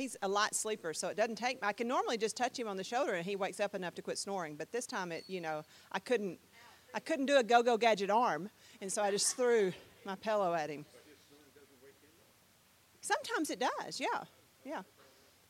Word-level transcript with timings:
he's 0.00 0.16
a 0.22 0.28
light 0.28 0.54
sleeper, 0.54 0.94
so 0.94 1.08
it 1.08 1.16
doesn't 1.16 1.36
take. 1.36 1.58
I 1.62 1.72
can 1.72 1.86
normally 1.86 2.16
just 2.16 2.36
touch 2.36 2.58
him 2.58 2.66
on 2.66 2.76
the 2.76 2.84
shoulder 2.84 3.14
and 3.14 3.24
he 3.24 3.36
wakes 3.36 3.60
up 3.60 3.74
enough 3.74 3.94
to 3.96 4.02
quit 4.02 4.18
snoring. 4.18 4.56
But 4.56 4.72
this 4.72 4.86
time, 4.86 5.12
it 5.12 5.24
you 5.28 5.40
know, 5.40 5.62
I 5.92 5.98
couldn't, 5.98 6.38
I 6.94 7.00
couldn't 7.00 7.26
do 7.26 7.36
a 7.36 7.42
go-go 7.42 7.76
gadget 7.76 8.10
arm, 8.10 8.50
and 8.80 8.92
so 8.92 9.02
I 9.02 9.10
just 9.10 9.36
threw 9.36 9.72
my 10.04 10.14
pillow 10.16 10.54
at 10.54 10.70
him. 10.70 10.84
Sometimes 13.02 13.50
it 13.50 13.60
does. 13.60 14.00
Yeah, 14.00 14.06
yeah, 14.64 14.82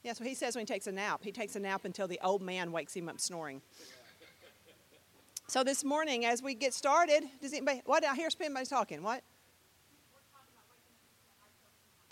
yeah. 0.03 0.13
So 0.13 0.25
he 0.25 0.35
says 0.35 0.55
when 0.55 0.63
he 0.63 0.73
takes 0.73 0.87
a 0.87 0.93
nap, 0.93 1.21
he 1.23 1.33
takes 1.33 1.57
a 1.57 1.61
nap 1.61 1.85
until 1.85 2.09
the 2.09 2.19
old 2.23 2.43
man 2.43 2.73
wakes 2.73 2.95
him 2.95 3.09
up 3.09 3.21
snoring. 3.21 3.63
So 5.47 5.65
this 5.65 5.83
morning, 5.83 6.25
as 6.27 6.43
we 6.43 6.55
get 6.55 6.75
started, 6.75 7.25
does 7.41 7.53
anybody? 7.53 7.83
What 7.85 8.05
I 8.05 8.15
hear 8.15 8.31
somebody 8.31 8.67
talking? 8.67 9.03
What? 9.03 9.23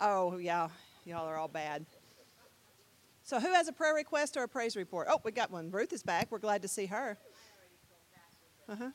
Oh 0.01 0.37
yeah, 0.37 0.69
y'all 1.05 1.27
are 1.27 1.37
all 1.37 1.47
bad. 1.47 1.85
So 3.29 3.39
who 3.39 3.53
has 3.53 3.67
a 3.67 3.71
prayer 3.71 3.93
request 3.93 4.37
or 4.37 4.41
a 4.41 4.47
praise 4.47 4.75
report? 4.75 5.07
Oh, 5.07 5.21
we 5.23 5.31
got 5.31 5.51
one. 5.51 5.69
Ruth 5.69 5.93
is 5.93 6.01
back. 6.01 6.31
We're 6.31 6.39
glad 6.39 6.63
to 6.63 6.67
see 6.67 6.87
her. 6.87 7.15
Uh 8.67 8.75
huh. 8.75 8.89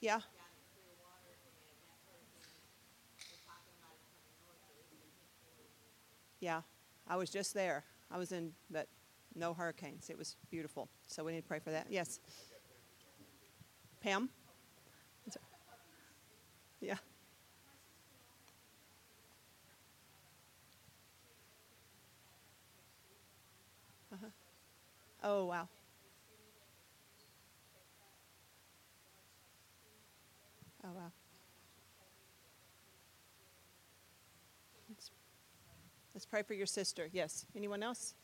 Yeah. 0.00 0.20
Yeah, 6.38 6.60
I 7.08 7.16
was 7.16 7.30
just 7.30 7.54
there. 7.54 7.82
I 8.12 8.18
was 8.18 8.30
in, 8.30 8.52
but 8.70 8.86
no 9.34 9.54
hurricanes. 9.54 10.08
It 10.08 10.16
was 10.16 10.36
beautiful. 10.52 10.88
So 11.08 11.24
we 11.24 11.32
need 11.32 11.40
to 11.40 11.48
pray 11.48 11.58
for 11.58 11.72
that. 11.72 11.88
Yes. 11.90 12.20
Pam? 14.00 14.30
Yeah. 16.80 16.94
Uh-huh. 24.12 24.26
Oh, 25.30 25.44
wow. 25.44 25.68
Oh, 30.82 30.88
wow. 30.94 31.12
Let's, 34.88 35.10
let's 36.14 36.24
pray 36.24 36.42
for 36.42 36.54
your 36.54 36.64
sister. 36.64 37.10
Yes. 37.12 37.44
Anyone 37.54 37.82
else? 37.82 38.14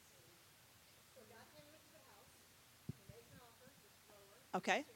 Okay. 4.55 4.87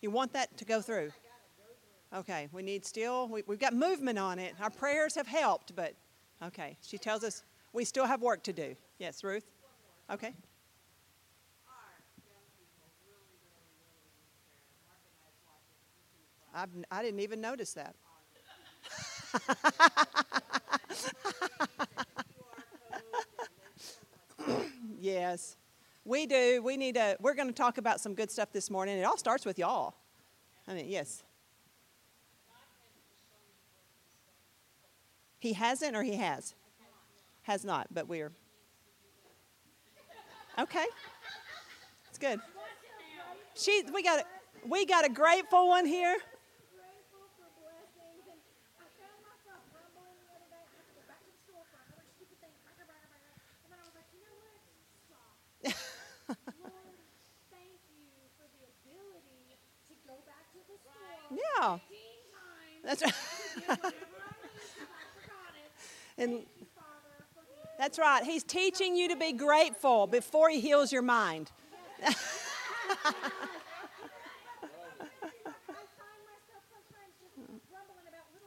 You 0.00 0.12
want 0.12 0.32
that 0.34 0.56
to 0.58 0.64
go 0.64 0.80
through? 0.80 1.10
Okay, 2.14 2.48
we 2.52 2.62
need 2.62 2.86
still, 2.86 3.26
we, 3.26 3.42
have 3.48 3.58
got 3.58 3.74
movement 3.74 4.20
on 4.20 4.38
it. 4.38 4.54
Our 4.62 4.70
prayers 4.70 5.16
have 5.16 5.26
helped, 5.26 5.74
but 5.74 5.94
okay. 6.40 6.78
She 6.80 6.96
tells 6.96 7.24
us 7.24 7.42
we 7.76 7.84
still 7.84 8.06
have 8.06 8.22
work 8.22 8.42
to 8.44 8.54
do. 8.54 8.74
Yes, 8.98 9.22
Ruth? 9.22 9.44
Okay. 10.10 10.32
I've, 16.54 16.70
I 16.90 17.02
didn't 17.02 17.20
even 17.20 17.42
notice 17.42 17.74
that. 17.74 17.94
yes. 24.98 25.58
We 26.06 26.24
do. 26.24 26.62
We 26.62 26.78
need 26.78 26.94
to, 26.94 27.18
we're 27.20 27.34
going 27.34 27.48
to 27.48 27.54
talk 27.54 27.76
about 27.76 28.00
some 28.00 28.14
good 28.14 28.30
stuff 28.30 28.52
this 28.52 28.70
morning. 28.70 28.96
It 28.96 29.02
all 29.02 29.18
starts 29.18 29.44
with 29.44 29.58
y'all. 29.58 29.96
I 30.66 30.72
mean, 30.72 30.88
yes. 30.88 31.22
He 35.38 35.52
hasn't 35.52 35.94
or 35.94 36.02
he 36.02 36.16
has? 36.16 36.54
Has 37.46 37.64
not, 37.64 37.86
but 37.92 38.08
we're. 38.08 38.32
Okay. 40.58 40.84
It's 42.08 42.18
good. 42.18 42.40
She, 43.54 43.84
we 43.94 44.02
got, 44.02 44.24
we 44.68 44.84
got 44.84 45.04
a 45.06 45.08
grateful 45.08 45.68
one 45.68 45.86
here. 45.86 46.16
Yeah. 61.58 61.78
That's 62.84 63.02
right. 63.02 63.14
and 66.18 66.46
that's 67.78 67.98
right. 67.98 68.24
He's 68.24 68.42
teaching 68.42 68.96
you 68.96 69.08
to 69.08 69.16
be 69.16 69.32
grateful 69.32 70.06
before 70.06 70.48
he 70.50 70.60
heals 70.60 70.92
your 70.92 71.02
mind. 71.02 71.50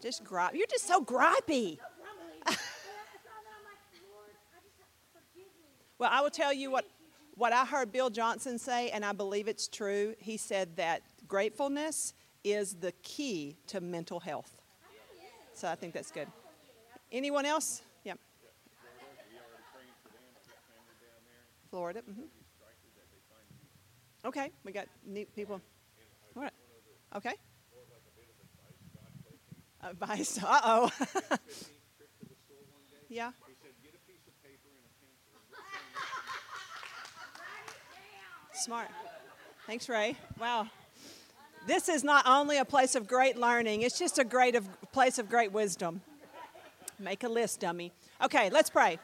just 0.01 0.23
gripe. 0.23 0.56
You're 0.56 0.66
just 0.67 0.88
so 0.88 1.03
gripey. 1.03 1.78
well, 5.97 6.09
I 6.11 6.22
will 6.22 6.29
tell 6.29 6.53
you 6.53 6.72
what, 6.72 6.85
what 7.35 7.53
I 7.53 7.66
heard 7.66 7.91
Bill 7.91 8.09
Johnson 8.09 8.57
say, 8.57 8.90
and 8.90 9.03
I 9.06 9.11
believe 9.11 9.47
it's 9.47 9.67
true. 9.67 10.16
He 10.19 10.38
said 10.38 10.78
that 10.78 11.01
gratefulness 11.28 12.13
is 12.44 12.75
the 12.75 12.94
key 13.03 13.57
to 13.67 13.81
mental 13.81 14.19
health. 14.19 14.56
So 15.53 15.67
I 15.67 15.75
think 15.75 15.94
that's 15.94 16.11
good. 16.11 16.28
Anyone 17.11 17.46
else? 17.46 17.81
Yeah. 18.03 18.13
Florida. 21.69 22.02
Mm-hmm. 22.02 22.22
Okay, 24.25 24.52
we 24.63 24.72
got 24.72 24.88
neat 25.06 25.34
people. 25.35 25.62
All 26.35 26.44
right. 26.44 26.52
Okay. 27.16 27.34
Advice. 29.81 30.40
Uh 30.46 30.62
oh. 30.63 30.91
yeah. 33.09 33.31
Smart. 38.53 38.90
Thanks, 39.66 39.88
Ray. 39.88 40.18
Wow. 40.38 40.68
This 41.66 41.88
is 41.88 42.03
not 42.03 42.25
only 42.28 42.58
a 42.58 42.66
place 42.66 42.96
of 42.96 43.08
great 43.08 43.38
learning, 43.38 43.84
it's 43.84 43.97
just 43.97 44.18
a 44.18 44.25
great 44.25 44.56
of, 44.56 44.68
place 44.91 45.18
of 45.18 45.29
great 45.29 45.52
wisdom. 45.52 46.02
Make 47.00 47.24
a 47.24 47.29
list, 47.29 47.62
dummy. 47.62 47.94
Okay, 48.22 48.50
let's 48.50 48.69
pray. 48.69 49.00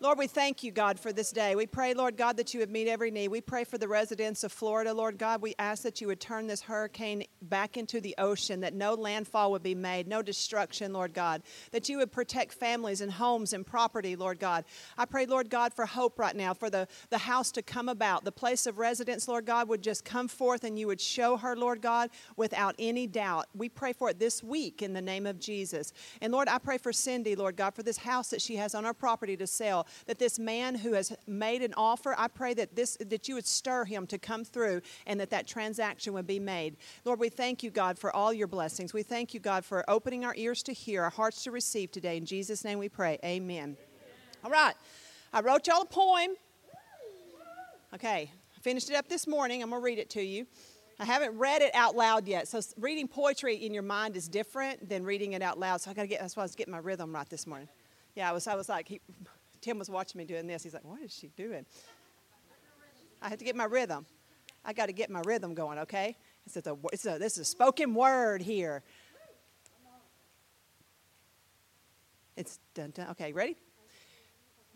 Lord, 0.00 0.16
we 0.16 0.28
thank 0.28 0.62
you, 0.62 0.70
God, 0.70 1.00
for 1.00 1.12
this 1.12 1.32
day. 1.32 1.56
We 1.56 1.66
pray, 1.66 1.92
Lord 1.92 2.16
God, 2.16 2.36
that 2.36 2.54
you 2.54 2.60
would 2.60 2.70
meet 2.70 2.86
every 2.86 3.10
need. 3.10 3.28
We 3.28 3.40
pray 3.40 3.64
for 3.64 3.78
the 3.78 3.88
residents 3.88 4.44
of 4.44 4.52
Florida, 4.52 4.94
Lord 4.94 5.18
God. 5.18 5.42
We 5.42 5.56
ask 5.58 5.82
that 5.82 6.00
you 6.00 6.06
would 6.06 6.20
turn 6.20 6.46
this 6.46 6.62
hurricane 6.62 7.24
back 7.42 7.76
into 7.76 8.00
the 8.00 8.14
ocean, 8.16 8.60
that 8.60 8.74
no 8.74 8.94
landfall 8.94 9.50
would 9.50 9.64
be 9.64 9.74
made, 9.74 10.06
no 10.06 10.22
destruction, 10.22 10.92
Lord 10.92 11.14
God, 11.14 11.42
that 11.72 11.88
you 11.88 11.98
would 11.98 12.12
protect 12.12 12.54
families 12.54 13.00
and 13.00 13.10
homes 13.10 13.52
and 13.52 13.66
property, 13.66 14.14
Lord 14.14 14.38
God. 14.38 14.64
I 14.96 15.04
pray, 15.04 15.26
Lord 15.26 15.50
God, 15.50 15.74
for 15.74 15.84
hope 15.84 16.16
right 16.20 16.36
now, 16.36 16.54
for 16.54 16.70
the, 16.70 16.86
the 17.10 17.18
house 17.18 17.50
to 17.52 17.62
come 17.62 17.88
about. 17.88 18.24
The 18.24 18.30
place 18.30 18.68
of 18.68 18.78
residence, 18.78 19.26
Lord 19.26 19.46
God, 19.46 19.68
would 19.68 19.82
just 19.82 20.04
come 20.04 20.28
forth 20.28 20.62
and 20.62 20.78
you 20.78 20.86
would 20.86 21.00
show 21.00 21.36
her, 21.36 21.56
Lord 21.56 21.82
God, 21.82 22.10
without 22.36 22.76
any 22.78 23.08
doubt. 23.08 23.46
We 23.52 23.68
pray 23.68 23.92
for 23.92 24.10
it 24.10 24.20
this 24.20 24.44
week 24.44 24.80
in 24.80 24.92
the 24.92 25.02
name 25.02 25.26
of 25.26 25.40
Jesus. 25.40 25.92
And 26.22 26.32
Lord, 26.32 26.46
I 26.46 26.58
pray 26.58 26.78
for 26.78 26.92
Cindy, 26.92 27.34
Lord 27.34 27.56
God, 27.56 27.74
for 27.74 27.82
this 27.82 27.96
house 27.96 28.30
that 28.30 28.40
she 28.40 28.54
has 28.54 28.76
on 28.76 28.84
our 28.84 28.94
property 28.94 29.36
to 29.36 29.46
sell 29.48 29.87
that 30.06 30.18
this 30.18 30.38
man 30.38 30.74
who 30.74 30.92
has 30.92 31.12
made 31.26 31.62
an 31.62 31.74
offer, 31.76 32.14
I 32.18 32.28
pray 32.28 32.54
that 32.54 32.76
this 32.76 32.96
that 33.00 33.28
you 33.28 33.34
would 33.34 33.46
stir 33.46 33.84
him 33.84 34.06
to 34.08 34.18
come 34.18 34.44
through 34.44 34.82
and 35.06 35.18
that 35.20 35.30
that 35.30 35.46
transaction 35.46 36.12
would 36.14 36.26
be 36.26 36.38
made. 36.38 36.76
Lord, 37.04 37.20
we 37.20 37.28
thank 37.28 37.62
you, 37.62 37.70
God, 37.70 37.98
for 37.98 38.14
all 38.14 38.32
your 38.32 38.46
blessings. 38.46 38.92
We 38.92 39.02
thank 39.02 39.34
you, 39.34 39.40
God, 39.40 39.64
for 39.64 39.88
opening 39.88 40.24
our 40.24 40.34
ears 40.36 40.62
to 40.64 40.72
hear, 40.72 41.02
our 41.02 41.10
hearts 41.10 41.44
to 41.44 41.50
receive 41.50 41.90
today. 41.90 42.16
In 42.16 42.26
Jesus' 42.26 42.64
name 42.64 42.78
we 42.78 42.88
pray. 42.88 43.18
Amen. 43.24 43.58
Amen. 43.58 43.76
All 44.44 44.50
right. 44.50 44.74
I 45.32 45.40
wrote 45.40 45.66
y'all 45.66 45.82
a 45.82 45.86
poem. 45.86 46.30
Okay. 47.94 48.30
I 48.56 48.60
finished 48.60 48.90
it 48.90 48.96
up 48.96 49.08
this 49.08 49.26
morning. 49.26 49.62
I'm 49.62 49.70
going 49.70 49.80
to 49.80 49.84
read 49.84 49.98
it 49.98 50.10
to 50.10 50.22
you. 50.22 50.46
I 51.00 51.04
haven't 51.04 51.38
read 51.38 51.62
it 51.62 51.74
out 51.74 51.94
loud 51.94 52.26
yet. 52.26 52.48
So 52.48 52.60
reading 52.76 53.06
poetry 53.06 53.54
in 53.54 53.72
your 53.72 53.84
mind 53.84 54.16
is 54.16 54.28
different 54.28 54.88
than 54.88 55.04
reading 55.04 55.32
it 55.34 55.42
out 55.42 55.58
loud. 55.58 55.80
So 55.80 55.90
I 55.90 55.94
got 55.94 56.02
to 56.02 56.08
get 56.08 56.20
that's 56.20 56.36
why 56.36 56.42
I 56.42 56.44
was 56.44 56.56
getting 56.56 56.72
my 56.72 56.78
rhythm 56.78 57.14
right 57.14 57.28
this 57.28 57.46
morning. 57.46 57.68
Yeah, 58.16 58.28
I 58.28 58.32
was 58.32 58.48
I 58.48 58.56
was 58.56 58.68
like 58.68 59.00
Tim 59.60 59.78
was 59.78 59.90
watching 59.90 60.18
me 60.18 60.24
doing 60.24 60.46
this. 60.46 60.62
He's 60.62 60.74
like, 60.74 60.84
what 60.84 61.00
is 61.02 61.12
she 61.14 61.28
doing? 61.36 61.66
I 63.20 63.28
had 63.28 63.38
to 63.38 63.44
get 63.44 63.56
my 63.56 63.64
rhythm. 63.64 64.06
I 64.64 64.72
got 64.72 64.86
to 64.86 64.92
get 64.92 65.10
my 65.10 65.22
rhythm 65.24 65.54
going, 65.54 65.78
okay? 65.80 66.16
It's 66.46 66.56
a, 66.56 66.76
it's 66.92 67.06
a, 67.06 67.18
this 67.18 67.34
is 67.34 67.38
a 67.38 67.44
spoken 67.44 67.94
word 67.94 68.42
here. 68.42 68.82
It's 72.36 72.58
done, 72.74 72.90
done. 72.90 73.08
Okay, 73.10 73.32
ready? 73.32 73.56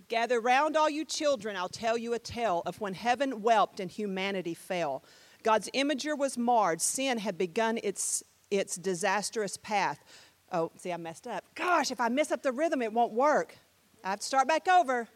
Gather 0.09 0.41
round 0.41 0.77
all 0.77 0.91
you 0.91 1.05
children, 1.05 1.57
I'll 1.57 1.69
tell 1.69 1.97
you 1.97 2.13
a 2.13 2.19
tale 2.19 2.63
of 2.67 2.81
when 2.81 2.95
heaven 2.95 3.41
wept 3.41 3.81
and 3.81 3.91
humanity 3.91 4.55
fell. 4.55 5.05
God's 5.43 5.71
imager 5.75 6.17
was 6.19 6.37
marred. 6.37 6.81
Sin 6.81 7.19
had 7.19 7.39
begun 7.39 7.79
its, 7.83 8.23
its 8.51 8.77
disastrous 8.77 9.57
path. 9.57 10.03
Oh, 10.51 10.71
see, 10.77 10.93
I 10.93 10.97
messed 10.97 11.27
up. 11.27 11.45
Gosh, 11.55 11.91
if 11.91 12.01
I 12.01 12.09
mess 12.09 12.31
up 12.33 12.43
the 12.43 12.53
rhythm, 12.53 12.83
it 12.83 12.93
won't 12.93 13.13
work. 13.13 13.57
I 14.05 14.11
have 14.11 14.21
to 14.21 14.27
start 14.27 14.49
back 14.49 14.69
over. 14.69 15.09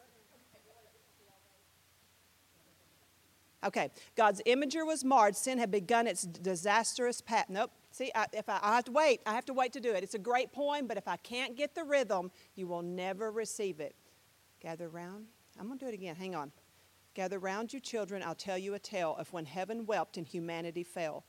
Okay, 3.64 3.90
God's 4.16 4.40
imager 4.46 4.86
was 4.86 5.04
marred. 5.04 5.34
Sin 5.34 5.58
had 5.58 5.72
begun 5.72 6.06
its 6.06 6.22
disastrous 6.22 7.20
path. 7.20 7.46
Nope. 7.48 7.72
See, 7.90 8.12
I, 8.14 8.26
if 8.32 8.48
I, 8.48 8.60
I 8.62 8.76
have 8.76 8.84
to 8.84 8.92
wait, 8.92 9.22
I 9.26 9.34
have 9.34 9.46
to 9.46 9.54
wait 9.54 9.72
to 9.72 9.80
do 9.80 9.92
it. 9.92 10.04
It's 10.04 10.14
a 10.14 10.20
great 10.20 10.52
poem, 10.52 10.86
but 10.86 10.96
if 10.96 11.08
I 11.08 11.16
can't 11.16 11.56
get 11.56 11.74
the 11.74 11.82
rhythm, 11.82 12.30
you 12.54 12.68
will 12.68 12.82
never 12.82 13.32
receive 13.32 13.80
it. 13.80 13.96
Gather 14.60 14.88
round. 14.88 15.26
I'm 15.58 15.66
going 15.66 15.78
to 15.78 15.84
do 15.84 15.88
it 15.88 15.94
again. 15.94 16.14
Hang 16.14 16.34
on. 16.34 16.52
Gather 17.14 17.38
round 17.38 17.72
you, 17.72 17.80
children. 17.80 18.22
I'll 18.22 18.34
tell 18.34 18.58
you 18.58 18.74
a 18.74 18.78
tale 18.78 19.16
of 19.18 19.32
when 19.32 19.46
heaven 19.46 19.86
wept 19.86 20.16
and 20.16 20.28
humanity 20.28 20.84
fell. 20.84 21.24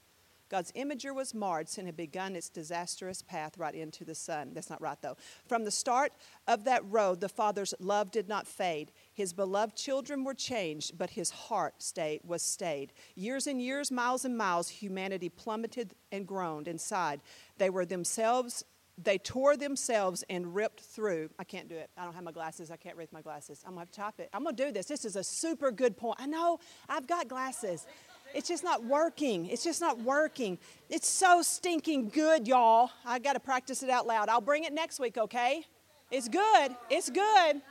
God's 0.50 0.72
imager 0.74 1.14
was 1.14 1.34
marred, 1.34 1.68
sin 1.68 1.86
had 1.86 1.98
begun 1.98 2.36
its 2.36 2.50
disastrous 2.50 3.22
path 3.22 3.58
right 3.58 3.76
into 3.76 4.06
the 4.06 4.16
sun. 4.16 4.52
That's 4.54 4.70
not 4.70 4.82
right, 4.82 4.98
though. 5.02 5.18
From 5.48 5.66
the 5.66 5.72
start 5.72 6.14
of 6.48 6.64
that 6.64 6.84
road, 6.86 7.20
the 7.20 7.30
Father's 7.30 7.74
love 7.80 8.12
did 8.12 8.30
not 8.30 8.48
fade. 8.48 8.92
His 9.14 9.34
beloved 9.34 9.76
children 9.76 10.24
were 10.24 10.34
changed, 10.34 10.98
but 10.98 11.12
his 11.12 11.30
heart 11.30 11.82
stayed, 11.82 12.22
was 12.24 12.42
stayed. 12.42 12.94
Years 13.16 13.48
and 13.48 13.62
years, 13.62 13.92
miles 13.92 14.26
and 14.26 14.38
miles, 14.38 14.70
humanity 14.70 15.30
plummeted 15.30 15.94
and 16.12 16.26
groaned 16.26 16.68
inside. 16.68 17.22
They 17.58 17.70
were 17.70 17.86
themselves 17.86 18.64
they 18.98 19.20
tore 19.20 19.56
themselves 19.56 20.24
and 20.28 20.56
ripped 20.56 20.82
through. 20.82 21.30
I 21.38 21.44
can't 21.44 21.70
do 21.70 21.76
it. 21.76 21.92
I 21.96 22.04
don't 22.04 22.16
have 22.16 22.24
my 22.24 22.32
glasses. 22.32 22.72
I 22.72 22.78
can't 22.78 22.98
read 22.98 23.12
my 23.14 23.22
glasses. 23.22 23.64
I'm 23.66 23.76
going 23.76 23.86
to 23.86 23.92
type 23.92 24.20
it. 24.20 24.30
I'm 24.34 24.44
to 24.46 24.52
do 24.52 24.72
this. 24.72 24.88
This 24.88 25.06
is 25.06 25.16
a 25.16 25.24
super 25.24 25.72
good 25.72 25.96
point. 25.96 26.18
I 26.20 26.26
know 26.26 26.60
I've 26.90 27.06
got 27.06 27.28
glasses. 27.28 27.86
It's 28.34 28.48
just 28.48 28.64
not 28.64 28.84
working. 28.84 29.48
It's 29.48 29.64
just 29.64 29.82
not 29.82 30.00
working. 30.02 30.58
It's 30.90 31.08
so 31.08 31.42
stinking 31.42 32.10
good, 32.10 32.48
y'all. 32.48 32.92
I 33.06 33.20
got 33.20 33.34
to 33.34 33.40
practice 33.40 33.84
it 33.84 33.90
out 33.90 34.06
loud. 34.06 34.30
I'll 34.30 34.42
bring 34.42 34.64
it 34.64 34.74
next 34.74 35.00
week, 35.00 35.18
okay? 35.18 35.66
It's 36.12 36.28
good. 36.28 36.76
It's 36.90 37.10
good. 37.10 37.62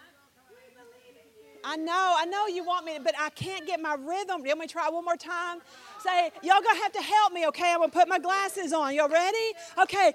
I 1.68 1.76
know, 1.76 2.14
I 2.16 2.26
know 2.26 2.46
you 2.46 2.64
want 2.64 2.86
me, 2.86 2.98
but 3.02 3.14
I 3.18 3.28
can't 3.30 3.66
get 3.66 3.80
my 3.80 3.94
rhythm. 3.94 4.42
Let 4.44 4.56
me 4.56 4.68
try 4.68 4.88
one 4.88 5.04
more 5.04 5.16
time. 5.16 5.58
Say, 6.00 6.30
y'all 6.42 6.62
gonna 6.62 6.78
have 6.78 6.92
to 6.92 7.02
help 7.02 7.32
me, 7.32 7.46
okay? 7.48 7.72
I'm 7.72 7.80
gonna 7.80 7.90
put 7.90 8.08
my 8.08 8.20
glasses 8.20 8.72
on. 8.72 8.94
Y'all 8.94 9.08
ready? 9.08 9.52
Okay. 9.76 10.12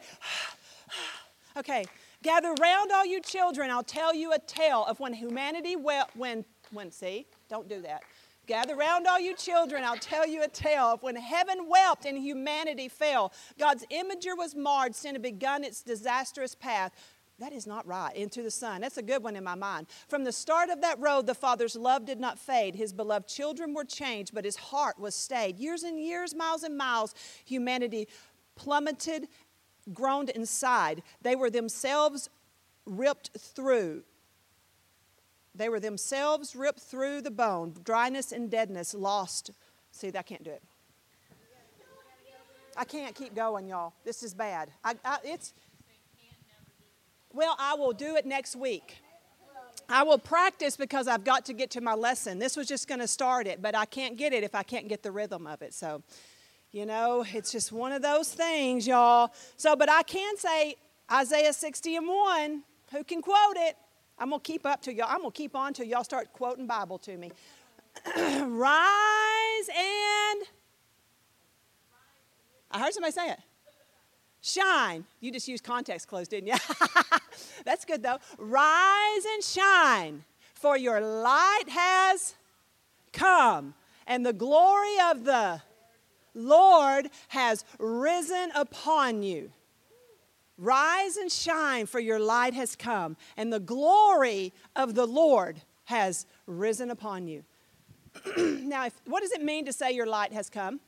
okay. 1.58 1.84
Gather 2.24 2.54
round 2.62 2.92
all 2.92 3.06
you 3.06 3.20
children. 3.20 3.70
I'll 3.70 3.84
tell 3.84 4.16
you 4.16 4.32
a 4.32 4.40
tale 4.40 4.86
of 4.86 5.00
when 5.00 5.12
humanity 5.12 5.76
well 5.76 6.08
when 6.14 6.46
when 6.72 6.92
see, 6.92 7.26
don't 7.50 7.68
do 7.68 7.82
that. 7.82 8.04
Gather 8.52 8.76
round, 8.76 9.08
all 9.08 9.18
you 9.18 9.34
children. 9.34 9.86
I'll 9.86 9.96
tell 9.96 10.28
you 10.28 10.44
a 10.44 10.48
tale 10.50 10.88
of 10.88 11.04
when 11.04 11.16
heaven 11.16 11.70
wept 11.70 12.04
and 12.04 12.18
humanity 12.18 12.90
fell. 12.90 13.32
God's 13.58 13.86
imager 13.90 14.38
was 14.38 14.56
marred, 14.56 14.94
sin 14.94 15.16
had 15.16 15.22
begun 15.22 15.64
its 15.64 15.82
disastrous 15.82 16.54
path. 16.54 16.92
That 17.40 17.54
is 17.54 17.66
not 17.66 17.88
right. 17.88 18.14
Into 18.14 18.42
the 18.42 18.52
sun. 18.52 18.82
That's 18.82 18.98
a 18.98 19.02
good 19.02 19.24
one 19.24 19.38
in 19.38 19.44
my 19.46 19.56
mind. 19.56 19.88
From 20.10 20.26
the 20.26 20.34
start 20.34 20.70
of 20.70 20.82
that 20.82 21.00
road, 21.00 21.28
the 21.28 21.34
Father's 21.34 21.78
love 21.78 22.04
did 22.04 22.20
not 22.20 22.38
fade. 22.38 22.76
His 22.76 22.92
beloved 22.92 23.30
children 23.30 23.74
were 23.74 23.86
changed, 23.86 24.34
but 24.34 24.44
his 24.44 24.58
heart 24.58 25.00
was 25.00 25.16
stayed. 25.16 25.58
Years 25.58 25.84
and 25.84 25.98
years, 25.98 26.36
miles 26.36 26.64
and 26.64 26.78
miles, 26.78 27.16
humanity 27.46 28.10
plummeted, 28.56 29.30
groaned 29.94 30.30
inside. 30.30 31.04
They 31.22 31.38
were 31.38 31.50
themselves 31.50 32.30
ripped 32.86 33.30
through. 33.40 34.04
They 35.54 35.70
were 35.70 35.80
themselves 35.80 36.56
ripped 36.56 36.80
through 36.80 37.22
the 37.22 37.32
bone, 37.32 37.76
dryness 37.84 38.32
and 38.32 38.50
deadness, 38.50 38.94
lost. 38.94 39.52
See, 39.92 40.12
I 40.16 40.22
can't 40.22 40.44
do 40.44 40.52
it. 40.52 40.64
I 42.78 42.86
can't 42.86 43.14
keep 43.14 43.36
going, 43.36 43.68
y'all. 43.68 43.94
This 44.06 44.24
is 44.24 44.34
bad. 44.34 44.72
I, 44.84 44.96
I, 45.04 45.18
it's 45.26 45.54
well, 47.34 47.56
I 47.60 47.76
will 47.76 47.94
do 47.94 48.16
it 48.16 48.26
next 48.26 48.56
week. 48.56 48.98
I 49.88 50.04
will 50.04 50.18
practice 50.18 50.78
because 50.78 51.08
I've 51.08 51.24
got 51.24 51.46
to 51.46 51.54
get 51.54 51.72
to 51.72 51.82
my 51.82 51.94
lesson. 51.94 52.40
This 52.40 52.56
was 52.56 52.68
just 52.68 52.88
going 52.88 53.00
to 53.00 53.08
start 53.08 53.48
it, 53.48 53.62
but 53.62 53.76
I 53.76 53.86
can't 53.86 54.18
get 54.18 54.34
it 54.34 54.44
if 54.44 54.56
I 54.56 54.64
can't 54.64 54.88
get 54.88 55.04
the 55.04 55.12
rhythm 55.12 55.48
of 55.48 55.62
it. 55.62 55.74
So, 55.74 56.02
you 56.72 56.86
know, 56.86 57.26
it's 57.34 57.52
just 57.52 57.72
one 57.72 57.92
of 57.92 58.02
those 58.02 58.34
things, 58.34 58.88
y'all. 58.88 59.32
So, 59.58 59.76
but 59.76 59.90
I 59.90 60.04
can 60.04 60.38
say 60.38 60.76
Isaiah 61.12 61.54
60 61.54 61.98
and 61.98 62.08
1. 62.08 62.64
Who 62.92 63.04
can 63.04 63.22
quote 63.22 63.58
it? 63.58 63.76
I'm 64.18 64.32
to 64.32 64.40
keep 64.40 64.66
up 64.66 64.82
to 64.84 64.94
y'all. 64.94 65.08
I'm 65.10 65.24
to 65.24 65.32
keep 65.32 65.56
on 65.56 65.74
till 65.74 65.86
y'all 65.86 66.04
start 66.04 66.32
quoting 66.34 66.68
Bible 66.68 67.00
to 67.00 67.18
me. 67.18 67.32
Rise 68.18 69.70
and. 69.70 70.44
I 72.72 72.80
heard 72.80 72.94
somebody 72.94 73.12
say 73.12 73.30
it. 73.32 73.40
Shine. 74.42 75.06
You 75.20 75.32
just 75.32 75.48
used 75.48 75.64
context 75.64 76.08
clues, 76.08 76.28
didn't 76.28 76.48
you? 76.48 76.56
That's 77.66 77.86
good 77.86 78.02
though. 78.02 78.18
Rise 78.38 79.26
and 79.34 79.44
shine, 79.44 80.24
for 80.54 80.78
your 80.78 81.00
light 81.00 81.66
has 81.70 82.36
come, 83.14 83.76
and 84.08 84.26
the 84.26 84.34
glory 84.34 84.96
of 85.12 85.26
the 85.26 85.62
Lord 86.34 87.10
has 87.30 87.66
risen 87.78 88.52
upon 88.56 89.22
you. 89.22 89.52
Rise 90.62 91.18
and 91.18 91.32
shine, 91.32 91.88
for 91.88 92.00
your 92.00 92.20
light 92.20 92.54
has 92.54 92.76
come, 92.76 93.18
and 93.36 93.52
the 93.52 93.60
glory 93.60 94.54
of 94.76 94.94
the 94.94 95.08
Lord 95.08 95.60
has 95.86 96.28
risen 96.46 96.92
upon 96.92 97.28
you. 97.28 97.44
now, 98.38 98.86
if, 98.86 98.94
what 99.06 99.24
does 99.24 99.32
it 99.32 99.42
mean 99.42 99.66
to 99.66 99.74
say 99.74 99.92
your 99.92 100.06
light 100.06 100.32
has 100.32 100.52
come? 100.52 100.80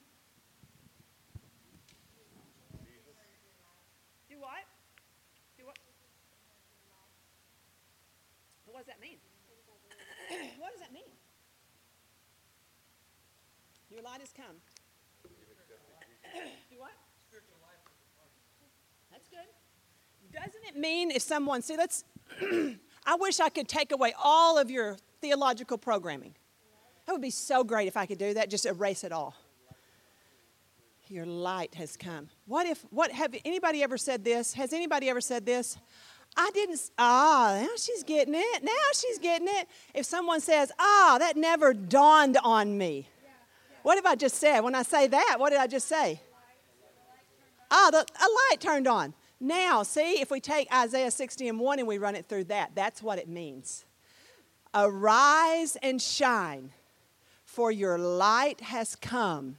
Do 4.29 4.35
what? 4.39 4.61
Do 5.57 5.65
what? 5.65 5.79
What 8.67 8.77
does 8.77 8.87
that 8.87 9.01
mean? 9.01 9.17
what 10.59 10.71
does 10.71 10.81
that 10.81 10.93
mean? 10.93 11.01
Your 13.89 14.03
light 14.03 14.19
has 14.19 14.31
come. 14.37 14.55
Do 16.69 16.77
what? 16.77 16.91
That's 19.11 19.29
good. 19.29 19.45
Doesn't 20.33 20.62
mean 20.75 21.11
if 21.11 21.21
someone, 21.21 21.61
see, 21.61 21.77
let's, 21.77 22.03
I 23.05 23.15
wish 23.15 23.39
I 23.39 23.49
could 23.49 23.67
take 23.67 23.91
away 23.91 24.13
all 24.21 24.57
of 24.57 24.71
your 24.71 24.97
theological 25.21 25.77
programming. 25.77 26.35
That 27.05 27.13
would 27.13 27.21
be 27.21 27.29
so 27.29 27.63
great 27.63 27.87
if 27.87 27.97
I 27.97 28.05
could 28.05 28.17
do 28.17 28.33
that, 28.33 28.49
just 28.49 28.65
erase 28.65 29.03
it 29.03 29.11
all. 29.11 29.35
Your 31.09 31.25
light 31.25 31.75
has 31.75 31.97
come. 31.97 32.29
What 32.45 32.65
if, 32.65 32.81
what, 32.89 33.11
have 33.11 33.35
anybody 33.45 33.83
ever 33.83 33.97
said 33.97 34.23
this? 34.23 34.53
Has 34.53 34.73
anybody 34.73 35.09
ever 35.09 35.21
said 35.21 35.45
this? 35.45 35.77
I 36.35 36.49
didn't, 36.53 36.79
ah, 36.97 37.59
now 37.61 37.67
she's 37.77 38.03
getting 38.03 38.33
it. 38.35 38.63
Now 38.63 38.71
she's 38.93 39.19
getting 39.19 39.47
it. 39.47 39.67
If 39.93 40.05
someone 40.05 40.41
says, 40.41 40.71
ah, 40.79 41.17
that 41.19 41.37
never 41.37 41.73
dawned 41.73 42.37
on 42.43 42.77
me. 42.77 43.07
What 43.83 43.97
have 43.97 44.05
I 44.05 44.15
just 44.15 44.35
said? 44.35 44.61
When 44.61 44.75
I 44.75 44.83
say 44.83 45.07
that, 45.07 45.35
what 45.37 45.51
did 45.51 45.59
I 45.59 45.67
just 45.67 45.87
say? 45.87 46.21
Ah, 47.69 47.89
the, 47.91 47.99
a 47.99 48.27
light 48.49 48.59
turned 48.59 48.87
on. 48.87 49.13
Now, 49.43 49.83
see, 49.83 50.21
if 50.21 50.31
we 50.31 50.39
take 50.39 50.73
Isaiah 50.73 51.11
60 51.11 51.49
and 51.49 51.59
1 51.59 51.79
and 51.79 51.85
we 51.85 51.97
run 51.97 52.15
it 52.15 52.29
through 52.29 52.45
that, 52.45 52.71
that's 52.75 53.03
what 53.03 53.19
it 53.19 53.27
means. 53.27 53.83
Arise 54.73 55.75
and 55.83 56.01
shine, 56.01 56.71
for 57.43 57.69
your 57.69 57.97
light 57.97 58.61
has 58.61 58.95
come. 58.95 59.57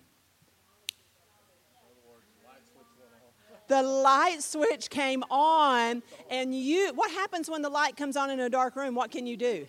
The 3.69 3.83
light 3.83 4.43
switch 4.43 4.89
came 4.89 5.23
on, 5.25 6.03
and 6.31 6.59
you, 6.59 6.93
what 6.95 7.11
happens 7.11 7.51
when 7.51 7.61
the 7.61 7.69
light 7.69 7.95
comes 7.95 8.17
on 8.17 8.31
in 8.31 8.41
a 8.41 8.49
dark 8.49 8.77
room? 8.77 8.95
What 8.95 9.11
can 9.11 9.27
you 9.27 9.37
do? 9.37 9.67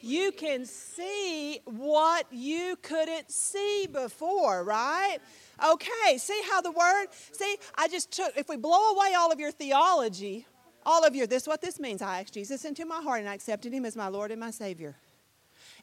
You 0.00 0.32
can 0.32 0.66
see 0.66 1.60
what 1.64 2.26
you 2.30 2.76
couldn't 2.82 3.30
see 3.30 3.86
before, 3.92 4.64
right? 4.64 5.18
Okay, 5.64 6.18
see 6.18 6.40
how 6.50 6.60
the 6.60 6.70
word, 6.70 7.06
see, 7.32 7.56
I 7.76 7.88
just 7.88 8.10
took, 8.10 8.36
if 8.36 8.48
we 8.48 8.56
blow 8.56 8.92
away 8.92 9.14
all 9.14 9.32
of 9.32 9.40
your 9.40 9.50
theology, 9.50 10.46
all 10.84 11.04
of 11.04 11.16
your, 11.16 11.26
this 11.26 11.42
is 11.42 11.48
what 11.48 11.60
this 11.60 11.80
means. 11.80 12.02
I 12.02 12.20
asked 12.20 12.34
Jesus 12.34 12.64
into 12.64 12.84
my 12.84 13.00
heart 13.00 13.20
and 13.20 13.28
I 13.28 13.34
accepted 13.34 13.72
him 13.72 13.84
as 13.84 13.96
my 13.96 14.08
Lord 14.08 14.30
and 14.30 14.40
my 14.40 14.50
Savior. 14.50 14.96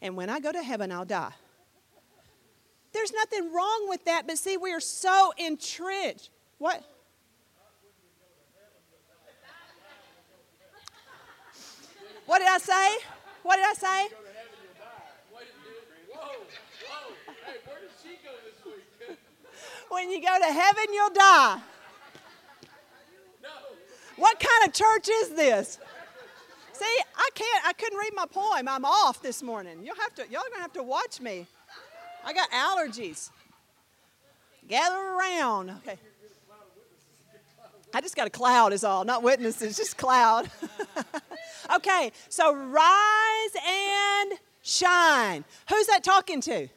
And 0.02 0.16
when 0.16 0.30
I 0.30 0.40
go 0.40 0.52
to 0.52 0.62
heaven, 0.62 0.92
I'll 0.92 1.06
die. 1.06 1.34
There's 2.94 3.12
nothing 3.12 3.52
wrong 3.52 3.88
with 3.90 4.06
that, 4.06 4.28
but 4.28 4.38
see, 4.38 4.56
we 4.56 4.72
are 4.72 4.80
so 4.80 5.34
entrenched. 5.38 6.30
What? 6.60 6.84
What 12.26 12.40
did 12.40 12.48
I 12.48 12.58
say? 12.60 12.98
What 13.44 13.58
did 13.58 13.66
I 13.66 13.74
say? 13.74 14.16
when 19.90 20.10
you 20.10 20.22
go 20.22 20.38
to 20.40 20.52
heaven, 20.52 20.86
you'll 20.92 21.10
die. 21.12 21.60
What 24.18 24.40
kind 24.40 24.68
of 24.68 24.74
church 24.74 25.10
is 25.10 25.30
this? 25.30 25.80
See, 26.74 27.00
I 27.16 27.30
can't, 27.36 27.68
I 27.68 27.74
couldn't 27.74 28.00
read 28.00 28.14
my 28.16 28.26
poem. 28.26 28.68
I'm 28.68 28.86
off 28.86 29.22
this 29.22 29.44
morning. 29.44 29.80
You'll 29.84 29.96
have 29.96 30.16
to, 30.16 30.24
y'all 30.32 30.42
gonna 30.52 30.62
have 30.62 30.74
to 30.74 30.84
watch 30.84 31.22
me. 31.22 31.46
I 32.26 32.34
got 32.34 32.50
allergies. 32.52 33.30
Gather 34.68 34.98
around. 34.98 35.70
Okay. 35.70 35.98
I 37.94 38.02
just 38.02 38.16
got 38.16 38.26
a 38.26 38.32
cloud, 38.32 38.74
is 38.74 38.84
all. 38.84 39.04
Not 39.04 39.22
witnesses, 39.22 39.78
just 39.78 39.98
cloud. 39.98 40.50
okay, 41.76 42.12
so 42.30 42.56
rise 42.56 43.56
and 43.68 44.34
shine. 44.62 45.46
Who's 45.70 45.88
that 45.88 46.04
talking 46.04 46.42
to? 46.42 46.68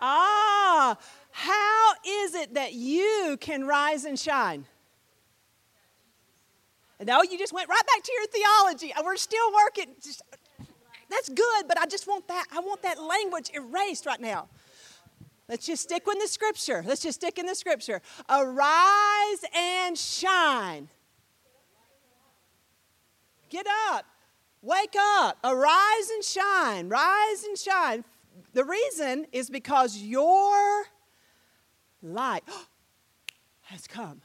Ah, 0.00 0.96
how 1.30 1.92
is 2.06 2.34
it 2.34 2.54
that 2.54 2.74
you 2.74 3.36
can 3.40 3.66
rise 3.66 4.04
and 4.04 4.18
shine? 4.18 4.66
No, 7.04 7.22
you 7.22 7.38
just 7.38 7.52
went 7.52 7.68
right 7.68 7.82
back 7.94 8.02
to 8.02 8.12
your 8.12 8.26
theology. 8.26 8.92
We're 9.04 9.16
still 9.16 9.52
working. 9.52 9.94
Just, 10.02 10.22
that's 11.10 11.28
good, 11.28 11.68
but 11.68 11.78
I 11.78 11.86
just 11.86 12.06
want 12.06 12.26
that. 12.28 12.46
I 12.52 12.60
want 12.60 12.82
that 12.82 13.02
language 13.02 13.50
erased 13.54 14.06
right 14.06 14.20
now. 14.20 14.48
Let's 15.48 15.66
just 15.66 15.82
stick 15.82 16.06
with 16.06 16.20
the 16.20 16.26
scripture. 16.26 16.82
Let's 16.86 17.02
just 17.02 17.20
stick 17.20 17.38
in 17.38 17.46
the 17.46 17.54
scripture. 17.54 18.00
Arise 18.28 19.44
and 19.54 19.96
shine. 19.96 20.88
Get 23.48 23.66
up. 23.90 24.04
Wake 24.62 24.96
up. 24.98 25.38
Arise 25.44 26.10
and 26.12 26.24
shine. 26.24 26.88
Rise 26.88 27.44
and 27.44 27.58
shine. 27.58 28.04
The 28.52 28.64
reason 28.64 29.26
is 29.32 29.50
because 29.50 29.98
your 29.98 30.84
light 32.02 32.44
has 33.62 33.86
come. 33.86 34.22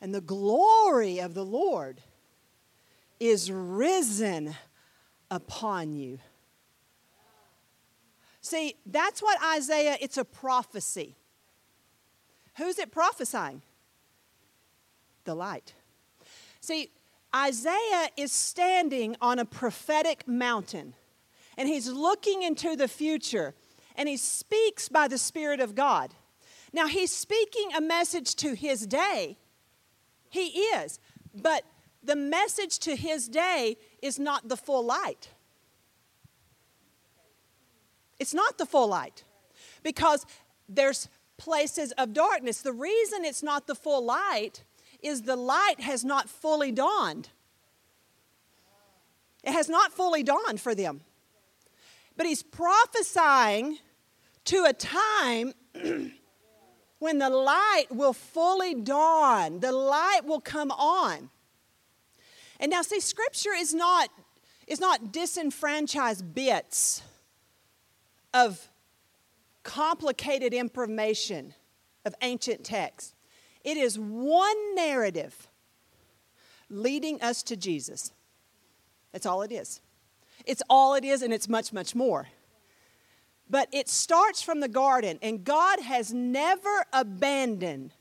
And 0.00 0.14
the 0.14 0.20
glory 0.20 1.18
of 1.18 1.34
the 1.34 1.44
Lord 1.44 2.00
is 3.18 3.52
risen 3.52 4.54
upon 5.30 5.94
you. 5.94 6.18
See, 8.40 8.76
that's 8.86 9.22
what 9.22 9.38
Isaiah, 9.56 9.98
it's 10.00 10.16
a 10.16 10.24
prophecy. 10.24 11.16
Who's 12.56 12.78
it 12.78 12.90
prophesying? 12.90 13.62
The 15.24 15.34
light. 15.34 15.74
See, 16.60 16.90
Isaiah 17.34 18.08
is 18.16 18.32
standing 18.32 19.16
on 19.20 19.38
a 19.38 19.44
prophetic 19.44 20.26
mountain 20.26 20.94
and 21.56 21.68
he's 21.68 21.88
looking 21.88 22.42
into 22.42 22.76
the 22.76 22.88
future 22.88 23.54
and 23.96 24.08
he 24.08 24.16
speaks 24.16 24.88
by 24.88 25.08
the 25.08 25.18
Spirit 25.18 25.60
of 25.60 25.74
God. 25.74 26.14
Now, 26.72 26.86
he's 26.86 27.12
speaking 27.12 27.70
a 27.76 27.80
message 27.80 28.36
to 28.36 28.54
his 28.54 28.86
day. 28.86 29.36
He 30.28 30.46
is. 30.46 31.00
But 31.34 31.64
the 32.02 32.16
message 32.16 32.78
to 32.80 32.96
his 32.96 33.28
day 33.28 33.76
is 34.00 34.18
not 34.18 34.48
the 34.48 34.56
full 34.56 34.84
light. 34.84 35.30
It's 38.18 38.34
not 38.34 38.58
the 38.58 38.66
full 38.66 38.88
light 38.88 39.24
because 39.82 40.24
there's 40.68 41.08
places 41.36 41.92
of 41.92 42.12
darkness. 42.12 42.60
The 42.62 42.72
reason 42.72 43.24
it's 43.24 43.42
not 43.42 43.66
the 43.66 43.74
full 43.74 44.04
light 44.04 44.62
is 45.02 45.22
the 45.22 45.36
light 45.36 45.80
has 45.80 46.04
not 46.04 46.28
fully 46.28 46.72
dawned. 46.72 47.30
It 49.42 49.52
has 49.52 49.68
not 49.68 49.92
fully 49.92 50.22
dawned 50.22 50.60
for 50.60 50.74
them. 50.74 51.00
But 52.16 52.26
he's 52.26 52.42
prophesying 52.42 53.78
to 54.46 54.64
a 54.64 54.72
time 54.72 55.54
when 56.98 57.18
the 57.18 57.30
light 57.30 57.86
will 57.90 58.12
fully 58.12 58.74
dawn, 58.74 59.60
the 59.60 59.72
light 59.72 60.20
will 60.24 60.40
come 60.40 60.70
on. 60.70 61.30
And 62.58 62.70
now 62.70 62.82
see 62.82 63.00
scripture 63.00 63.54
is 63.56 63.72
not 63.72 64.10
is 64.66 64.80
not 64.80 65.10
disenfranchised 65.10 66.32
bits 66.32 67.02
of 68.32 68.68
complicated 69.64 70.54
information 70.54 71.54
of 72.04 72.14
ancient 72.22 72.64
texts. 72.64 73.14
It 73.64 73.76
is 73.76 73.98
one 73.98 74.74
narrative 74.74 75.48
leading 76.68 77.20
us 77.20 77.42
to 77.44 77.56
Jesus. 77.56 78.12
That's 79.12 79.26
all 79.26 79.42
it 79.42 79.52
is. 79.52 79.80
It's 80.46 80.62
all 80.70 80.94
it 80.94 81.04
is, 81.04 81.22
and 81.22 81.32
it's 81.32 81.48
much, 81.48 81.72
much 81.72 81.94
more. 81.94 82.28
But 83.48 83.68
it 83.72 83.88
starts 83.88 84.40
from 84.40 84.60
the 84.60 84.68
garden, 84.68 85.18
and 85.20 85.44
God 85.44 85.80
has 85.80 86.12
never 86.12 86.84
abandoned 86.92 87.92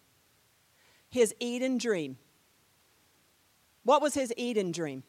his 1.09 1.33
Eden 1.39 1.77
dream. 1.77 2.17
What 3.83 4.01
was 4.01 4.13
his 4.13 4.31
Eden 4.37 4.71
dream? 4.71 5.03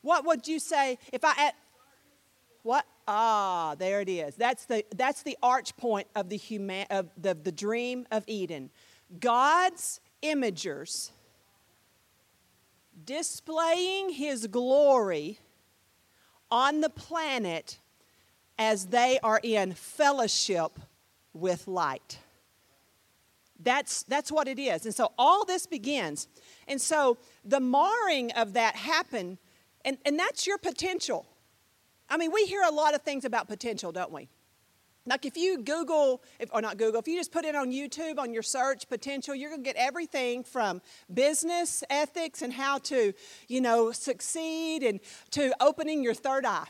What 0.00 0.24
would 0.24 0.48
you 0.48 0.58
say 0.58 0.98
if 1.12 1.24
I 1.24 1.52
what? 2.68 2.84
Ah, 3.06 3.76
there 3.78 4.02
it 4.02 4.10
is. 4.10 4.34
That's 4.34 4.66
the 4.66 4.84
that's 4.94 5.22
the 5.22 5.38
arch 5.42 5.74
point 5.78 6.06
of 6.14 6.28
the 6.28 6.36
human 6.36 6.86
of 6.90 7.08
the, 7.16 7.32
the 7.32 7.50
dream 7.50 8.06
of 8.10 8.24
Eden. 8.26 8.68
God's 9.20 10.00
imagers 10.22 11.10
displaying 13.06 14.10
his 14.10 14.48
glory 14.48 15.38
on 16.50 16.82
the 16.82 16.90
planet 16.90 17.78
as 18.58 18.88
they 18.88 19.18
are 19.22 19.40
in 19.42 19.72
fellowship 19.72 20.78
with 21.32 21.68
light. 21.68 22.18
That's, 23.60 24.02
that's 24.02 24.30
what 24.30 24.46
it 24.46 24.58
is. 24.58 24.84
And 24.84 24.94
so 24.94 25.12
all 25.16 25.46
this 25.46 25.66
begins. 25.66 26.28
And 26.66 26.80
so 26.80 27.16
the 27.44 27.60
marring 27.60 28.30
of 28.32 28.52
that 28.52 28.76
happened 28.76 29.38
and, 29.84 29.96
and 30.04 30.18
that's 30.18 30.46
your 30.46 30.58
potential. 30.58 31.24
I 32.08 32.16
mean, 32.16 32.32
we 32.32 32.44
hear 32.46 32.62
a 32.62 32.72
lot 32.72 32.94
of 32.94 33.02
things 33.02 33.24
about 33.24 33.48
potential, 33.48 33.92
don't 33.92 34.12
we? 34.12 34.28
Like 35.06 35.24
if 35.24 35.36
you 35.36 35.62
Google, 35.62 36.22
if, 36.38 36.50
or 36.52 36.60
not 36.60 36.76
Google, 36.76 37.00
if 37.00 37.08
you 37.08 37.16
just 37.16 37.32
put 37.32 37.44
it 37.44 37.54
on 37.54 37.70
YouTube 37.70 38.18
on 38.18 38.32
your 38.32 38.42
search 38.42 38.88
potential, 38.88 39.34
you're 39.34 39.50
going 39.50 39.62
to 39.62 39.64
get 39.64 39.76
everything 39.76 40.44
from 40.44 40.82
business 41.12 41.82
ethics 41.88 42.42
and 42.42 42.52
how 42.52 42.78
to, 42.78 43.14
you 43.48 43.60
know, 43.60 43.90
succeed 43.90 44.82
and 44.82 45.00
to 45.30 45.54
opening 45.60 46.02
your 46.02 46.14
third 46.14 46.44
eye. 46.44 46.66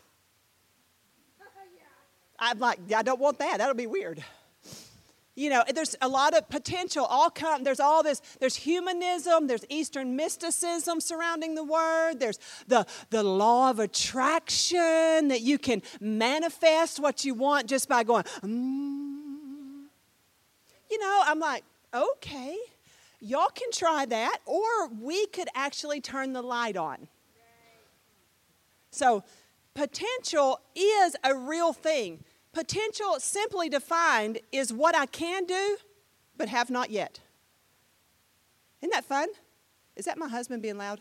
I'm 2.39 2.61
like, 2.61 2.79
I 2.95 3.03
don't 3.03 3.21
want 3.21 3.41
that. 3.41 3.59
That'll 3.59 3.75
be 3.75 3.89
weird 3.89 4.23
you 5.39 5.49
know 5.49 5.63
there's 5.73 5.95
a 6.03 6.09
lot 6.09 6.37
of 6.37 6.49
potential 6.49 7.05
all 7.05 7.31
come 7.31 7.63
there's 7.63 7.79
all 7.81 8.03
this 8.03 8.21
there's 8.41 8.57
humanism 8.57 9.47
there's 9.47 9.65
eastern 9.69 10.17
mysticism 10.17 11.01
surrounding 11.01 11.55
the 11.55 11.63
word 11.63 12.19
there's 12.19 12.39
the 12.67 12.85
the 13.11 13.23
law 13.23 13.71
of 13.71 13.79
attraction 13.79 15.29
that 15.29 15.41
you 15.41 15.57
can 15.59 15.81
manifest 16.01 16.99
what 16.99 17.25
you 17.25 17.35
want 17.35 17.69
just 17.69 17.89
by 17.89 18.03
going 18.03 18.25
mm. 18.43 19.85
you 20.91 20.99
know 20.99 21.23
i'm 21.25 21.39
like 21.39 21.63
okay 21.95 22.57
y'all 23.21 23.51
can 23.55 23.71
try 23.71 24.05
that 24.05 24.39
or 24.45 24.89
we 25.01 25.27
could 25.29 25.49
actually 25.55 26.01
turn 26.01 26.33
the 26.33 26.43
light 26.43 26.77
on 26.77 27.07
so 28.91 29.23
potential 29.75 30.61
is 30.75 31.15
a 31.23 31.33
real 31.37 31.73
thing 31.73 32.25
Potential, 32.59 33.21
simply 33.21 33.69
defined, 33.69 34.41
is 34.51 34.73
what 34.73 34.97
I 34.97 35.07
can 35.07 35.45
do 35.45 35.77
but 36.37 36.49
have 36.49 36.71
not 36.71 36.91
yet. 36.91 37.21
Isn't 38.83 38.91
that 38.91 39.05
fun? 39.05 39.29
Is 39.95 40.07
that 40.07 40.19
my 40.19 40.27
husband 40.27 40.61
being 40.61 40.77
loud? 40.77 41.01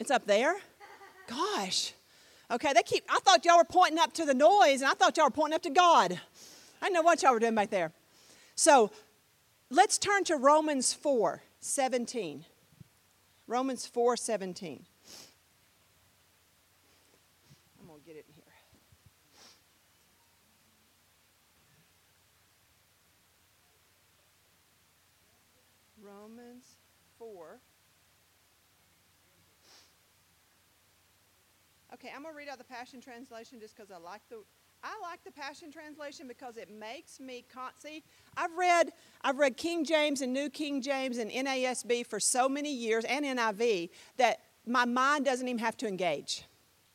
It's 0.00 0.10
up 0.10 0.26
there? 0.26 0.56
Gosh. 1.28 1.92
Okay, 2.50 2.72
they 2.72 2.82
keep, 2.82 3.04
I 3.08 3.20
thought 3.20 3.44
y'all 3.44 3.58
were 3.58 3.64
pointing 3.64 4.00
up 4.00 4.12
to 4.14 4.24
the 4.24 4.34
noise, 4.34 4.80
and 4.80 4.90
I 4.90 4.94
thought 4.94 5.16
y'all 5.16 5.26
were 5.26 5.30
pointing 5.30 5.54
up 5.54 5.62
to 5.62 5.70
God. 5.70 6.20
I 6.82 6.88
know 6.88 7.02
what 7.02 7.22
y'all 7.22 7.32
were 7.32 7.38
doing 7.38 7.54
back 7.54 7.70
there. 7.70 7.92
So 8.56 8.90
let's 9.70 9.98
turn 9.98 10.24
to 10.24 10.34
Romans 10.34 10.92
4 10.92 11.42
17. 11.60 12.44
Romans 13.46 13.86
4 13.86 14.16
17. 14.16 14.84
Romans 26.22 26.76
4. 27.18 27.60
Okay, 32.02 32.12
I'm 32.16 32.22
going 32.22 32.34
to 32.34 32.36
read 32.36 32.48
out 32.48 32.58
the 32.58 32.64
Passion 32.64 33.00
Translation 33.00 33.60
just 33.60 33.76
because 33.76 33.92
I 33.92 33.98
like 33.98 34.22
the 34.28 34.38
I 34.82 34.98
like 35.00 35.22
the 35.22 35.30
Passion 35.30 35.70
Translation 35.70 36.26
because 36.26 36.56
it 36.56 36.68
makes 36.68 37.20
me 37.20 37.44
con- 37.48 37.70
see. 37.78 38.02
I've 38.36 38.52
read 38.58 38.90
I've 39.22 39.38
read 39.38 39.56
King 39.56 39.84
James 39.84 40.20
and 40.20 40.32
New 40.32 40.50
King 40.50 40.82
James 40.82 41.18
and 41.18 41.30
NASB 41.30 42.04
for 42.04 42.18
so 42.18 42.48
many 42.48 42.74
years 42.74 43.04
and 43.04 43.24
NIV 43.24 43.90
that 44.16 44.40
my 44.66 44.84
mind 44.84 45.24
doesn't 45.24 45.46
even 45.46 45.60
have 45.60 45.76
to 45.76 45.86
engage. 45.86 46.44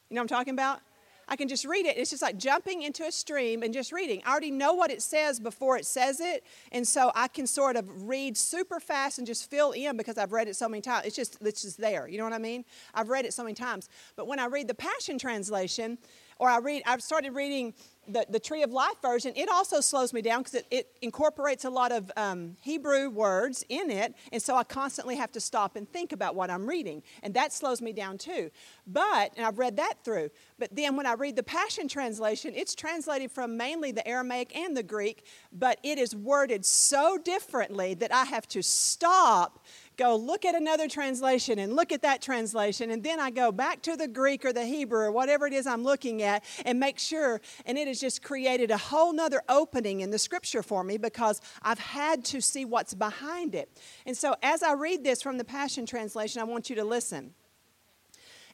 You 0.09 0.15
know 0.15 0.21
what 0.21 0.23
I'm 0.23 0.37
talking 0.39 0.53
about? 0.53 0.81
I 1.27 1.35
can 1.35 1.47
just 1.47 1.65
read 1.65 1.85
it. 1.85 1.97
It's 1.97 2.09
just 2.09 2.21
like 2.21 2.37
jumping 2.37 2.83
into 2.83 3.03
a 3.03 3.11
stream 3.11 3.63
and 3.63 3.73
just 3.73 3.91
reading. 3.91 4.21
I 4.25 4.31
already 4.31 4.51
know 4.51 4.73
what 4.73 4.91
it 4.91 5.01
says 5.01 5.39
before 5.39 5.77
it 5.77 5.85
says 5.85 6.19
it, 6.19 6.43
and 6.71 6.87
so 6.87 7.11
I 7.15 7.27
can 7.27 7.47
sort 7.47 7.75
of 7.75 8.07
read 8.07 8.37
super 8.37 8.79
fast 8.79 9.17
and 9.17 9.27
just 9.27 9.49
fill 9.49 9.71
in 9.71 9.97
because 9.97 10.17
I've 10.17 10.31
read 10.31 10.47
it 10.47 10.55
so 10.55 10.69
many 10.69 10.81
times. 10.81 11.05
It's 11.05 11.15
just 11.15 11.37
it's 11.41 11.61
just 11.63 11.77
there. 11.77 12.07
You 12.07 12.17
know 12.17 12.23
what 12.23 12.33
I 12.33 12.37
mean? 12.37 12.63
I've 12.93 13.09
read 13.09 13.25
it 13.25 13.33
so 13.33 13.43
many 13.43 13.55
times. 13.55 13.89
But 14.15 14.27
when 14.27 14.39
I 14.39 14.45
read 14.45 14.67
the 14.67 14.75
Passion 14.75 15.17
Translation, 15.17 15.97
or 16.39 16.49
I 16.49 16.59
read, 16.59 16.83
I've 16.85 17.03
started 17.03 17.31
reading 17.31 17.73
the, 18.07 18.25
the 18.29 18.39
Tree 18.39 18.63
of 18.63 18.71
Life 18.71 19.01
version, 19.01 19.33
it 19.35 19.49
also 19.49 19.81
slows 19.81 20.13
me 20.13 20.21
down 20.21 20.39
because 20.39 20.55
it, 20.55 20.67
it, 20.71 20.87
incorporates 21.01 21.65
a 21.65 21.69
lot 21.69 21.91
of 21.91 22.11
um, 22.17 22.55
Hebrew 22.61 23.09
words 23.09 23.63
in 23.69 23.91
it, 23.91 24.15
and 24.31 24.41
so 24.41 24.55
I 24.55 24.63
constantly 24.63 25.15
have 25.15 25.31
to 25.33 25.39
stop 25.39 25.75
and 25.75 25.87
think 25.91 26.11
about 26.11 26.35
what 26.35 26.49
I'm 26.49 26.67
reading, 26.67 27.03
and 27.21 27.33
that 27.33 27.53
slows 27.53 27.81
me 27.81 27.93
down 27.93 28.17
too. 28.17 28.49
But, 28.85 29.33
and 29.35 29.45
I've 29.45 29.59
read 29.59 29.77
that 29.77 29.95
through, 30.03 30.29
but 30.57 30.75
then 30.75 30.95
when 30.95 31.05
I 31.05 31.13
read 31.13 31.35
the 31.35 31.43
Passion 31.43 31.87
Translation, 31.87 32.53
it's 32.55 32.75
translated 32.75 33.31
from 33.31 33.57
mainly 33.57 33.91
the 33.91 34.07
Aramaic 34.07 34.55
and 34.55 34.75
the 34.75 34.83
Greek, 34.83 35.25
but 35.51 35.79
it 35.83 35.97
is 35.97 36.15
worded 36.15 36.65
so 36.65 37.17
differently 37.17 37.93
that 37.95 38.13
I 38.13 38.25
have 38.25 38.47
to 38.49 38.63
stop 38.63 39.65
go 39.97 40.15
look 40.15 40.45
at 40.45 40.55
another 40.55 40.87
translation 40.87 41.59
and 41.59 41.75
look 41.75 41.91
at 41.91 42.03
that 42.03 42.21
translation, 42.21 42.91
and 42.91 43.03
then 43.03 43.19
I 43.19 43.31
go 43.31 43.51
back 43.51 43.81
to 43.83 43.95
the 43.95 44.07
Greek 44.07 44.45
or 44.45 44.53
the 44.53 44.65
Hebrew 44.65 44.99
or 44.99 45.11
whatever 45.11 45.47
it 45.47 45.53
is 45.53 45.67
I'm 45.67 45.83
looking 45.83 46.21
at 46.21 46.43
and 46.65 46.79
make 46.79 46.99
sure. 46.99 47.41
And 47.65 47.77
it 47.77 47.87
has 47.87 47.99
just 47.99 48.21
created 48.21 48.71
a 48.71 48.77
whole 48.77 49.11
nother 49.11 49.41
opening 49.49 50.01
in 50.01 50.11
the 50.11 50.19
scripture 50.19 50.63
for 50.63 50.83
me 50.83 50.97
because 50.97 51.41
I've 51.61 51.79
had 51.79 52.23
to 52.25 52.41
see 52.41 52.63
what's 52.63 52.93
behind 52.93 53.55
it. 53.55 53.69
And 54.05 54.15
so 54.15 54.35
as 54.43 54.63
I 54.63 54.73
read 54.73 55.03
this 55.03 55.21
from 55.21 55.37
the 55.37 55.43
Passion 55.43 55.85
Translation, 55.85 56.41
I 56.41 56.45
want 56.45 56.69
you 56.69 56.75
to 56.77 56.83
listen. 56.83 57.33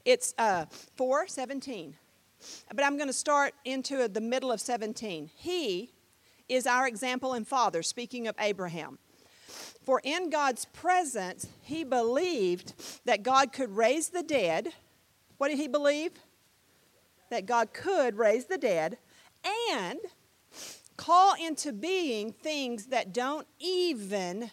It's 0.05 0.33
uh, 0.37 0.65
417. 0.95 1.95
But 2.73 2.83
I'm 2.83 2.97
going 2.97 3.07
to 3.07 3.13
start 3.13 3.53
into 3.63 4.07
the 4.07 4.21
middle 4.21 4.51
of 4.51 4.59
17. 4.59 5.29
He 5.35 5.91
is 6.49 6.67
our 6.67 6.87
example 6.87 7.33
and 7.33 7.47
father, 7.47 7.81
speaking 7.83 8.27
of 8.27 8.35
Abraham. 8.39 8.99
For 9.83 10.01
in 10.03 10.29
God's 10.29 10.65
presence, 10.65 11.47
he 11.61 11.83
believed 11.83 12.73
that 13.05 13.23
God 13.23 13.51
could 13.51 13.75
raise 13.75 14.09
the 14.09 14.23
dead. 14.23 14.69
What 15.37 15.49
did 15.49 15.57
he 15.57 15.67
believe? 15.67 16.11
That 17.29 17.45
God 17.45 17.73
could 17.73 18.17
raise 18.17 18.45
the 18.45 18.57
dead 18.57 18.97
and 19.71 19.99
call 20.95 21.33
into 21.33 21.73
being 21.73 22.31
things 22.31 22.87
that 22.87 23.13
don't 23.13 23.47
even 23.59 24.51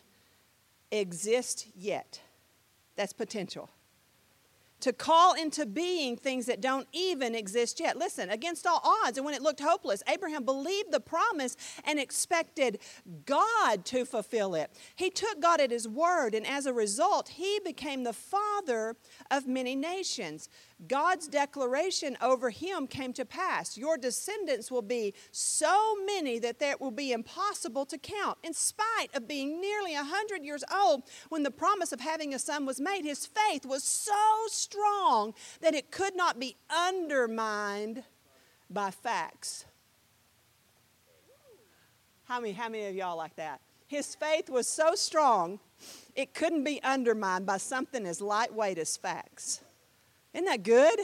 exist 0.90 1.68
yet. 1.76 2.20
That's 2.96 3.12
potential 3.12 3.70
to 4.80 4.92
call 4.92 5.34
into 5.34 5.66
being 5.66 6.16
things 6.16 6.46
that 6.46 6.60
don't 6.60 6.86
even 6.92 7.34
exist 7.34 7.80
yet. 7.80 7.96
Listen, 7.96 8.30
against 8.30 8.66
all 8.66 8.82
odds, 9.04 9.18
and 9.18 9.24
when 9.24 9.34
it 9.34 9.42
looked 9.42 9.60
hopeless, 9.60 10.02
Abraham 10.08 10.44
believed 10.44 10.92
the 10.92 11.00
promise 11.00 11.56
and 11.84 11.98
expected 11.98 12.78
God 13.26 13.84
to 13.86 14.04
fulfill 14.04 14.54
it. 14.54 14.70
He 14.96 15.10
took 15.10 15.40
God 15.40 15.60
at 15.60 15.70
his 15.70 15.86
word, 15.86 16.34
and 16.34 16.46
as 16.46 16.66
a 16.66 16.72
result, 16.72 17.28
he 17.30 17.60
became 17.64 18.04
the 18.04 18.12
father 18.12 18.96
of 19.30 19.46
many 19.46 19.76
nations. 19.76 20.48
God's 20.88 21.28
declaration 21.28 22.16
over 22.22 22.50
him 22.50 22.86
came 22.86 23.12
to 23.12 23.24
pass. 23.24 23.76
Your 23.76 23.98
descendants 23.98 24.70
will 24.70 24.82
be 24.82 25.12
so 25.30 25.94
many 26.06 26.38
that 26.38 26.58
that 26.60 26.80
will 26.80 26.90
be 26.90 27.12
impossible 27.12 27.84
to 27.86 27.98
count. 27.98 28.38
In 28.42 28.54
spite 28.54 29.08
of 29.14 29.28
being 29.28 29.60
nearly 29.60 29.94
100 29.94 30.42
years 30.42 30.64
old 30.74 31.02
when 31.28 31.42
the 31.42 31.50
promise 31.50 31.92
of 31.92 32.00
having 32.00 32.32
a 32.32 32.38
son 32.38 32.64
was 32.64 32.80
made, 32.80 33.04
his 33.04 33.26
faith 33.26 33.66
was 33.66 33.84
so 33.84 34.12
strong 34.46 34.69
that 35.60 35.74
it 35.74 35.90
could 35.90 36.16
not 36.16 36.38
be 36.38 36.56
undermined 36.68 38.02
by 38.68 38.90
facts. 38.90 39.64
How 42.24 42.40
many, 42.40 42.52
how 42.52 42.68
many 42.68 42.86
of 42.86 42.94
y'all 42.94 43.16
like 43.16 43.34
that? 43.36 43.60
His 43.86 44.14
faith 44.14 44.48
was 44.48 44.68
so 44.68 44.94
strong, 44.94 45.58
it 46.14 46.32
couldn't 46.32 46.62
be 46.62 46.80
undermined 46.84 47.44
by 47.44 47.56
something 47.56 48.06
as 48.06 48.20
lightweight 48.20 48.78
as 48.78 48.96
facts. 48.96 49.62
Isn't 50.32 50.46
that 50.46 50.62
good? 50.62 51.00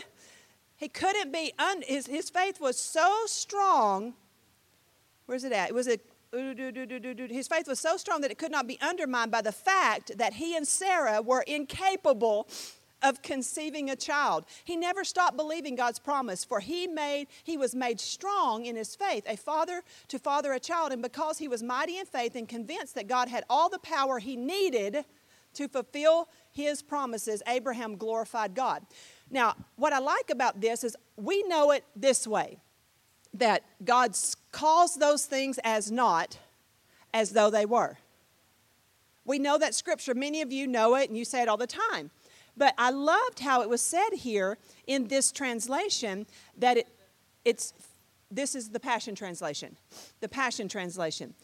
He 0.76 0.88
couldn't 0.88 1.32
be, 1.32 1.52
un, 1.58 1.82
his, 1.82 2.06
his 2.06 2.30
faith 2.30 2.60
was 2.60 2.78
so 2.78 3.22
strong. 3.26 4.14
Where's 5.24 5.42
it 5.42 5.50
at? 5.52 5.70
It 5.70 5.74
was 5.74 5.88
a, 5.88 5.98
his 6.32 7.48
faith 7.48 7.66
was 7.66 7.80
so 7.80 7.96
strong 7.96 8.20
that 8.20 8.30
it 8.30 8.38
could 8.38 8.52
not 8.52 8.68
be 8.68 8.78
undermined 8.80 9.32
by 9.32 9.40
the 9.40 9.52
fact 9.52 10.18
that 10.18 10.34
he 10.34 10.56
and 10.56 10.68
Sarah 10.68 11.22
were 11.22 11.42
incapable 11.42 12.46
of 13.06 13.22
conceiving 13.22 13.88
a 13.88 13.96
child. 13.96 14.44
He 14.64 14.76
never 14.76 15.04
stopped 15.04 15.36
believing 15.36 15.76
God's 15.76 16.00
promise, 16.00 16.44
for 16.44 16.60
he 16.60 16.86
made 16.86 17.28
he 17.44 17.56
was 17.56 17.74
made 17.74 18.00
strong 18.00 18.66
in 18.66 18.74
his 18.74 18.96
faith, 18.96 19.24
a 19.28 19.36
father 19.36 19.82
to 20.08 20.18
father 20.18 20.52
a 20.52 20.60
child, 20.60 20.92
and 20.92 21.00
because 21.00 21.38
he 21.38 21.48
was 21.48 21.62
mighty 21.62 21.98
in 21.98 22.06
faith 22.06 22.34
and 22.34 22.48
convinced 22.48 22.96
that 22.96 23.06
God 23.06 23.28
had 23.28 23.44
all 23.48 23.68
the 23.68 23.78
power 23.78 24.18
he 24.18 24.36
needed 24.36 25.04
to 25.54 25.68
fulfill 25.68 26.28
his 26.52 26.82
promises, 26.82 27.42
Abraham 27.46 27.96
glorified 27.96 28.54
God. 28.54 28.84
Now, 29.30 29.54
what 29.76 29.92
I 29.92 29.98
like 30.00 30.30
about 30.30 30.60
this 30.60 30.84
is 30.84 30.96
we 31.16 31.42
know 31.44 31.70
it 31.70 31.84
this 31.94 32.26
way 32.26 32.58
that 33.34 33.62
God 33.84 34.16
calls 34.52 34.96
those 34.96 35.26
things 35.26 35.58
as 35.64 35.90
not 35.90 36.38
as 37.14 37.30
though 37.30 37.50
they 37.50 37.66
were. 37.66 37.98
We 39.24 39.38
know 39.38 39.58
that 39.58 39.74
scripture. 39.74 40.14
Many 40.14 40.42
of 40.42 40.52
you 40.52 40.66
know 40.66 40.94
it 40.94 41.08
and 41.08 41.18
you 41.18 41.24
say 41.24 41.42
it 41.42 41.48
all 41.48 41.56
the 41.56 41.66
time. 41.66 42.10
But 42.56 42.74
I 42.78 42.90
loved 42.90 43.40
how 43.40 43.62
it 43.62 43.68
was 43.68 43.82
said 43.82 44.10
here 44.14 44.58
in 44.86 45.08
this 45.08 45.30
translation 45.30 46.26
that 46.56 46.78
it, 46.78 46.88
it's 47.44 47.74
this 48.30 48.54
is 48.54 48.70
the 48.70 48.80
Passion 48.80 49.14
Translation. 49.14 49.76
The 50.20 50.28
Passion 50.28 50.68
Translation. 50.68 51.34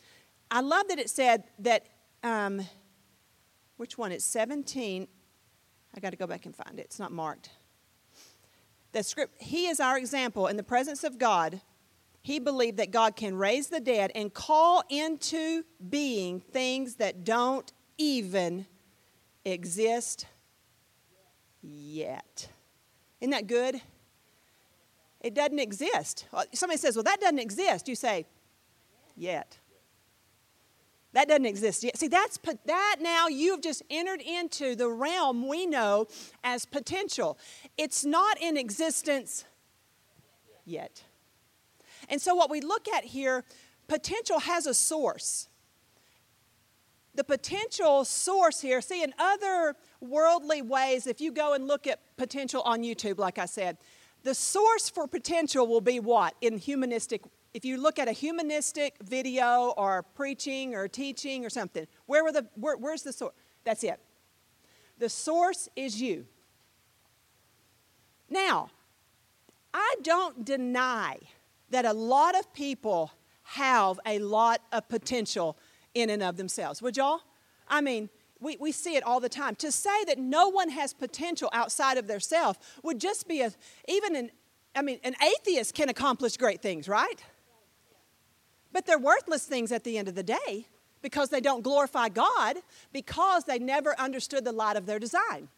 I 0.50 0.60
love 0.60 0.88
that 0.88 0.98
it 0.98 1.10
said 1.10 1.44
that, 1.60 1.86
um, 2.22 2.66
which 3.76 3.96
one? 3.96 4.12
It's 4.12 4.24
17. 4.24 5.06
I 5.94 6.00
got 6.00 6.10
to 6.10 6.16
go 6.16 6.26
back 6.26 6.46
and 6.46 6.54
find 6.54 6.78
it. 6.78 6.82
It's 6.82 6.98
not 6.98 7.12
marked. 7.12 7.50
The 8.92 9.02
script, 9.02 9.40
he 9.40 9.68
is 9.68 9.80
our 9.80 9.96
example 9.96 10.46
in 10.48 10.56
the 10.56 10.62
presence 10.62 11.04
of 11.04 11.18
God. 11.18 11.60
He 12.20 12.38
believed 12.38 12.76
that 12.76 12.90
God 12.90 13.16
can 13.16 13.36
raise 13.36 13.68
the 13.68 13.80
dead 13.80 14.12
and 14.14 14.32
call 14.32 14.82
into 14.88 15.64
being 15.88 16.40
things 16.40 16.96
that 16.96 17.24
don't 17.24 17.72
even 17.98 18.66
exist 19.44 20.26
yet. 21.62 22.48
Isn't 23.20 23.30
that 23.30 23.46
good? 23.46 23.80
It 25.20 25.34
doesn't 25.34 25.58
exist. 25.58 26.26
Uh, 26.32 26.44
somebody 26.52 26.78
says, 26.78 26.96
Well, 26.96 27.04
that 27.04 27.20
doesn't 27.20 27.38
exist. 27.38 27.88
You 27.88 27.94
say, 27.94 28.26
Yet. 29.16 29.58
That 31.12 31.28
doesn't 31.28 31.46
exist 31.46 31.84
yet. 31.84 31.98
See, 31.98 32.08
that's 32.08 32.38
that 32.64 32.96
now 33.00 33.28
you've 33.28 33.60
just 33.60 33.82
entered 33.90 34.22
into 34.22 34.74
the 34.74 34.88
realm 34.88 35.46
we 35.46 35.66
know 35.66 36.06
as 36.42 36.64
potential. 36.64 37.38
It's 37.76 38.04
not 38.04 38.40
in 38.40 38.56
existence 38.56 39.44
yet. 40.64 41.02
And 42.08 42.20
so, 42.20 42.34
what 42.34 42.50
we 42.50 42.60
look 42.62 42.88
at 42.88 43.04
here, 43.04 43.44
potential 43.88 44.40
has 44.40 44.66
a 44.66 44.72
source. 44.72 45.48
The 47.14 47.24
potential 47.24 48.04
source 48.04 48.60
here, 48.60 48.80
see, 48.80 49.02
in 49.02 49.12
other 49.18 49.76
worldly 50.00 50.62
ways, 50.62 51.06
if 51.06 51.20
you 51.20 51.30
go 51.30 51.52
and 51.52 51.66
look 51.66 51.86
at 51.86 52.00
potential 52.16 52.62
on 52.62 52.82
YouTube, 52.82 53.18
like 53.18 53.38
I 53.38 53.46
said, 53.46 53.76
the 54.22 54.34
source 54.34 54.88
for 54.88 55.06
potential 55.06 55.66
will 55.66 55.80
be 55.80 56.00
what? 56.00 56.34
In 56.40 56.58
humanistic 56.58 57.22
if 57.54 57.64
you 57.64 57.76
look 57.76 57.98
at 57.98 58.08
a 58.08 58.12
humanistic 58.12 58.96
video 59.02 59.74
or 59.76 60.02
preaching 60.14 60.74
or 60.74 60.88
teaching 60.88 61.44
or 61.44 61.50
something, 61.50 61.86
where 62.06 62.24
were 62.24 62.32
the, 62.32 62.46
where, 62.54 62.76
where's 62.76 63.02
the 63.02 63.12
source? 63.12 63.34
That's 63.64 63.84
it. 63.84 64.00
The 64.98 65.08
source 65.08 65.68
is 65.76 66.00
you. 66.00 66.26
Now, 68.30 68.70
I 69.74 69.96
don't 70.02 70.44
deny 70.44 71.18
that 71.70 71.84
a 71.84 71.92
lot 71.92 72.38
of 72.38 72.52
people 72.54 73.12
have 73.42 74.00
a 74.06 74.18
lot 74.18 74.62
of 74.72 74.88
potential 74.88 75.58
in 75.94 76.10
and 76.10 76.22
of 76.22 76.36
themselves. 76.36 76.82
Would 76.82 76.96
y'all? 76.96 77.20
I 77.68 77.80
mean, 77.80 78.08
we, 78.40 78.56
we 78.58 78.72
see 78.72 78.96
it 78.96 79.04
all 79.04 79.20
the 79.20 79.28
time. 79.28 79.54
To 79.56 79.70
say 79.70 80.04
that 80.04 80.18
no 80.18 80.48
one 80.48 80.70
has 80.70 80.92
potential 80.92 81.48
outside 81.52 81.96
of 81.96 82.06
their 82.06 82.20
self 82.20 82.58
would 82.82 83.00
just 83.00 83.28
be 83.28 83.40
a, 83.40 83.52
even 83.88 84.16
an, 84.16 84.30
I 84.74 84.82
mean, 84.82 84.98
an 85.04 85.14
atheist 85.22 85.74
can 85.74 85.88
accomplish 85.88 86.36
great 86.36 86.60
things, 86.60 86.88
right? 86.88 87.22
But 88.72 88.86
they're 88.86 88.98
worthless 88.98 89.44
things 89.44 89.70
at 89.70 89.84
the 89.84 89.98
end 89.98 90.08
of 90.08 90.14
the 90.14 90.22
day 90.22 90.66
because 91.02 91.28
they 91.28 91.40
don't 91.40 91.62
glorify 91.62 92.08
God 92.08 92.56
because 92.92 93.44
they 93.44 93.58
never 93.58 93.98
understood 93.98 94.44
the 94.44 94.52
light 94.52 94.76
of 94.76 94.86
their 94.86 94.98
design. 94.98 95.48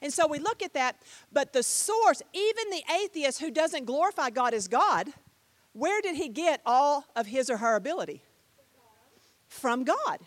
And 0.00 0.12
so 0.12 0.26
we 0.28 0.38
look 0.38 0.62
at 0.62 0.74
that, 0.74 0.96
but 1.32 1.52
the 1.52 1.62
source, 1.62 2.22
even 2.32 2.70
the 2.70 2.82
atheist 3.02 3.40
who 3.40 3.50
doesn't 3.50 3.84
glorify 3.84 4.30
God 4.30 4.54
as 4.54 4.68
God, 4.68 5.08
where 5.72 6.00
did 6.00 6.16
he 6.16 6.28
get 6.28 6.60
all 6.64 7.04
of 7.16 7.26
his 7.26 7.50
or 7.50 7.56
her 7.58 7.74
ability? 7.74 8.22
From 9.48 9.84
God. 9.84 10.18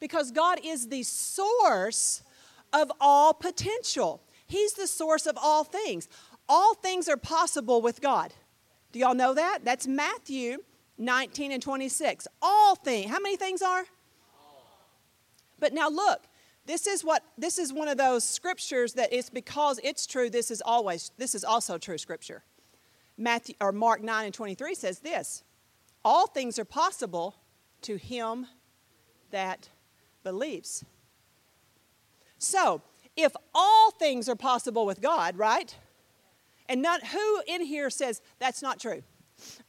Because 0.00 0.30
God 0.30 0.60
is 0.62 0.88
the 0.88 1.02
source 1.02 2.22
of 2.72 2.92
all 3.00 3.34
potential. 3.34 4.22
He's 4.46 4.74
the 4.74 4.86
source 4.86 5.26
of 5.26 5.36
all 5.40 5.64
things. 5.64 6.08
all 6.48 6.74
things 6.74 7.08
are 7.08 7.16
possible 7.16 7.82
with 7.82 8.00
God. 8.00 8.32
Do 8.92 9.00
y'all 9.00 9.14
know 9.14 9.34
that? 9.34 9.64
That's 9.64 9.86
Matthew 9.88 10.58
19 10.96 11.52
and 11.52 11.62
26. 11.62 12.28
All 12.40 12.76
things. 12.76 13.10
How 13.10 13.18
many 13.18 13.36
things 13.36 13.62
are? 13.62 13.84
But 15.58 15.72
now 15.72 15.88
look, 15.88 16.22
this 16.66 16.86
is 16.86 17.04
what 17.04 17.22
this 17.38 17.58
is 17.58 17.72
one 17.72 17.88
of 17.88 17.96
those 17.96 18.24
scriptures 18.24 18.94
that 18.94 19.12
it's 19.12 19.30
because 19.30 19.80
it's 19.82 20.06
true, 20.06 20.28
this 20.28 20.50
is 20.50 20.62
always 20.64 21.10
this 21.16 21.34
is 21.34 21.44
also 21.44 21.78
true 21.78 21.98
scripture. 21.98 22.44
Matthew 23.16 23.54
or 23.60 23.72
Mark 23.72 24.02
9 24.02 24.26
and 24.26 24.34
23 24.34 24.74
says 24.74 24.98
this. 25.00 25.42
All 26.04 26.26
things 26.26 26.58
are 26.58 26.64
possible 26.64 27.36
to 27.82 27.96
him 27.96 28.46
that 29.30 29.68
believes. 30.22 30.84
So, 32.38 32.82
if 33.16 33.32
all 33.54 33.90
things 33.92 34.28
are 34.28 34.36
possible 34.36 34.84
with 34.84 35.00
God, 35.00 35.36
right? 35.38 35.74
And 36.68 36.82
not 36.82 37.06
who 37.06 37.42
in 37.46 37.62
here 37.62 37.90
says 37.90 38.20
that's 38.38 38.62
not 38.62 38.78
true? 38.78 39.02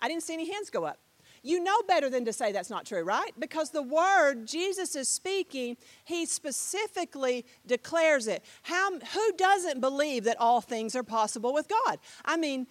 I 0.02 0.08
didn't 0.08 0.24
see 0.24 0.34
any 0.34 0.52
hands 0.52 0.70
go 0.70 0.86
up. 0.86 1.00
You 1.44 1.64
know 1.64 1.82
better 1.88 2.10
than 2.10 2.26
to 2.26 2.34
say 2.34 2.52
that's 2.52 2.70
not 2.70 2.86
true, 2.86 3.04
right? 3.04 3.32
Because 3.40 3.70
the 3.70 3.82
word 3.82 4.48
Jesus 4.48 4.96
is 4.96 5.08
speaking, 5.08 5.78
he 6.04 6.26
specifically 6.26 7.46
declares 7.66 8.28
it. 8.28 8.44
How, 8.64 8.92
who 8.92 9.32
doesn't 9.38 9.80
believe 9.80 10.26
that 10.26 10.38
all 10.40 10.60
things 10.62 10.96
are 10.96 11.04
possible 11.04 11.54
with 11.54 11.70
God? 11.70 12.00
I 12.26 12.36
mean, 12.36 12.68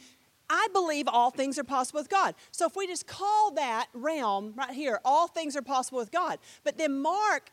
I 0.48 0.68
believe 0.72 1.08
all 1.08 1.30
things 1.30 1.58
are 1.58 1.64
possible 1.64 2.00
with 2.00 2.08
God. 2.08 2.34
So 2.50 2.66
if 2.66 2.76
we 2.76 2.86
just 2.86 3.06
call 3.06 3.52
that 3.52 3.88
realm 3.92 4.52
right 4.56 4.70
here, 4.70 5.00
all 5.04 5.26
things 5.26 5.56
are 5.56 5.62
possible 5.62 5.98
with 5.98 6.12
God. 6.12 6.38
But 6.64 6.78
then 6.78 7.00
Mark 7.00 7.50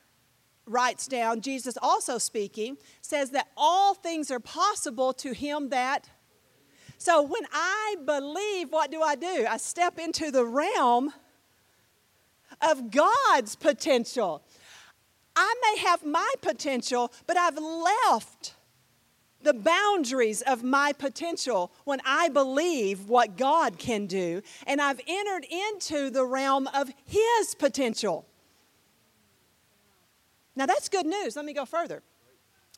writes 0.66 1.08
down, 1.08 1.42
Jesus 1.42 1.78
also 1.82 2.18
speaking, 2.18 2.78
says 3.02 3.32
that 3.32 3.48
all 3.58 3.94
things 3.94 4.32
are 4.32 4.40
possible 4.40 5.14
to 5.14 5.34
him 5.34 5.70
that. 5.70 6.10
So 6.98 7.22
when 7.22 7.44
I 7.52 7.96
believe, 8.06 8.72
what 8.72 8.92
do 8.92 9.02
I 9.02 9.16
do? 9.16 9.46
I 9.50 9.58
step 9.58 10.00
into 10.00 10.32
the 10.32 10.46
realm 10.46 11.14
of 12.62 12.92
God's 12.92 13.56
potential. 13.56 14.44
I 15.36 15.54
may 15.62 15.82
have 15.82 16.06
my 16.06 16.32
potential, 16.42 17.12
but 17.28 17.38
I've 17.38 17.58
left 17.58 18.54
the 19.44 19.54
boundaries 19.54 20.42
of 20.42 20.64
my 20.64 20.94
potential 20.94 21.72
when 21.84 22.02
I 22.06 22.30
believe 22.30 23.08
what 23.10 23.38
God 23.38 23.78
can 23.78 24.06
do, 24.06 24.42
and 24.66 24.82
I've 24.82 25.02
entered 25.08 25.46
into 25.46 26.10
the 26.10 26.26
realm 26.26 26.68
of 26.68 26.90
His 27.06 27.56
potential. 27.56 28.26
Now, 30.56 30.66
that's 30.66 30.90
good 30.90 31.06
news. 31.06 31.36
Let 31.36 31.46
me 31.46 31.54
go 31.54 31.66
further. 31.66 32.04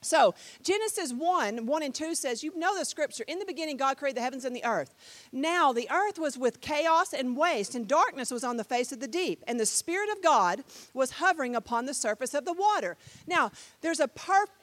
So, 0.05 0.35
Genesis 0.61 1.11
1 1.11 1.65
1 1.65 1.83
and 1.83 1.93
2 1.93 2.13
says, 2.13 2.43
You 2.43 2.53
know 2.55 2.77
the 2.77 2.85
scripture. 2.85 3.23
In 3.27 3.39
the 3.39 3.45
beginning, 3.45 3.75
God 3.75 3.97
created 3.97 4.17
the 4.17 4.21
heavens 4.21 4.45
and 4.45 4.55
the 4.55 4.63
earth. 4.63 4.93
Now, 5.31 5.73
the 5.73 5.89
earth 5.89 6.19
was 6.19 6.37
with 6.37 6.61
chaos 6.61 7.11
and 7.11 7.35
waste, 7.35 7.73
and 7.73 7.87
darkness 7.87 8.29
was 8.29 8.43
on 8.43 8.57
the 8.57 8.63
face 8.63 8.91
of 8.91 8.99
the 8.99 9.07
deep. 9.07 9.43
And 9.47 9.59
the 9.59 9.65
Spirit 9.65 10.11
of 10.11 10.21
God 10.21 10.63
was 10.93 11.11
hovering 11.11 11.55
upon 11.55 11.85
the 11.85 11.93
surface 11.93 12.35
of 12.35 12.45
the 12.45 12.53
water. 12.53 12.97
Now, 13.25 13.51
there's 13.81 13.99
a, 13.99 14.09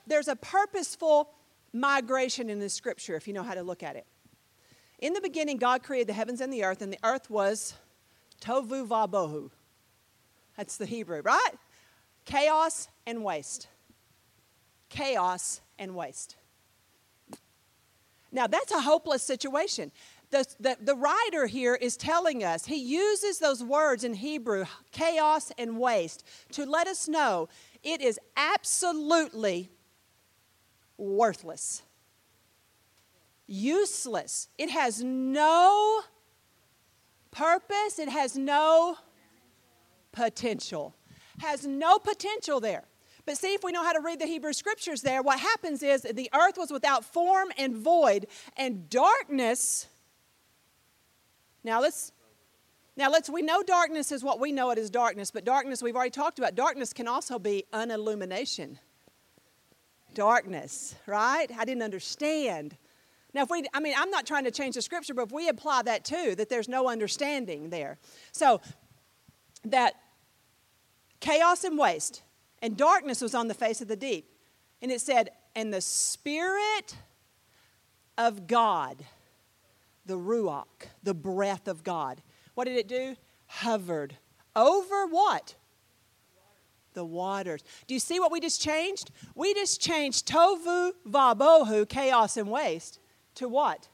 there's 0.06 0.28
a 0.28 0.36
purposeful 0.36 1.30
migration 1.72 2.50
in 2.50 2.58
the 2.58 2.68
scripture, 2.68 3.16
if 3.16 3.26
you 3.26 3.34
know 3.34 3.42
how 3.42 3.54
to 3.54 3.62
look 3.62 3.82
at 3.82 3.96
it. 3.96 4.06
In 4.98 5.14
the 5.14 5.20
beginning, 5.20 5.56
God 5.56 5.82
created 5.82 6.08
the 6.08 6.12
heavens 6.12 6.40
and 6.40 6.52
the 6.52 6.64
earth, 6.64 6.82
and 6.82 6.92
the 6.92 6.98
earth 7.02 7.28
was 7.28 7.74
tovu 8.40 8.86
vabohu. 8.86 9.50
That's 10.56 10.76
the 10.76 10.86
Hebrew, 10.86 11.22
right? 11.22 11.54
Chaos 12.24 12.88
and 13.06 13.24
waste. 13.24 13.68
Chaos 14.88 15.60
and 15.78 15.94
waste. 15.96 16.36
Now, 18.30 18.46
that's 18.46 18.72
a 18.72 18.80
hopeless 18.80 19.22
situation. 19.22 19.92
The, 20.30 20.46
the, 20.58 20.76
the, 20.80 20.94
writer 20.94 21.46
here 21.46 21.74
is 21.74 21.96
telling 21.96 22.42
us, 22.42 22.64
he 22.64 22.76
uses 22.76 23.38
those 23.38 23.62
words 23.62 24.02
in 24.02 24.14
Hebrew, 24.14 24.64
chaos 24.90 25.52
and 25.58 25.78
waste, 25.78 26.24
to 26.52 26.64
let 26.64 26.86
us 26.86 27.06
know 27.06 27.50
it 27.82 28.00
is 28.00 28.18
absolutely 28.36 29.68
worthless, 30.96 31.82
useless. 33.46 34.48
It 34.58 34.70
has 34.70 35.02
no 35.02 36.02
purpose, 37.30 37.98
it 37.98 38.08
has 38.08 38.36
no 38.36 38.96
potential. 40.12 40.94
Has 41.40 41.66
no 41.66 41.98
potential 41.98 42.60
there. 42.60 42.84
But 43.24 43.38
see, 43.38 43.54
if 43.54 43.62
we 43.62 43.72
know 43.72 43.84
how 43.84 43.92
to 43.92 44.00
read 44.00 44.20
the 44.20 44.26
Hebrew 44.26 44.52
scriptures 44.52 45.02
there, 45.02 45.22
what 45.22 45.38
happens 45.38 45.82
is 45.82 46.02
the 46.02 46.30
earth 46.34 46.58
was 46.58 46.70
without 46.70 47.04
form 47.04 47.50
and 47.56 47.76
void, 47.76 48.26
and 48.56 48.88
darkness. 48.90 49.86
Now 51.64 51.80
let's 51.80 52.12
now 52.96 53.10
let's 53.10 53.30
we 53.30 53.42
know 53.42 53.62
darkness 53.62 54.12
is 54.12 54.22
what 54.22 54.40
we 54.40 54.52
know 54.52 54.70
it 54.70 54.78
is 54.78 54.90
darkness, 54.90 55.30
but 55.30 55.44
darkness 55.44 55.82
we've 55.82 55.96
already 55.96 56.10
talked 56.10 56.38
about. 56.38 56.54
Darkness 56.54 56.92
can 56.92 57.08
also 57.08 57.38
be 57.38 57.64
unillumination 57.72 58.78
darkness, 60.14 60.94
right? 61.06 61.46
I 61.58 61.64
didn't 61.64 61.82
understand. 61.82 62.76
Now, 63.34 63.42
if 63.42 63.50
we, 63.50 63.64
I 63.72 63.80
mean, 63.80 63.94
I'm 63.96 64.10
not 64.10 64.26
trying 64.26 64.44
to 64.44 64.50
change 64.50 64.74
the 64.74 64.82
scripture, 64.82 65.14
but 65.14 65.26
if 65.26 65.32
we 65.32 65.48
apply 65.48 65.82
that 65.82 66.04
too, 66.04 66.34
that 66.36 66.48
there's 66.48 66.68
no 66.68 66.88
understanding 66.88 67.70
there. 67.70 67.98
So, 68.32 68.60
that 69.64 69.94
chaos 71.20 71.64
and 71.64 71.78
waste 71.78 72.22
and 72.60 72.76
darkness 72.76 73.20
was 73.20 73.34
on 73.34 73.48
the 73.48 73.54
face 73.54 73.80
of 73.80 73.88
the 73.88 73.96
deep. 73.96 74.28
And 74.80 74.90
it 74.90 75.00
said, 75.00 75.30
and 75.54 75.72
the 75.72 75.80
Spirit 75.80 76.96
of 78.18 78.46
God, 78.46 79.04
the 80.06 80.18
Ruach, 80.18 80.88
the 81.02 81.14
breath 81.14 81.68
of 81.68 81.84
God, 81.84 82.22
what 82.54 82.64
did 82.64 82.76
it 82.76 82.88
do? 82.88 83.16
Hovered 83.46 84.16
over 84.54 85.06
what? 85.06 85.54
The 86.94 87.04
waters. 87.04 87.62
Do 87.86 87.94
you 87.94 88.00
see 88.00 88.20
what 88.20 88.30
we 88.30 88.40
just 88.40 88.60
changed? 88.60 89.10
We 89.34 89.54
just 89.54 89.80
changed 89.80 90.26
tovu 90.26 90.92
vabohu, 91.08 91.88
chaos 91.88 92.36
and 92.36 92.50
waste, 92.50 92.98
to 93.36 93.48
what? 93.48 93.88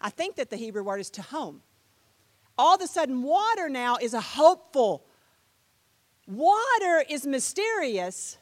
I 0.00 0.10
think 0.10 0.36
that 0.36 0.50
the 0.50 0.56
Hebrew 0.56 0.82
word 0.82 1.00
is 1.00 1.10
tehom. 1.10 1.60
All 2.56 2.74
of 2.74 2.82
a 2.82 2.86
sudden, 2.86 3.22
water 3.22 3.68
now 3.68 3.96
is 3.96 4.14
a 4.14 4.20
hopeful. 4.20 5.06
Water 6.26 7.04
is 7.08 7.26
mysterious. 7.26 8.38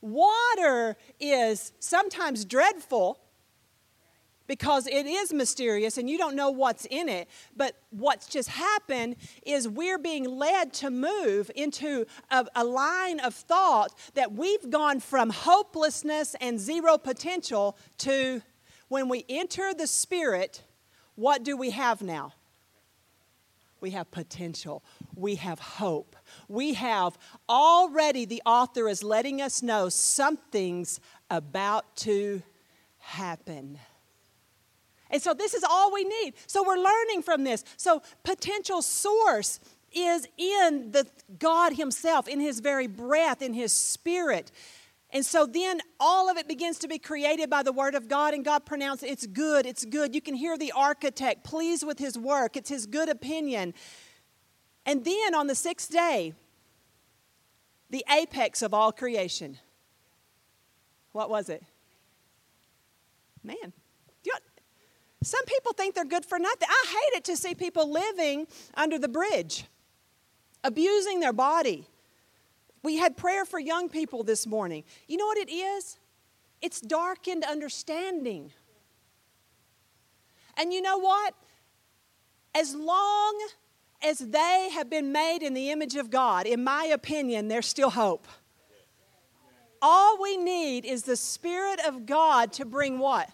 Water 0.00 0.96
is 1.20 1.72
sometimes 1.78 2.44
dreadful 2.44 3.20
because 4.50 4.88
it 4.88 5.06
is 5.06 5.32
mysterious 5.32 5.96
and 5.96 6.10
you 6.10 6.18
don't 6.18 6.34
know 6.34 6.50
what's 6.50 6.84
in 6.86 7.08
it. 7.08 7.28
But 7.56 7.76
what's 7.90 8.26
just 8.26 8.48
happened 8.48 9.14
is 9.46 9.68
we're 9.68 9.96
being 9.96 10.24
led 10.24 10.72
to 10.72 10.90
move 10.90 11.52
into 11.54 12.04
a, 12.32 12.44
a, 12.56 12.64
line 12.64 13.20
of 13.20 13.32
thought 13.32 13.94
that 14.14 14.32
we've 14.32 14.68
gone 14.68 14.98
from 14.98 15.30
hopelessness 15.30 16.34
and 16.40 16.58
zero 16.58 16.98
potential 16.98 17.78
to 17.98 18.42
when 18.88 19.08
we 19.08 19.24
enter 19.28 19.72
the 19.72 19.86
Spirit, 19.86 20.64
what 21.14 21.44
do 21.44 21.56
we 21.56 21.70
have 21.70 22.02
now? 22.02 22.32
We 23.80 23.90
have 23.90 24.10
potential. 24.10 24.82
We 25.14 25.36
have 25.36 25.60
hope. 25.60 26.16
We 26.48 26.74
have 26.74 27.16
already, 27.48 28.24
the 28.24 28.42
author 28.44 28.88
is 28.88 29.04
letting 29.04 29.40
us 29.40 29.62
know 29.62 29.88
something's 29.90 30.98
about 31.30 31.94
to 31.98 32.42
happen. 32.98 33.78
And 35.10 35.20
so 35.20 35.34
this 35.34 35.54
is 35.54 35.64
all 35.64 35.92
we 35.92 36.04
need. 36.04 36.34
So 36.46 36.64
we're 36.64 36.76
learning 36.76 37.22
from 37.22 37.44
this. 37.44 37.64
So 37.76 38.02
potential 38.22 38.80
source 38.82 39.60
is 39.92 40.28
in 40.36 40.92
the 40.92 41.06
God 41.38 41.74
himself, 41.74 42.28
in 42.28 42.40
his 42.40 42.60
very 42.60 42.86
breath, 42.86 43.42
in 43.42 43.52
his 43.52 43.72
spirit. 43.72 44.52
And 45.12 45.26
so 45.26 45.44
then 45.46 45.80
all 45.98 46.30
of 46.30 46.36
it 46.36 46.46
begins 46.46 46.78
to 46.78 46.88
be 46.88 46.98
created 46.98 47.50
by 47.50 47.64
the 47.64 47.72
word 47.72 47.96
of 47.96 48.06
God, 48.06 48.32
and 48.32 48.44
God 48.44 48.64
pronounced 48.64 49.02
it's 49.02 49.26
good, 49.26 49.66
it's 49.66 49.84
good. 49.84 50.14
You 50.14 50.20
can 50.20 50.34
hear 50.34 50.56
the 50.56 50.72
architect 50.72 51.42
pleased 51.42 51.84
with 51.84 51.98
his 51.98 52.16
work, 52.16 52.56
it's 52.56 52.70
his 52.70 52.86
good 52.86 53.08
opinion. 53.08 53.74
And 54.86 55.04
then 55.04 55.34
on 55.34 55.48
the 55.48 55.56
sixth 55.56 55.90
day, 55.90 56.34
the 57.90 58.04
apex 58.08 58.62
of 58.62 58.72
all 58.72 58.92
creation. 58.92 59.58
What 61.10 61.28
was 61.28 61.48
it? 61.48 61.64
Man. 63.42 63.72
Some 65.22 65.44
people 65.44 65.72
think 65.72 65.94
they're 65.94 66.04
good 66.04 66.24
for 66.24 66.38
nothing. 66.38 66.68
I 66.70 66.86
hate 66.88 67.18
it 67.18 67.24
to 67.24 67.36
see 67.36 67.54
people 67.54 67.90
living 67.90 68.46
under 68.74 68.98
the 68.98 69.08
bridge, 69.08 69.64
abusing 70.64 71.20
their 71.20 71.32
body. 71.32 71.86
We 72.82 72.96
had 72.96 73.16
prayer 73.16 73.44
for 73.44 73.58
young 73.58 73.90
people 73.90 74.24
this 74.24 74.46
morning. 74.46 74.84
You 75.06 75.18
know 75.18 75.26
what 75.26 75.36
it 75.36 75.50
is? 75.50 75.98
It's 76.62 76.80
darkened 76.80 77.44
understanding. 77.44 78.52
And 80.56 80.72
you 80.72 80.80
know 80.80 80.98
what? 80.98 81.34
As 82.54 82.74
long 82.74 83.48
as 84.02 84.18
they 84.18 84.70
have 84.72 84.88
been 84.88 85.12
made 85.12 85.42
in 85.42 85.52
the 85.52 85.70
image 85.70 85.96
of 85.96 86.10
God, 86.10 86.46
in 86.46 86.64
my 86.64 86.84
opinion, 86.84 87.48
there's 87.48 87.66
still 87.66 87.90
hope. 87.90 88.26
All 89.82 90.20
we 90.20 90.38
need 90.38 90.84
is 90.84 91.02
the 91.02 91.16
Spirit 91.16 91.80
of 91.86 92.06
God 92.06 92.52
to 92.54 92.64
bring 92.64 92.98
what? 92.98 93.30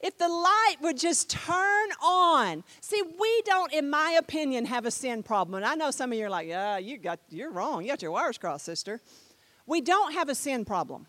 If 0.00 0.16
the 0.16 0.28
light 0.28 0.76
would 0.80 0.96
just 0.96 1.28
turn 1.28 1.88
on. 2.02 2.62
See, 2.80 3.02
we 3.02 3.42
don't, 3.44 3.72
in 3.72 3.90
my 3.90 4.16
opinion, 4.18 4.64
have 4.66 4.86
a 4.86 4.92
sin 4.92 5.24
problem. 5.24 5.56
And 5.56 5.66
I 5.66 5.74
know 5.74 5.90
some 5.90 6.12
of 6.12 6.18
you 6.18 6.26
are 6.26 6.30
like, 6.30 6.46
yeah, 6.46 6.78
you 6.78 6.98
got, 6.98 7.18
you're 7.30 7.50
wrong. 7.50 7.82
You 7.82 7.88
got 7.88 8.02
your 8.02 8.12
wires 8.12 8.38
crossed, 8.38 8.64
sister. 8.64 9.00
We 9.66 9.80
don't 9.80 10.12
have 10.12 10.28
a 10.28 10.36
sin 10.36 10.64
problem. 10.64 11.06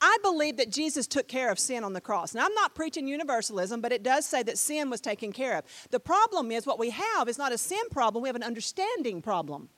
I 0.00 0.16
believe 0.22 0.56
that 0.58 0.70
Jesus 0.70 1.06
took 1.06 1.28
care 1.28 1.50
of 1.50 1.58
sin 1.58 1.84
on 1.84 1.92
the 1.92 2.00
cross. 2.00 2.34
Now, 2.34 2.46
I'm 2.46 2.54
not 2.54 2.74
preaching 2.74 3.08
universalism, 3.08 3.80
but 3.80 3.92
it 3.92 4.02
does 4.02 4.24
say 4.24 4.42
that 4.44 4.56
sin 4.56 4.90
was 4.90 5.00
taken 5.00 5.32
care 5.32 5.58
of. 5.58 5.64
The 5.90 6.00
problem 6.00 6.50
is 6.50 6.66
what 6.66 6.78
we 6.78 6.90
have 6.90 7.28
is 7.28 7.36
not 7.36 7.52
a 7.52 7.58
sin 7.58 7.88
problem, 7.90 8.22
we 8.22 8.28
have 8.28 8.36
an 8.36 8.42
understanding 8.42 9.20
problem. 9.22 9.68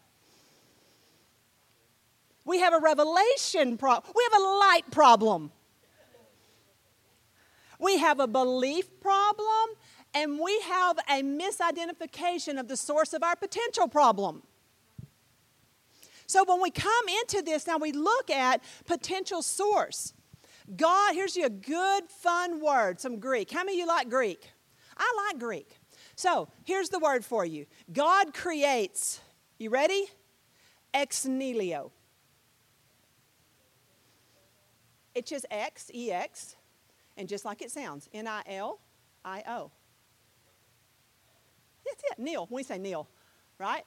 We 2.44 2.60
have 2.60 2.74
a 2.74 2.80
revelation 2.80 3.76
problem. 3.76 4.12
We 4.14 4.26
have 4.30 4.40
a 4.40 4.44
light 4.44 4.90
problem. 4.90 5.52
We 7.80 7.98
have 7.98 8.20
a 8.20 8.26
belief 8.26 9.00
problem, 9.00 9.70
and 10.14 10.38
we 10.38 10.60
have 10.60 10.98
a 11.08 11.22
misidentification 11.22 12.60
of 12.60 12.68
the 12.68 12.76
source 12.76 13.12
of 13.14 13.22
our 13.22 13.34
potential 13.34 13.88
problem. 13.88 14.42
So 16.26 16.44
when 16.44 16.60
we 16.60 16.70
come 16.70 17.08
into 17.20 17.42
this, 17.42 17.66
now 17.66 17.78
we 17.78 17.90
look 17.90 18.30
at 18.30 18.62
potential 18.86 19.42
source. 19.42 20.12
God, 20.76 21.14
here's 21.14 21.34
you 21.34 21.46
a 21.46 21.50
good, 21.50 22.04
fun 22.08 22.60
word, 22.60 23.00
some 23.00 23.18
Greek. 23.18 23.50
How 23.50 23.64
many 23.64 23.72
of 23.72 23.78
you 23.80 23.86
like 23.88 24.08
Greek? 24.08 24.50
I 24.96 25.28
like 25.28 25.40
Greek. 25.40 25.76
So 26.14 26.48
here's 26.64 26.90
the 26.90 26.98
word 26.98 27.24
for 27.24 27.44
you 27.44 27.66
God 27.92 28.34
creates, 28.34 29.20
you 29.58 29.70
ready? 29.70 30.06
Ex 30.92 31.24
nihilo. 31.24 31.92
It's 35.14 35.30
just 35.30 35.46
X, 35.50 35.90
E 35.92 36.12
X, 36.12 36.56
and 37.16 37.28
just 37.28 37.44
like 37.44 37.62
it 37.62 37.70
sounds, 37.70 38.08
N 38.12 38.26
I 38.26 38.42
L 38.46 38.80
I 39.24 39.42
O. 39.48 39.70
That's 41.84 42.02
it, 42.12 42.18
Neil. 42.18 42.46
When 42.48 42.56
we 42.56 42.62
say 42.62 42.78
Neil, 42.78 43.08
right? 43.58 43.84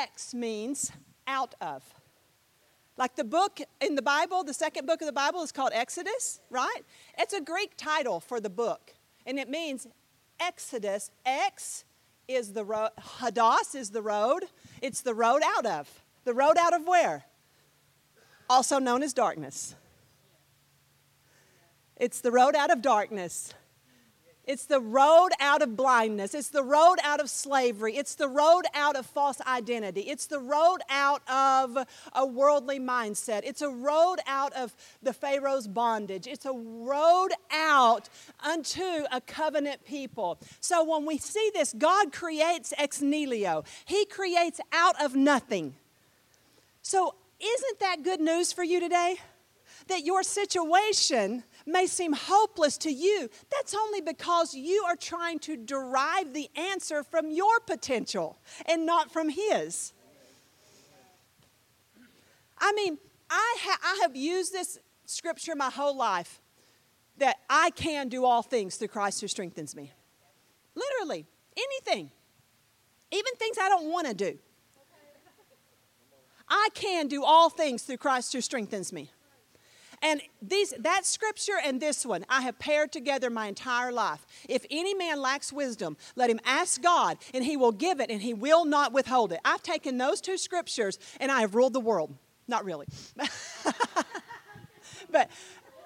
X 0.00 0.34
means 0.34 0.92
out 1.26 1.54
of. 1.60 1.82
Like 2.96 3.16
the 3.16 3.24
book 3.24 3.60
in 3.80 3.96
the 3.96 4.02
Bible, 4.02 4.44
the 4.44 4.54
second 4.54 4.86
book 4.86 5.02
of 5.02 5.06
the 5.06 5.12
Bible 5.12 5.42
is 5.42 5.50
called 5.50 5.72
Exodus, 5.74 6.40
right? 6.48 6.82
It's 7.18 7.32
a 7.32 7.40
Greek 7.40 7.72
title 7.76 8.20
for 8.20 8.40
the 8.40 8.50
book, 8.50 8.94
and 9.26 9.38
it 9.38 9.48
means 9.48 9.86
Exodus. 10.38 11.10
X 11.26 11.84
is 12.28 12.52
the 12.52 12.64
road, 12.64 12.90
hodos 12.98 13.74
is 13.74 13.90
the 13.90 14.02
road. 14.02 14.44
It's 14.80 15.00
the 15.00 15.14
road 15.14 15.42
out 15.44 15.66
of. 15.66 16.04
The 16.24 16.34
road 16.34 16.56
out 16.58 16.72
of 16.72 16.86
where? 16.86 17.24
Also 18.48 18.78
known 18.78 19.02
as 19.02 19.12
darkness. 19.12 19.74
It's 21.96 22.20
the 22.20 22.32
road 22.32 22.54
out 22.54 22.70
of 22.70 22.82
darkness. 22.82 23.54
It's 24.46 24.66
the 24.66 24.80
road 24.80 25.30
out 25.40 25.62
of 25.62 25.74
blindness. 25.74 26.34
It's 26.34 26.50
the 26.50 26.62
road 26.62 26.96
out 27.02 27.18
of 27.18 27.30
slavery. 27.30 27.96
It's 27.96 28.14
the 28.14 28.28
road 28.28 28.64
out 28.74 28.94
of 28.94 29.06
false 29.06 29.40
identity. 29.40 30.02
It's 30.02 30.26
the 30.26 30.38
road 30.38 30.80
out 30.90 31.22
of 31.28 31.78
a 32.12 32.26
worldly 32.26 32.78
mindset. 32.78 33.40
It's 33.44 33.62
a 33.62 33.70
road 33.70 34.16
out 34.26 34.52
of 34.52 34.74
the 35.02 35.14
Pharaoh's 35.14 35.66
bondage. 35.66 36.26
It's 36.26 36.44
a 36.44 36.52
road 36.52 37.30
out 37.50 38.10
unto 38.44 38.82
a 39.10 39.22
covenant 39.26 39.84
people. 39.86 40.38
So 40.60 40.84
when 40.84 41.06
we 41.06 41.16
see 41.16 41.50
this, 41.54 41.72
God 41.72 42.12
creates 42.12 42.74
ex 42.76 43.00
nihilo, 43.00 43.64
He 43.86 44.04
creates 44.04 44.60
out 44.72 45.02
of 45.02 45.16
nothing. 45.16 45.74
So 46.82 47.14
isn't 47.40 47.80
that 47.80 48.02
good 48.02 48.20
news 48.20 48.52
for 48.52 48.62
you 48.62 48.78
today? 48.78 49.16
That 49.88 50.04
your 50.04 50.22
situation 50.22 51.44
may 51.66 51.86
seem 51.86 52.12
hopeless 52.12 52.76
to 52.78 52.90
you, 52.90 53.28
that's 53.50 53.74
only 53.74 54.00
because 54.00 54.54
you 54.54 54.84
are 54.86 54.96
trying 54.96 55.38
to 55.40 55.56
derive 55.56 56.34
the 56.34 56.48
answer 56.54 57.02
from 57.02 57.30
your 57.30 57.60
potential 57.60 58.38
and 58.66 58.84
not 58.84 59.12
from 59.12 59.28
His. 59.28 59.92
I 62.58 62.72
mean, 62.72 62.98
I, 63.30 63.56
ha- 63.60 63.80
I 63.82 63.98
have 64.02 64.16
used 64.16 64.52
this 64.52 64.78
scripture 65.06 65.54
my 65.54 65.70
whole 65.70 65.96
life 65.96 66.40
that 67.18 67.36
I 67.48 67.70
can 67.70 68.08
do 68.08 68.24
all 68.24 68.42
things 68.42 68.76
through 68.76 68.88
Christ 68.88 69.20
who 69.20 69.28
strengthens 69.28 69.76
me. 69.76 69.92
Literally, 70.74 71.26
anything, 71.56 72.10
even 73.10 73.34
things 73.36 73.56
I 73.60 73.68
don't 73.68 73.90
want 73.90 74.08
to 74.08 74.14
do. 74.14 74.38
I 76.48 76.68
can 76.74 77.06
do 77.08 77.24
all 77.24 77.48
things 77.48 77.82
through 77.82 77.96
Christ 77.98 78.32
who 78.32 78.40
strengthens 78.40 78.92
me. 78.92 79.10
And 80.04 80.20
these, 80.42 80.74
that 80.80 81.06
scripture 81.06 81.56
and 81.64 81.80
this 81.80 82.04
one, 82.04 82.26
I 82.28 82.42
have 82.42 82.58
paired 82.58 82.92
together 82.92 83.30
my 83.30 83.46
entire 83.46 83.90
life. 83.90 84.26
If 84.50 84.66
any 84.70 84.92
man 84.92 85.18
lacks 85.18 85.50
wisdom, 85.50 85.96
let 86.14 86.28
him 86.28 86.40
ask 86.44 86.82
God, 86.82 87.16
and 87.32 87.42
he 87.42 87.56
will 87.56 87.72
give 87.72 88.00
it, 88.00 88.10
and 88.10 88.20
he 88.20 88.34
will 88.34 88.66
not 88.66 88.92
withhold 88.92 89.32
it. 89.32 89.40
I've 89.46 89.62
taken 89.62 89.96
those 89.96 90.20
two 90.20 90.36
scriptures, 90.36 90.98
and 91.18 91.32
I 91.32 91.40
have 91.40 91.54
ruled 91.54 91.72
the 91.72 91.80
world. 91.80 92.14
Not 92.46 92.66
really. 92.66 92.86
but 95.10 95.30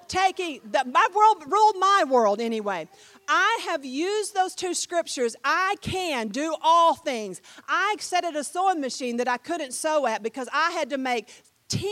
taking 0.09 0.63
the, 0.69 0.85
my 0.85 1.07
world 1.15 1.45
ruled 1.47 1.77
my 1.79 2.05
world 2.09 2.41
anyway. 2.41 2.89
I 3.29 3.61
have 3.67 3.85
used 3.85 4.35
those 4.35 4.55
two 4.57 4.75
scriptures. 4.75 5.37
I 5.45 5.77
can 5.81 6.29
do 6.29 6.57
all 6.61 6.95
things. 6.95 7.41
I 7.69 7.95
set 8.01 8.25
at 8.25 8.35
a 8.35 8.43
sewing 8.43 8.81
machine 8.81 9.19
that 9.19 9.29
I 9.29 9.37
couldn't 9.37 9.75
sew 9.75 10.07
at 10.07 10.23
because 10.23 10.49
I 10.53 10.71
had 10.73 10.91
to 10.91 10.99
make 10.99 11.29
10 11.69 11.83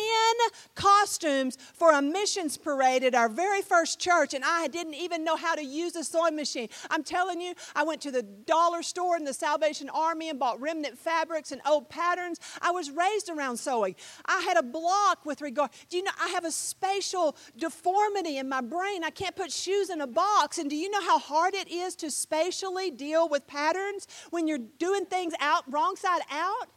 costumes 0.75 1.57
for 1.75 1.93
a 1.93 2.03
missions 2.03 2.57
parade 2.57 3.05
at 3.05 3.15
our 3.15 3.29
very 3.29 3.62
first 3.62 3.99
church, 3.99 4.35
and 4.35 4.45
I 4.45 4.69
didn't 4.69 4.95
even 4.95 5.25
know 5.25 5.37
how 5.37 5.55
to 5.55 5.65
use 5.65 5.97
a 5.97 6.05
sewing 6.05 6.37
machine. 6.37 6.69
I'm 6.91 7.03
telling 7.03 7.41
you, 7.41 7.55
I 7.75 7.85
went 7.85 8.01
to 8.03 8.11
the 8.11 8.23
dollar 8.23 8.83
store 8.83 9.17
in 9.17 9.25
the 9.25 9.35
Salvation 9.35 9.89
Army 9.91 10.29
and 10.29 10.39
bought 10.39 10.61
remnant 10.61 10.99
fabrics 10.99 11.53
and 11.53 11.61
old 11.67 11.89
patterns. 11.89 12.41
I 12.61 12.71
was 12.71 12.91
raised 12.91 13.29
around 13.29 13.59
sewing. 13.59 13.95
I 14.25 14.41
had 14.41 14.57
a 14.57 14.62
block 14.62 15.25
with 15.25 15.41
regard. 15.41 15.71
Do 15.89 15.97
you 15.97 16.03
know, 16.03 16.12
I 16.21 16.29
have 16.29 16.45
a 16.45 16.51
spatial 16.51 17.37
deformity 17.57 18.39
in 18.39 18.49
my 18.49 18.61
brain. 18.61 19.05
I 19.05 19.11
can't 19.11 19.37
put 19.37 19.53
shoes 19.53 19.91
in 19.91 20.01
a 20.01 20.07
box. 20.07 20.59
And 20.59 20.71
do 20.71 20.77
you 20.77 20.91
know 20.91 21.03
how 21.03 21.19
hard 21.19 21.55
it 21.55 21.69
is 21.71 21.95
to 21.97 22.11
spatially 22.11 22.91
deal 22.91 23.29
with 23.29 23.47
patterns 23.47 24.07
when 24.31 24.47
you're 24.47 24.59
doing 24.79 25.05
things 25.07 25.35
out, 25.41 25.71
wrong 25.71 25.97
side 25.97 26.23
out, 26.31 26.69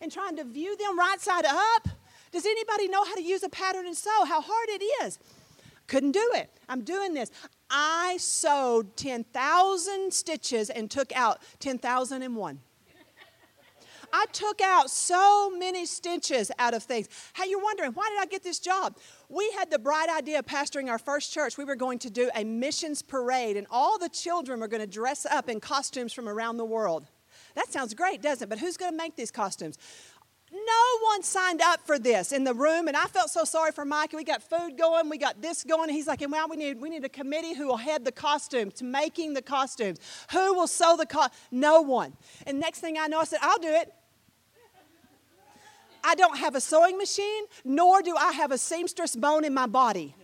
and 0.00 0.10
trying 0.10 0.36
to 0.36 0.44
view 0.44 0.76
them 0.76 0.98
right 0.98 1.20
side 1.20 1.44
up? 1.46 1.88
Does 2.32 2.46
anybody 2.46 2.88
know 2.88 3.04
how 3.04 3.14
to 3.14 3.22
use 3.22 3.42
a 3.42 3.48
pattern 3.48 3.86
and 3.86 3.96
sew? 3.96 4.24
How 4.24 4.40
hard 4.40 4.68
it 4.68 4.82
is. 5.04 5.18
Couldn't 5.86 6.12
do 6.12 6.30
it. 6.34 6.50
I'm 6.68 6.82
doing 6.82 7.14
this. 7.14 7.30
I 7.68 8.16
sewed 8.18 8.96
10,000 8.96 10.12
stitches 10.12 10.70
and 10.70 10.90
took 10.90 11.12
out 11.12 11.40
10,001. 11.58 12.60
I 14.12 14.26
took 14.32 14.60
out 14.60 14.90
so 14.90 15.50
many 15.50 15.86
stitches 15.86 16.50
out 16.58 16.74
of 16.74 16.82
things. 16.82 17.08
How 17.32 17.44
you're 17.44 17.62
wondering, 17.62 17.92
why 17.92 18.08
did 18.10 18.20
I 18.20 18.26
get 18.26 18.42
this 18.42 18.58
job? 18.58 18.96
We 19.28 19.50
had 19.56 19.70
the 19.70 19.78
bright 19.78 20.08
idea 20.08 20.40
of 20.40 20.46
pastoring 20.46 20.88
our 20.88 20.98
first 20.98 21.32
church. 21.32 21.56
We 21.56 21.64
were 21.64 21.76
going 21.76 22.00
to 22.00 22.10
do 22.10 22.28
a 22.34 22.42
missions 22.42 23.02
parade, 23.02 23.56
and 23.56 23.68
all 23.70 23.98
the 23.98 24.08
children 24.08 24.60
were 24.60 24.68
going 24.68 24.80
to 24.80 24.86
dress 24.86 25.26
up 25.26 25.48
in 25.48 25.60
costumes 25.60 26.12
from 26.12 26.28
around 26.28 26.56
the 26.56 26.64
world. 26.64 27.06
That 27.54 27.72
sounds 27.72 27.94
great, 27.94 28.22
doesn't 28.22 28.46
it? 28.46 28.48
But 28.48 28.58
who's 28.58 28.76
going 28.76 28.92
to 28.92 28.96
make 28.96 29.16
these 29.16 29.30
costumes? 29.30 29.78
No 30.52 31.06
one 31.08 31.22
signed 31.22 31.60
up 31.62 31.86
for 31.86 31.98
this 31.98 32.32
in 32.32 32.42
the 32.42 32.54
room, 32.54 32.88
and 32.88 32.96
I 32.96 33.04
felt 33.04 33.30
so 33.30 33.44
sorry 33.44 33.70
for 33.70 33.84
Mike. 33.84 34.12
We 34.12 34.24
got 34.24 34.42
food 34.42 34.76
going, 34.76 35.08
we 35.08 35.16
got 35.16 35.40
this 35.40 35.62
going. 35.62 35.88
and 35.88 35.92
He's 35.92 36.08
like, 36.08 36.24
well, 36.28 36.48
we 36.48 36.56
need, 36.56 36.80
we 36.80 36.90
need 36.90 37.04
a 37.04 37.08
committee 37.08 37.54
who 37.54 37.68
will 37.68 37.76
head 37.76 38.04
the 38.04 38.10
costumes, 38.10 38.74
to 38.74 38.84
making 38.84 39.34
the 39.34 39.42
costumes. 39.42 39.98
Who 40.32 40.54
will 40.54 40.66
sew 40.66 40.96
the 40.96 41.06
costumes? 41.06 41.40
No 41.52 41.80
one. 41.82 42.14
And 42.46 42.58
next 42.58 42.80
thing 42.80 42.98
I 42.98 43.06
know, 43.06 43.20
I 43.20 43.24
said, 43.24 43.38
I'll 43.42 43.58
do 43.58 43.68
it. 43.68 43.92
I 46.02 46.14
don't 46.14 46.38
have 46.38 46.54
a 46.54 46.60
sewing 46.60 46.98
machine, 46.98 47.44
nor 47.64 48.02
do 48.02 48.16
I 48.16 48.32
have 48.32 48.50
a 48.50 48.58
seamstress 48.58 49.14
bone 49.14 49.44
in 49.44 49.54
my 49.54 49.66
body. 49.66 50.16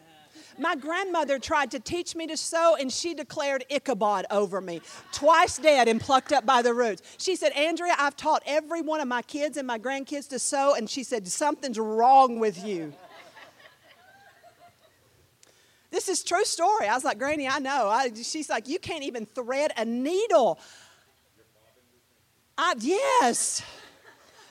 My 0.59 0.75
grandmother 0.75 1.39
tried 1.39 1.71
to 1.73 1.81
teach 1.81 2.15
me 2.15 2.27
to 2.29 2.37
sew, 2.37 2.77
and 2.77 2.93
she 2.93 3.15
declared 3.15 3.65
Ichabod 3.71 4.27
over 4.31 4.61
me, 4.61 4.81
twice 5.13 5.59
dead 5.59 5.89
and 5.89 6.01
plucked 6.01 6.33
up 6.33 6.47
by 6.47 6.63
the 6.63 6.73
roots. 6.73 7.03
She 7.19 7.37
said, 7.37 7.53
Andrea, 7.53 7.95
I've 7.99 8.17
taught 8.17 8.43
every 8.47 8.81
one 8.81 9.01
of 9.01 9.09
my 9.09 9.23
kids 9.23 9.57
and 9.57 9.67
my 9.67 9.79
grandkids 9.79 10.29
to 10.29 10.39
sew, 10.39 10.75
and 10.75 10.89
she 10.89 11.03
said, 11.05 11.27
Something's 11.29 11.79
wrong 11.79 12.39
with 12.39 12.65
you. 12.65 12.93
This 15.91 16.09
is 16.09 16.23
true 16.23 16.45
story. 16.45 16.89
I 16.89 16.95
was 16.95 17.05
like, 17.05 17.19
Granny, 17.19 17.49
I 17.49 17.59
know. 17.59 17.89
I, 17.89 18.11
she's 18.15 18.51
like, 18.51 18.69
you 18.69 18.79
can't 18.79 19.05
even 19.05 19.25
thread 19.25 19.73
a 19.77 19.85
needle. 19.85 20.59
I, 22.59 22.75
yes. 22.79 23.63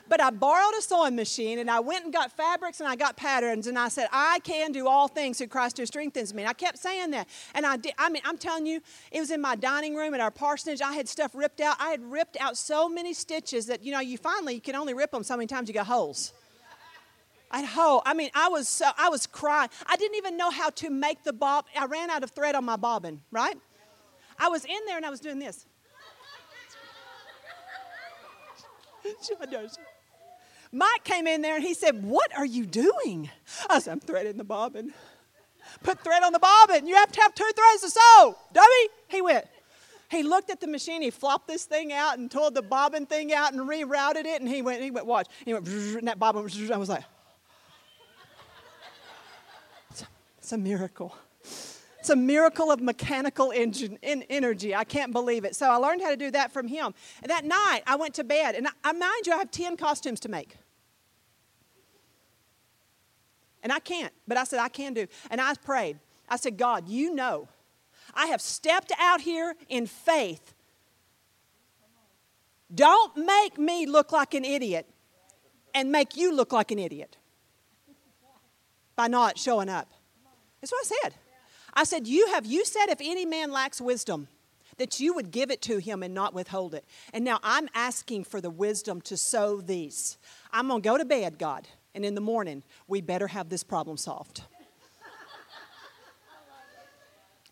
But 0.08 0.20
I 0.20 0.30
borrowed 0.30 0.74
a 0.78 0.82
sewing 0.82 1.16
machine 1.16 1.58
and 1.58 1.70
I 1.70 1.80
went 1.80 2.04
and 2.04 2.12
got 2.12 2.30
fabrics 2.30 2.80
and 2.80 2.88
I 2.88 2.94
got 2.94 3.16
patterns 3.16 3.66
and 3.66 3.78
I 3.78 3.88
said, 3.88 4.08
I 4.12 4.38
can 4.44 4.70
do 4.70 4.86
all 4.86 5.08
things 5.08 5.38
through 5.38 5.48
Christ 5.48 5.78
who 5.78 5.86
strengthens 5.86 6.32
me. 6.32 6.42
And 6.42 6.48
I 6.48 6.52
kept 6.52 6.78
saying 6.78 7.10
that. 7.10 7.28
And 7.54 7.66
I 7.66 7.76
did, 7.76 7.92
I 7.98 8.08
mean, 8.08 8.22
I'm 8.24 8.38
telling 8.38 8.66
you, 8.66 8.80
it 9.10 9.18
was 9.18 9.30
in 9.30 9.40
my 9.40 9.56
dining 9.56 9.96
room 9.96 10.14
at 10.14 10.20
our 10.20 10.30
parsonage. 10.30 10.80
I 10.80 10.92
had 10.92 11.08
stuff 11.08 11.32
ripped 11.34 11.60
out. 11.60 11.76
I 11.80 11.90
had 11.90 12.02
ripped 12.04 12.36
out 12.40 12.56
so 12.56 12.88
many 12.88 13.14
stitches 13.14 13.66
that, 13.66 13.82
you 13.82 13.90
know, 13.90 14.00
you 14.00 14.16
finally 14.16 14.54
you 14.54 14.60
can 14.60 14.76
only 14.76 14.94
rip 14.94 15.10
them 15.10 15.24
so 15.24 15.36
many 15.36 15.48
times 15.48 15.68
you 15.68 15.74
got 15.74 15.86
holes. 15.86 16.32
At 17.50 17.64
home, 17.64 18.02
I 18.04 18.14
mean, 18.14 18.30
I 18.34 18.48
was 18.48 18.68
so, 18.68 18.86
I 18.98 19.08
was 19.08 19.26
crying. 19.26 19.70
I 19.86 19.96
didn't 19.96 20.16
even 20.16 20.36
know 20.36 20.50
how 20.50 20.70
to 20.70 20.90
make 20.90 21.22
the 21.22 21.32
bob. 21.32 21.66
I 21.78 21.86
ran 21.86 22.10
out 22.10 22.24
of 22.24 22.30
thread 22.30 22.56
on 22.56 22.64
my 22.64 22.76
bobbin, 22.76 23.22
right? 23.30 23.56
I 24.38 24.48
was 24.48 24.64
in 24.64 24.78
there 24.86 24.96
and 24.96 25.06
I 25.06 25.10
was 25.10 25.20
doing 25.20 25.38
this. 25.38 25.64
Mike 30.72 31.04
came 31.04 31.26
in 31.26 31.42
there 31.42 31.56
and 31.56 31.64
he 31.64 31.74
said, 31.74 32.02
What 32.02 32.36
are 32.36 32.46
you 32.46 32.66
doing? 32.66 33.30
I 33.68 33.78
said, 33.78 33.92
I'm 33.92 34.00
threading 34.00 34.36
the 34.36 34.44
bobbin. 34.44 34.92
Put 35.82 36.00
thread 36.00 36.22
on 36.22 36.32
the 36.32 36.38
bobbin. 36.38 36.86
You 36.86 36.94
have 36.96 37.12
to 37.12 37.20
have 37.20 37.34
two 37.34 37.50
threads 37.54 37.82
to 37.82 37.90
sew. 37.90 38.36
Dummy. 38.52 38.88
He 39.08 39.20
went. 39.20 39.46
He 40.08 40.22
looked 40.22 40.50
at 40.50 40.60
the 40.60 40.68
machine. 40.68 41.02
He 41.02 41.10
flopped 41.10 41.48
this 41.48 41.64
thing 41.64 41.92
out 41.92 42.18
and 42.18 42.30
pulled 42.30 42.54
the 42.54 42.62
bobbin 42.62 43.06
thing 43.06 43.32
out 43.32 43.52
and 43.52 43.68
rerouted 43.68 44.24
it. 44.24 44.40
And 44.40 44.48
he 44.48 44.62
went. 44.62 44.82
He 44.82 44.90
went. 44.90 45.06
Watch. 45.06 45.26
He 45.44 45.52
went. 45.52 45.66
And 45.66 46.08
that 46.08 46.18
bobbin. 46.18 46.48
I 46.72 46.76
was 46.76 46.88
like, 46.88 47.04
it's 49.90 50.02
a, 50.02 50.06
it's 50.38 50.52
a 50.52 50.58
miracle. 50.58 51.14
It's 52.06 52.12
a 52.12 52.14
miracle 52.14 52.70
of 52.70 52.80
mechanical 52.80 53.50
engine, 53.50 53.98
in 54.00 54.22
energy. 54.30 54.72
I 54.76 54.84
can't 54.84 55.10
believe 55.10 55.44
it. 55.44 55.56
So 55.56 55.68
I 55.68 55.74
learned 55.74 56.02
how 56.02 56.10
to 56.10 56.16
do 56.16 56.30
that 56.30 56.52
from 56.52 56.68
him. 56.68 56.94
And 57.20 57.32
that 57.32 57.44
night, 57.44 57.80
I 57.84 57.96
went 57.96 58.14
to 58.14 58.22
bed. 58.22 58.54
And 58.54 58.68
I, 58.68 58.70
I 58.84 58.92
mind 58.92 59.26
you, 59.26 59.32
I 59.32 59.38
have 59.38 59.50
10 59.50 59.76
costumes 59.76 60.20
to 60.20 60.28
make. 60.28 60.56
And 63.60 63.72
I 63.72 63.80
can't, 63.80 64.12
but 64.28 64.36
I 64.36 64.44
said, 64.44 64.60
I 64.60 64.68
can 64.68 64.94
do. 64.94 65.08
And 65.32 65.40
I 65.40 65.52
prayed. 65.54 65.98
I 66.28 66.36
said, 66.36 66.56
God, 66.56 66.88
you 66.88 67.12
know, 67.12 67.48
I 68.14 68.26
have 68.26 68.40
stepped 68.40 68.92
out 69.00 69.20
here 69.20 69.56
in 69.68 69.88
faith. 69.88 70.54
Don't 72.72 73.16
make 73.16 73.58
me 73.58 73.84
look 73.84 74.12
like 74.12 74.32
an 74.34 74.44
idiot 74.44 74.88
and 75.74 75.90
make 75.90 76.16
you 76.16 76.32
look 76.32 76.52
like 76.52 76.70
an 76.70 76.78
idiot 76.78 77.16
by 78.94 79.08
not 79.08 79.36
showing 79.40 79.68
up. 79.68 79.90
That's 80.60 80.70
what 80.70 80.86
I 80.86 81.00
said. 81.02 81.14
I 81.76 81.84
said, 81.84 82.08
You 82.08 82.28
have, 82.28 82.46
you 82.46 82.64
said, 82.64 82.86
if 82.88 83.00
any 83.00 83.26
man 83.26 83.52
lacks 83.52 83.80
wisdom, 83.80 84.28
that 84.78 84.98
you 84.98 85.14
would 85.14 85.30
give 85.30 85.50
it 85.50 85.62
to 85.62 85.78
him 85.78 86.02
and 86.02 86.14
not 86.14 86.34
withhold 86.34 86.74
it. 86.74 86.84
And 87.12 87.24
now 87.24 87.38
I'm 87.42 87.68
asking 87.74 88.24
for 88.24 88.40
the 88.40 88.50
wisdom 88.50 89.00
to 89.02 89.16
sow 89.16 89.60
these. 89.60 90.18
I'm 90.52 90.68
going 90.68 90.82
to 90.82 90.88
go 90.88 90.98
to 90.98 91.04
bed, 91.04 91.38
God, 91.38 91.68
and 91.94 92.04
in 92.04 92.14
the 92.14 92.20
morning, 92.20 92.62
we 92.88 93.00
better 93.00 93.28
have 93.28 93.48
this 93.50 93.62
problem 93.62 93.96
solved. 93.96 94.42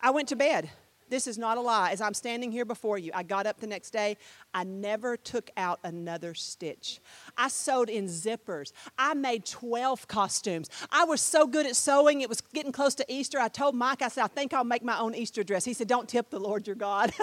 I 0.01 0.11
went 0.11 0.29
to 0.29 0.37
bed. 0.37 0.71
This 1.09 1.27
is 1.27 1.39
not 1.39 1.59
a 1.59 1.61
lie. 1.61 1.91
As 1.91 2.01
I'm 2.01 2.15
standing 2.15 2.51
here 2.51 2.65
before 2.65 2.99
you, 2.99 3.11
I 3.15 3.23
got 3.23 3.47
up 3.47 3.61
the 3.61 3.67
next 3.67 3.91
day. 3.91 4.17
I 4.53 4.65
never 4.65 5.17
took 5.17 5.51
out 5.57 5.81
another 5.85 6.35
stitch. 6.35 7.01
I 7.37 7.49
sewed 7.49 7.91
in 7.91 8.07
zippers. 8.07 8.73
I 8.99 9.15
made 9.15 9.45
12 9.45 10.09
costumes. 10.09 10.71
I 10.91 11.05
was 11.05 11.21
so 11.21 11.47
good 11.47 11.67
at 11.67 11.77
sewing, 11.77 12.21
it 12.23 12.29
was 12.29 12.41
getting 12.41 12.73
close 12.73 12.95
to 12.97 13.05
Easter. 13.13 13.39
I 13.39 13.49
told 13.49 13.75
Mike, 13.75 14.03
I 14.03 14.09
said, 14.09 14.25
I 14.25 14.29
think 14.29 14.53
I'll 14.53 14.65
make 14.65 14.83
my 14.83 14.99
own 14.99 15.15
Easter 15.15 15.45
dress. 15.45 15.65
He 15.65 15.75
said, 15.75 15.89
Don't 15.89 16.09
tip 16.09 16.31
the 16.31 16.41
Lord 16.41 16.67
your 16.67 16.77
God. 16.77 17.13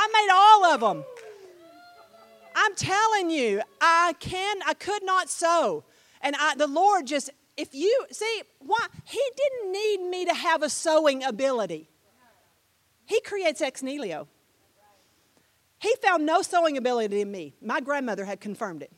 I 0.00 0.08
made 0.12 0.28
all 0.32 0.64
of 0.64 0.80
them. 0.80 1.04
I'm 2.54 2.74
telling 2.74 3.30
you, 3.30 3.62
I 3.80 4.14
can 4.18 4.58
I 4.66 4.74
could 4.74 5.04
not 5.04 5.28
sew. 5.28 5.84
And 6.20 6.34
I, 6.38 6.54
the 6.56 6.66
Lord 6.66 7.06
just 7.06 7.30
if 7.58 7.74
you 7.74 8.06
see 8.10 8.42
why 8.60 8.86
he 9.04 9.20
didn't 9.36 9.72
need 9.72 10.08
me 10.08 10.24
to 10.24 10.32
have 10.32 10.62
a 10.62 10.70
sewing 10.70 11.24
ability. 11.24 11.90
He 13.04 13.20
creates 13.20 13.60
ex 13.60 13.82
nihilo. 13.82 14.28
He 15.80 15.94
found 16.02 16.24
no 16.24 16.40
sewing 16.42 16.76
ability 16.78 17.20
in 17.20 17.30
me. 17.30 17.54
My 17.60 17.80
grandmother 17.80 18.24
had 18.24 18.40
confirmed 18.40 18.82
it. 18.82 18.92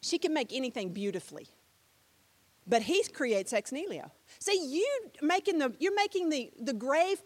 She 0.00 0.18
can 0.18 0.32
make 0.32 0.52
anything 0.52 0.92
beautifully. 0.92 1.48
But 2.66 2.82
he 2.82 3.02
creates 3.12 3.52
ex 3.52 3.72
nihilo. 3.72 4.12
See, 4.38 4.64
you 4.68 5.10
making 5.20 5.58
the 5.58 5.74
you're 5.80 5.94
making 5.94 6.28
the, 6.28 6.50
the 6.60 6.72
grave 6.72 7.20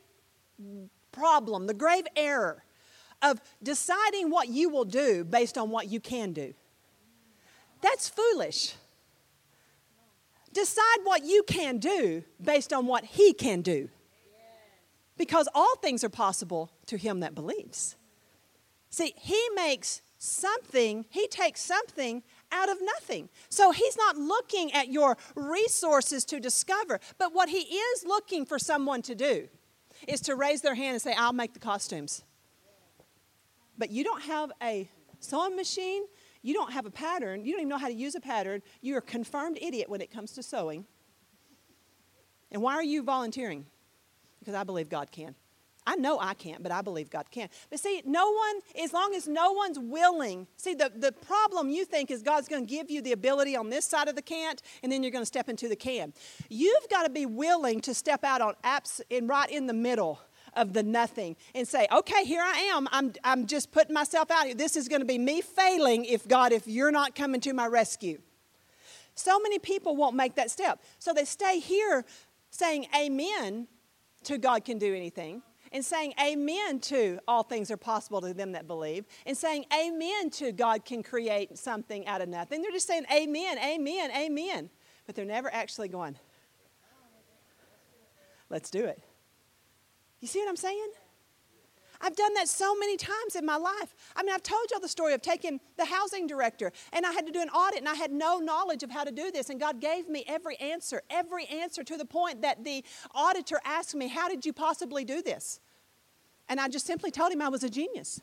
problem, 1.11 1.67
the 1.67 1.75
grave 1.75 2.07
error 2.17 2.65
of 3.21 3.41
deciding 3.63 4.31
what 4.31 4.49
you 4.49 4.71
will 4.71 4.87
do 4.87 5.23
based 5.23 5.59
on 5.59 5.71
what 5.71 5.89
you 5.89 6.01
can 6.01 6.33
do. 6.33 6.55
That's 7.83 8.09
foolish. 8.09 8.75
Decide 10.53 10.99
what 11.05 11.25
you 11.25 11.43
can 11.45 11.79
do 11.79 12.25
based 12.43 12.73
on 12.73 12.87
what 12.87 13.05
He 13.05 13.33
can 13.33 13.63
do. 13.63 13.89
Because 15.17 15.49
all 15.55 15.77
things 15.77 16.03
are 16.05 16.09
possible 16.09 16.71
to 16.87 16.97
him 16.97 17.21
that 17.21 17.35
believes. 17.35 17.97
See, 18.91 19.15
He 19.17 19.41
makes 19.55 20.03
something, 20.19 21.07
He 21.11 21.27
takes 21.29 21.61
something 21.63 22.23
out 22.51 22.69
of 22.69 22.79
nothing. 22.83 23.29
So 23.49 23.71
He's 23.71 23.97
not 23.97 24.17
looking 24.17 24.73
at 24.73 24.89
your 24.89 25.17
resources 25.35 26.25
to 26.27 26.41
discover, 26.41 27.01
but 27.19 27.35
what 27.35 27.49
He 27.49 27.59
is 27.59 28.05
looking 28.05 28.45
for 28.45 28.59
someone 28.59 29.03
to 29.03 29.15
do 29.15 29.49
is 30.09 30.21
to 30.23 30.35
raise 30.35 30.63
their 30.63 30.75
hand 30.75 30.95
and 30.95 31.03
say, 31.03 31.15
I'll 31.17 31.33
make 31.33 31.55
the 31.55 31.61
costumes. 31.61 32.25
But 33.79 33.91
you 33.91 34.05
don't 34.05 34.23
have 34.23 34.53
a 34.63 34.89
sewing 35.21 35.57
machine, 35.57 36.05
you 36.43 36.55
don't 36.55 36.73
have 36.73 36.87
a 36.87 36.91
pattern, 36.91 37.45
you 37.45 37.53
don't 37.53 37.61
even 37.61 37.69
know 37.69 37.79
how 37.79 37.89
to 37.89 37.95
use 37.95 38.15
a 38.15 38.21
pattern, 38.21 38.63
you're 38.81 38.99
a 38.99 39.03
confirmed 39.03 39.59
idiot 39.61 39.89
when 39.89 40.01
it 40.01 40.11
comes 40.11 40.33
to 40.33 40.43
sewing. 40.43 40.85
And 42.51 42.61
why 42.61 42.75
are 42.75 42.85
you 42.85 43.03
volunteering? 43.03 43.67
Because 44.41 44.55
I 44.55 44.65
believe 44.65 44.89
God 44.89 45.11
can. 45.11 45.35
I 45.85 45.97
know 45.97 46.19
I 46.21 46.35
can't, 46.35 46.63
but 46.63 46.71
I 46.71 46.81
believe 46.81 47.11
God 47.11 47.31
can. 47.31 47.49
But 47.69 47.81
see, 47.81 48.03
no 48.05 48.31
one, 48.31 48.61
as 48.81 48.93
long 48.93 49.15
as 49.17 49.27
no 49.27 49.53
one's 49.53 49.79
willing, 49.79 50.47
see, 50.57 50.75
the, 50.75 50.93
the 50.95 51.11
problem 51.11 51.71
you 51.71 51.85
think 51.85 52.11
is 52.11 52.23
God's 52.23 52.47
going 52.47 52.65
to 52.65 52.71
give 52.71 52.89
you 52.89 53.03
the 53.03 53.13
ability 53.13 53.57
on 53.57 53.69
this 53.69 53.85
side 53.85 54.07
of 54.07 54.15
the 54.15 54.23
can't, 54.23 54.63
and 54.83 54.93
then 54.93 55.03
you're 55.03 55.11
going 55.11 55.23
to 55.23 55.27
step 55.27 55.49
into 55.49 55.69
the 55.69 55.75
can. 55.75 56.13
You've 56.49 56.89
got 56.89 57.03
to 57.03 57.11
be 57.11 57.27
willing 57.27 57.81
to 57.81 57.95
step 57.95 58.23
out 58.23 58.41
on 58.41 58.55
apps 58.63 59.01
and 59.11 59.29
right 59.29 59.51
in 59.51 59.67
the 59.67 59.75
middle 59.75 60.21
of 60.55 60.73
the 60.73 60.83
nothing 60.83 61.37
and 61.55 61.67
say, 61.67 61.87
okay, 61.93 62.25
here 62.25 62.43
I 62.43 62.73
am. 62.75 62.89
I'm, 62.93 63.13
I'm 63.25 63.47
just 63.47 63.73
putting 63.73 63.95
myself 63.95 64.31
out 64.31 64.47
here. 64.47 64.55
This 64.55 64.77
is 64.77 64.89
going 64.89 65.01
to 65.01 65.07
be 65.07 65.19
me 65.19 65.41
failing 65.41 66.05
if 66.05 66.27
God, 66.27 66.53
if 66.53 66.67
you're 66.67 66.93
not 66.93 67.15
coming 67.15 67.41
to 67.43 67.53
my 67.53 67.67
rescue. 67.67 68.21
So 69.15 69.39
many 69.41 69.59
people 69.59 69.97
won't 69.97 70.17
make 70.17 70.37
that 70.37 70.51
step. 70.51 70.83
So 70.99 71.13
they 71.13 71.25
stay 71.25 71.59
here 71.59 72.05
saying 72.51 72.87
amen 72.99 73.69
to 74.25 74.39
God 74.39 74.65
can 74.65 74.79
do 74.79 74.95
anything 74.95 75.43
and 75.73 75.85
saying 75.85 76.15
amen 76.23 76.81
to 76.81 77.19
all 77.27 77.43
things 77.43 77.71
are 77.71 77.77
possible 77.77 78.21
to 78.21 78.35
them 78.35 78.53
that 78.53 78.67
believe 78.67 79.07
and 79.27 79.37
saying 79.37 79.65
amen 79.75 80.31
to 80.31 80.53
God 80.53 80.85
can 80.85 81.03
create 81.03 81.57
something 81.59 82.07
out 82.07 82.21
of 82.21 82.29
nothing. 82.29 82.63
They're 82.63 82.71
just 82.71 82.87
saying 82.87 83.05
amen, 83.13 83.59
amen, 83.59 84.11
amen. 84.11 84.71
But 85.07 85.15
they're 85.15 85.25
never 85.25 85.53
actually 85.53 85.89
going, 85.89 86.17
let's 88.51 88.71
do 88.71 88.85
it. 88.85 89.03
You 90.23 90.29
see 90.29 90.39
what 90.39 90.49
I'm 90.49 90.57
saying? 90.57 90.89
I've 92.01 92.17
done 92.17 92.33
that 92.35 92.49
so 92.49 92.75
many 92.77 92.97
times 92.97 93.37
in 93.37 93.45
my 93.45 93.57
life. 93.57 93.95
I 94.17 94.23
mean, 94.23 94.35
I've 94.35 94.43
told 94.43 94.71
y'all 94.71 94.81
the 94.81 94.89
story 94.89 95.15
of 95.15 95.23
taking 95.23 95.61
the 95.77 95.85
housing 95.85 96.27
director, 96.27 96.73
and 96.93 97.05
I 97.05 97.13
had 97.13 97.27
to 97.27 97.33
do 97.33 97.41
an 97.41 97.49
audit, 97.49 97.81
and 97.81 97.89
I 97.89 97.95
had 97.95 98.11
no 98.11 98.39
knowledge 98.39 98.83
of 98.83 98.91
how 98.91 99.05
to 99.05 99.13
do 99.13 99.31
this. 99.31 99.51
And 99.51 99.61
God 99.61 99.81
gave 99.81 100.09
me 100.09 100.25
every 100.27 100.57
answer, 100.57 101.03
every 101.11 101.47
answer 101.47 101.85
to 101.85 101.97
the 101.97 102.05
point 102.05 102.43
that 102.43 102.65
the 102.65 102.85
auditor 103.15 103.61
asked 103.65 103.95
me, 103.95 104.09
How 104.09 104.29
did 104.29 104.47
you 104.47 104.53
possibly 104.53 105.05
do 105.05 105.23
this? 105.23 105.61
And 106.49 106.61
I 106.61 106.69
just 106.69 106.87
simply 106.87 107.11
told 107.11 107.33
him 107.33 107.43
I 107.43 107.49
was 107.49 107.63
a 107.63 107.71
genius. 107.71 108.21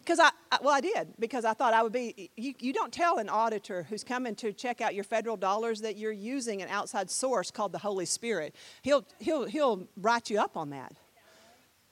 Because 0.00 0.18
I, 0.18 0.30
I, 0.50 0.58
well, 0.62 0.74
I 0.74 0.80
did, 0.80 1.08
because 1.18 1.44
I 1.44 1.52
thought 1.52 1.72
I 1.74 1.82
would 1.82 1.92
be. 1.92 2.30
You, 2.36 2.54
you 2.58 2.72
don't 2.72 2.92
tell 2.92 3.18
an 3.18 3.28
auditor 3.28 3.86
who's 3.88 4.02
coming 4.02 4.34
to 4.36 4.52
check 4.52 4.80
out 4.80 4.94
your 4.94 5.04
federal 5.04 5.36
dollars 5.36 5.80
that 5.82 5.96
you're 5.96 6.10
using 6.10 6.62
an 6.62 6.68
outside 6.68 7.10
source 7.10 7.50
called 7.50 7.72
the 7.72 7.78
Holy 7.78 8.06
Spirit. 8.06 8.54
He'll, 8.82 9.04
he'll, 9.18 9.44
he'll 9.44 9.86
write 9.96 10.30
you 10.30 10.40
up 10.40 10.56
on 10.56 10.70
that. 10.70 10.92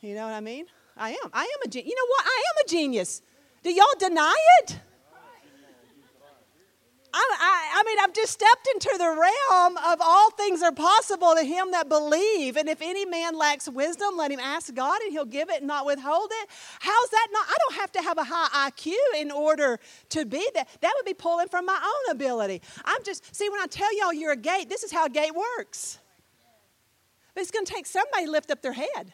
You 0.01 0.15
know 0.15 0.25
what 0.25 0.35
I 0.35 0.41
mean? 0.41 0.67
I 0.97 1.11
am. 1.11 1.31
I 1.33 1.43
am 1.43 1.71
a. 1.71 1.75
You 1.75 1.95
know 1.95 2.07
what? 2.09 2.25
I 2.27 2.43
am 2.51 2.65
a 2.65 2.69
genius. 2.69 3.23
Do 3.63 3.73
y'all 3.73 3.87
deny 3.99 4.35
it? 4.61 4.81
I, 7.19 7.37
I, 7.41 7.81
I, 7.81 7.83
mean, 7.85 7.99
I've 8.01 8.13
just 8.13 8.33
stepped 8.33 8.69
into 8.75 8.95
the 8.97 9.09
realm 9.09 9.77
of 9.77 10.01
all 10.01 10.31
things 10.31 10.63
are 10.63 10.73
possible 10.73 11.35
to 11.35 11.43
him 11.43 11.73
that 11.73 11.89
believe. 11.89 12.57
And 12.57 12.69
if 12.69 12.81
any 12.81 13.05
man 13.05 13.37
lacks 13.37 13.69
wisdom, 13.69 14.17
let 14.17 14.31
him 14.31 14.39
ask 14.39 14.73
God 14.73 15.01
and 15.03 15.11
he'll 15.11 15.25
give 15.25 15.51
it 15.51 15.59
and 15.59 15.67
not 15.67 15.85
withhold 15.85 16.31
it. 16.33 16.49
How's 16.79 17.11
that 17.11 17.27
not? 17.33 17.47
I 17.49 17.55
don't 17.59 17.81
have 17.81 17.93
to 17.93 18.03
have 18.03 18.19
a 18.19 18.25
high 18.25 18.71
IQ 18.71 18.93
in 19.17 19.33
order 19.33 19.81
to 20.11 20.25
be 20.25 20.47
that. 20.55 20.69
That 20.81 20.93
would 20.97 21.07
be 21.07 21.15
pulling 21.15 21.49
from 21.49 21.67
my 21.67 21.81
own 21.83 22.15
ability. 22.15 22.63
I'm 22.85 23.03
just, 23.03 23.35
see, 23.35 23.49
when 23.49 23.61
I 23.61 23.67
tell 23.67 23.97
y'all 23.99 24.13
you're 24.13 24.33
a 24.33 24.37
gate, 24.37 24.69
this 24.69 24.85
is 24.85 24.93
how 24.93 25.07
a 25.07 25.11
gate 25.11 25.35
works. 25.35 25.99
But 27.35 27.41
it's 27.41 27.51
going 27.51 27.67
to 27.67 27.73
take 27.73 27.87
somebody 27.87 28.27
to 28.27 28.31
lift 28.31 28.53
up 28.53 28.63
their 28.63 28.73
head. 28.73 29.13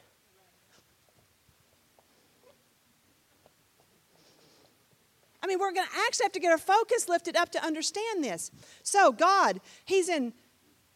I 5.44 5.46
mean, 5.46 5.58
we're 5.58 5.72
going 5.72 5.86
to 5.86 5.98
actually 6.06 6.24
have 6.24 6.32
to 6.32 6.40
get 6.40 6.50
our 6.50 6.58
focus 6.58 7.06
lifted 7.06 7.36
up 7.36 7.50
to 7.50 7.62
understand 7.62 8.24
this. 8.24 8.50
So, 8.82 9.12
God, 9.12 9.60
He's 9.84 10.08
in, 10.08 10.32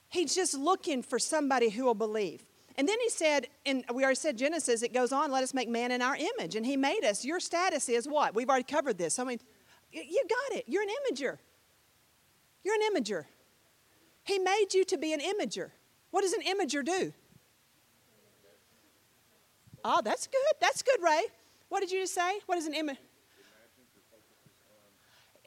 He's 0.09 0.35
just 0.35 0.55
looking 0.55 1.03
for 1.03 1.19
somebody 1.19 1.69
who 1.69 1.85
will 1.85 1.95
believe. 1.95 2.47
And 2.79 2.89
then 2.89 2.97
he 3.03 3.11
said, 3.11 3.49
and 3.67 3.85
we 3.93 4.05
already 4.05 4.15
said 4.15 4.39
Genesis, 4.39 4.83
it 4.83 4.95
goes 4.95 5.11
on, 5.13 5.33
let 5.33 5.43
us 5.43 5.53
make 5.53 5.69
man 5.69 5.91
in 5.91 6.01
our 6.01 6.17
image. 6.17 6.55
And 6.55 6.65
he 6.65 6.77
made 6.77 7.05
us. 7.05 7.25
Your 7.25 7.41
status 7.41 7.89
is 7.89 8.07
what? 8.07 8.37
We've 8.37 8.49
already 8.49 8.63
covered 8.63 8.97
this. 8.97 9.19
I 9.19 9.25
mean, 9.25 9.41
you 9.91 10.23
got 10.29 10.59
it. 10.59 10.65
You're 10.69 10.85
an 10.85 10.89
imager. 10.89 11.39
You're 12.63 12.77
an 12.77 12.83
imager. 12.95 13.25
He 14.23 14.39
made 14.39 14.69
you 14.75 14.85
to 14.85 14.97
be 14.97 15.13
an 15.13 15.19
imager. 15.19 15.71
What 16.13 16.23
does 16.23 16.33
an 16.33 16.43
imager 16.43 16.85
do? 16.85 17.13
Oh, 19.85 20.01
that's 20.05 20.29
good. 20.29 20.55
That's 20.61 20.83
good, 20.83 21.03
Ray. 21.03 21.25
What 21.71 21.81
did 21.81 21.91
you 21.91 22.01
just 22.01 22.15
say? 22.15 22.39
What 22.47 22.59
is 22.59 22.67
an 22.67 22.75
image? 22.75 22.99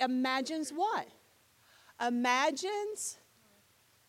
Imagines 0.02 0.72
what? 0.72 1.08
Imagines 2.06 3.18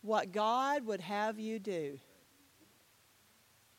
what 0.01 0.31
God 0.31 0.85
would 0.85 1.01
have 1.01 1.39
you 1.39 1.59
do. 1.59 1.99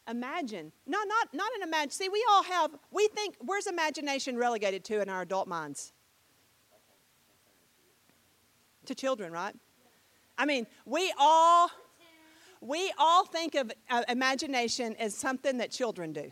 Imagine. 0.08 0.70
No, 0.86 0.98
not, 1.04 1.28
not 1.32 1.50
an 1.56 1.66
imagine. 1.66 1.90
See, 1.90 2.08
we 2.08 2.24
all 2.30 2.42
have, 2.42 2.70
we 2.90 3.08
think, 3.08 3.36
where's 3.40 3.66
imagination 3.66 4.36
relegated 4.36 4.84
to 4.84 5.00
in 5.00 5.08
our 5.08 5.22
adult 5.22 5.48
minds? 5.48 5.92
To 8.86 8.94
children, 8.94 9.32
right? 9.32 9.54
I 10.36 10.44
mean, 10.44 10.66
we 10.84 11.12
all, 11.18 11.70
we 12.60 12.92
all 12.98 13.24
think 13.24 13.54
of 13.54 13.72
uh, 13.90 14.02
imagination 14.08 14.94
as 14.98 15.14
something 15.14 15.58
that 15.58 15.70
children 15.70 16.12
do. 16.12 16.30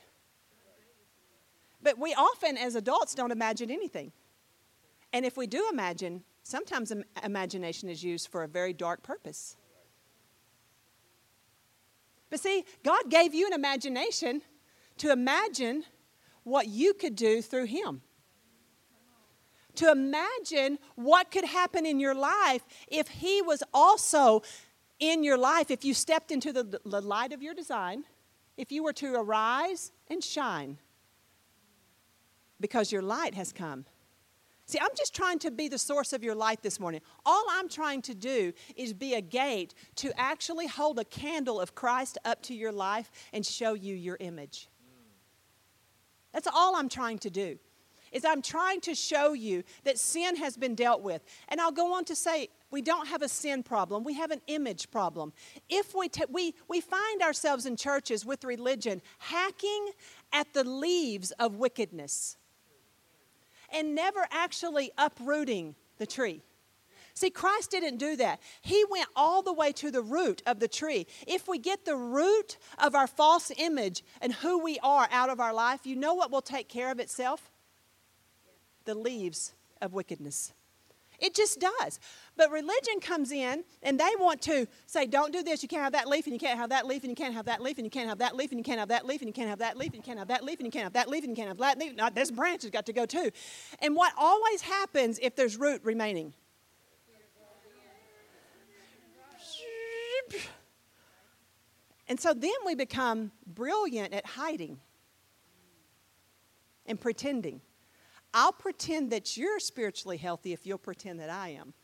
But 1.83 1.99
we 1.99 2.15
often, 2.15 2.57
as 2.57 2.75
adults, 2.75 3.15
don't 3.15 3.33
imagine 3.33 3.71
anything. 3.71 4.13
And 5.13 5.27
if 5.27 5.37
we 5.37 5.47
do 5.47 5.69
imagine, 5.71 6.23
sometimes 6.43 6.93
imagination 7.23 7.89
is 7.89 8.03
used 8.03 8.29
for 8.29 8.43
a 8.43 8.49
very 8.49 8.73
dark 8.73 9.03
purpose. 9.03 9.57
But 12.31 12.41
see, 12.41 12.65
God 12.83 13.11
gave 13.11 13.35
you 13.35 13.47
an 13.47 13.53
imagination 13.53 14.41
to 14.99 15.13
imagine 15.13 15.85
what 16.45 16.67
you 16.67 16.95
could 16.95 17.15
do 17.15 17.43
through 17.43 17.67
Him. 17.67 18.01
To 19.77 19.91
imagine 19.91 20.79
what 20.95 21.31
could 21.31 21.45
happen 21.45 21.85
in 21.87 22.01
your 22.01 22.15
life 22.15 22.63
if 22.89 23.09
He 23.09 23.43
was 23.43 23.63
also 23.73 24.43
in 24.99 25.25
your 25.25 25.37
life, 25.37 25.71
if 25.71 25.85
you 25.85 25.95
stepped 25.95 26.31
into 26.31 26.53
the, 26.53 26.81
the 26.85 27.01
light 27.01 27.33
of 27.33 27.43
your 27.43 27.55
design, 27.55 28.05
if 28.57 28.71
you 28.71 28.83
were 28.83 28.93
to 28.95 29.15
arise 29.15 29.93
and 30.09 30.23
shine 30.23 30.79
because 32.61 32.93
your 32.93 33.03
light 33.03 33.35
has 33.35 33.53
come. 33.53 33.85
See, 34.73 34.79
I'm 34.81 34.97
just 34.97 35.15
trying 35.15 35.39
to 35.41 35.51
be 35.51 35.69
the 35.69 35.77
source 35.77 36.15
of 36.15 36.25
your 36.25 36.35
light 36.35 36.63
this 36.63 36.81
morning. 36.81 37.03
All 37.27 37.45
I'm 37.51 37.69
trying 37.69 38.01
to 38.03 38.15
do 38.15 38.55
is 38.75 38.95
be 38.95 39.13
a 39.13 39.21
gate 39.21 39.75
to 39.97 40.19
actually 40.19 40.67
hold 40.67 40.99
a 40.99 41.05
candle 41.05 41.61
of 41.61 41.75
Christ 41.75 42.17
up 42.25 42.41
to 42.45 42.55
your 42.55 42.73
life 42.73 43.11
and 43.35 43.45
show 43.45 43.75
you 43.75 43.95
your 43.95 44.17
image. 44.19 44.71
That's 46.33 46.49
all 46.51 46.75
I'm 46.75 46.89
trying 46.89 47.19
to 47.19 47.29
do. 47.29 47.59
Is 48.13 48.25
I'm 48.25 48.41
trying 48.41 48.81
to 48.83 48.95
show 48.95 49.35
you 49.35 49.63
that 49.85 49.99
sin 49.99 50.37
has 50.37 50.57
been 50.57 50.75
dealt 50.75 51.03
with. 51.03 51.23
And 51.51 51.61
I'll 51.61 51.71
go 51.71 51.93
on 51.93 52.07
to 52.07 52.17
say 52.17 52.49
we 52.71 52.81
don't 52.81 53.09
have 53.09 53.21
a 53.21 53.29
sin 53.29 53.63
problem, 53.63 54.05
we 54.05 54.15
have 54.15 54.31
an 54.31 54.41
image 54.47 54.91
problem. 54.91 55.35
If 55.69 55.95
we, 55.95 56.09
t- 56.09 56.25
we, 56.31 56.55
we 56.67 56.81
find 56.81 57.21
ourselves 57.21 57.67
in 57.67 57.77
churches 57.77 58.25
with 58.25 58.43
religion 58.43 59.03
hacking 59.19 59.91
at 60.33 60.51
the 60.55 60.65
leaves 60.65 61.31
of 61.33 61.57
wickedness 61.57 62.39
and 63.73 63.95
never 63.95 64.27
actually 64.31 64.91
uprooting 64.99 65.75
the 65.99 66.07
tree. 66.07 66.43
See, 67.15 67.31
Christ 67.31 67.71
didn't 67.71 67.99
do 67.99 68.17
that. 68.17 68.41
He 68.63 68.85
went 68.91 69.09
all 69.15 69.43
the 69.43 69.53
way 69.53 69.73
to 69.73 69.91
the 69.91 70.01
root 70.01 70.43
of 70.47 70.61
the 70.61 70.69
tree. 70.69 71.07
If 71.27 71.47
we 71.47 71.59
get 71.59 71.85
the 71.85 71.97
root 71.97 72.57
of 72.79 72.95
our 72.95 73.07
false 73.07 73.53
image 73.57 74.03
and 74.21 74.33
who 74.33 74.59
we 74.59 74.79
are 74.83 75.09
out 75.11 75.29
of 75.29 75.39
our 75.39 75.53
life, 75.53 75.87
you 75.87 75.95
know 75.95 76.15
what 76.15 76.31
will 76.31 76.43
take 76.43 76.69
care 76.69 76.91
of 76.91 76.99
itself? 76.99 77.51
The 78.85 78.95
leaves 78.95 79.53
of 79.81 79.93
wickedness. 79.93 80.55
It 81.23 81.35
just 81.35 81.61
does. 81.61 82.01
But 82.37 82.51
religion 82.51 83.01
comes 83.01 83.31
in 83.31 83.63
and 83.83 83.99
they 83.99 84.11
want 84.19 84.43
to 84.43 84.67
say, 84.87 85.07
don't 85.07 85.33
do 85.33 85.43
this, 85.43 85.63
you 85.63 85.69
can't 85.69 85.85
have 85.85 85.93
that 85.93 86.09
leaf, 86.09 86.27
and 86.27 86.35
you 86.35 86.41
can't 86.41 86.59
have 86.59 86.71
that 86.71 86.85
leaf, 86.87 87.05
and 87.05 87.11
you 87.11 87.15
can't 87.15 87.33
have 87.33 87.45
that 87.47 87.63
leaf, 87.63 87.79
and 87.79 87.87
you 87.87 87.91
can't 87.91 88.09
have 88.09 88.19
that 88.19 88.37
leaf, 88.37 88.51
and 88.51 88.59
you 88.59 88.63
can't 88.65 88.81
have 88.81 88.89
that 88.89 89.07
leaf, 89.07 89.21
and 89.21 89.29
you 89.29 89.33
can't 89.33 89.49
have 89.49 89.59
that 89.61 89.77
leaf, 89.79 89.93
and 89.93 89.97
you 89.97 90.03
can't 90.03 90.19
have 90.19 90.29
that 90.29 90.43
leaf, 90.45 90.59
and 90.59 90.67
you 90.67 90.71
can't 90.73 90.85
have 90.85 90.93
that 90.93 91.09
leaf, 91.09 91.25
and 91.25 91.31
you 91.31 91.37
can't 91.37 91.49
have 91.49 91.59
that 91.59 91.79
leaf. 91.79 92.15
This 92.15 92.31
branch 92.33 92.63
has 92.63 92.71
got 92.73 92.87
to 92.87 92.93
go 92.93 93.07
too. 93.07 93.31
And 93.79 93.95
what 93.95 94.13
always 94.19 94.63
happens 94.63 95.21
if 95.23 95.37
there's 95.37 95.57
root 95.57 95.81
remaining? 95.85 96.35
And 102.09 102.19
so 102.21 102.35
then 102.35 102.51
we 102.67 102.75
become 102.75 103.31
brilliant 103.47 104.13
at 104.13 104.27
hiding 104.27 104.81
and 106.85 107.01
pretending. 107.01 107.61
I'll 108.35 108.53
pretend 108.53 109.11
that 109.13 109.37
you're 109.37 109.61
spiritually 109.61 110.17
healthy 110.17 110.53
if 110.53 110.67
you'll 110.67 110.79
pretend 110.79 111.21
that 111.21 111.31
I 111.31 111.49
am. 111.51 111.75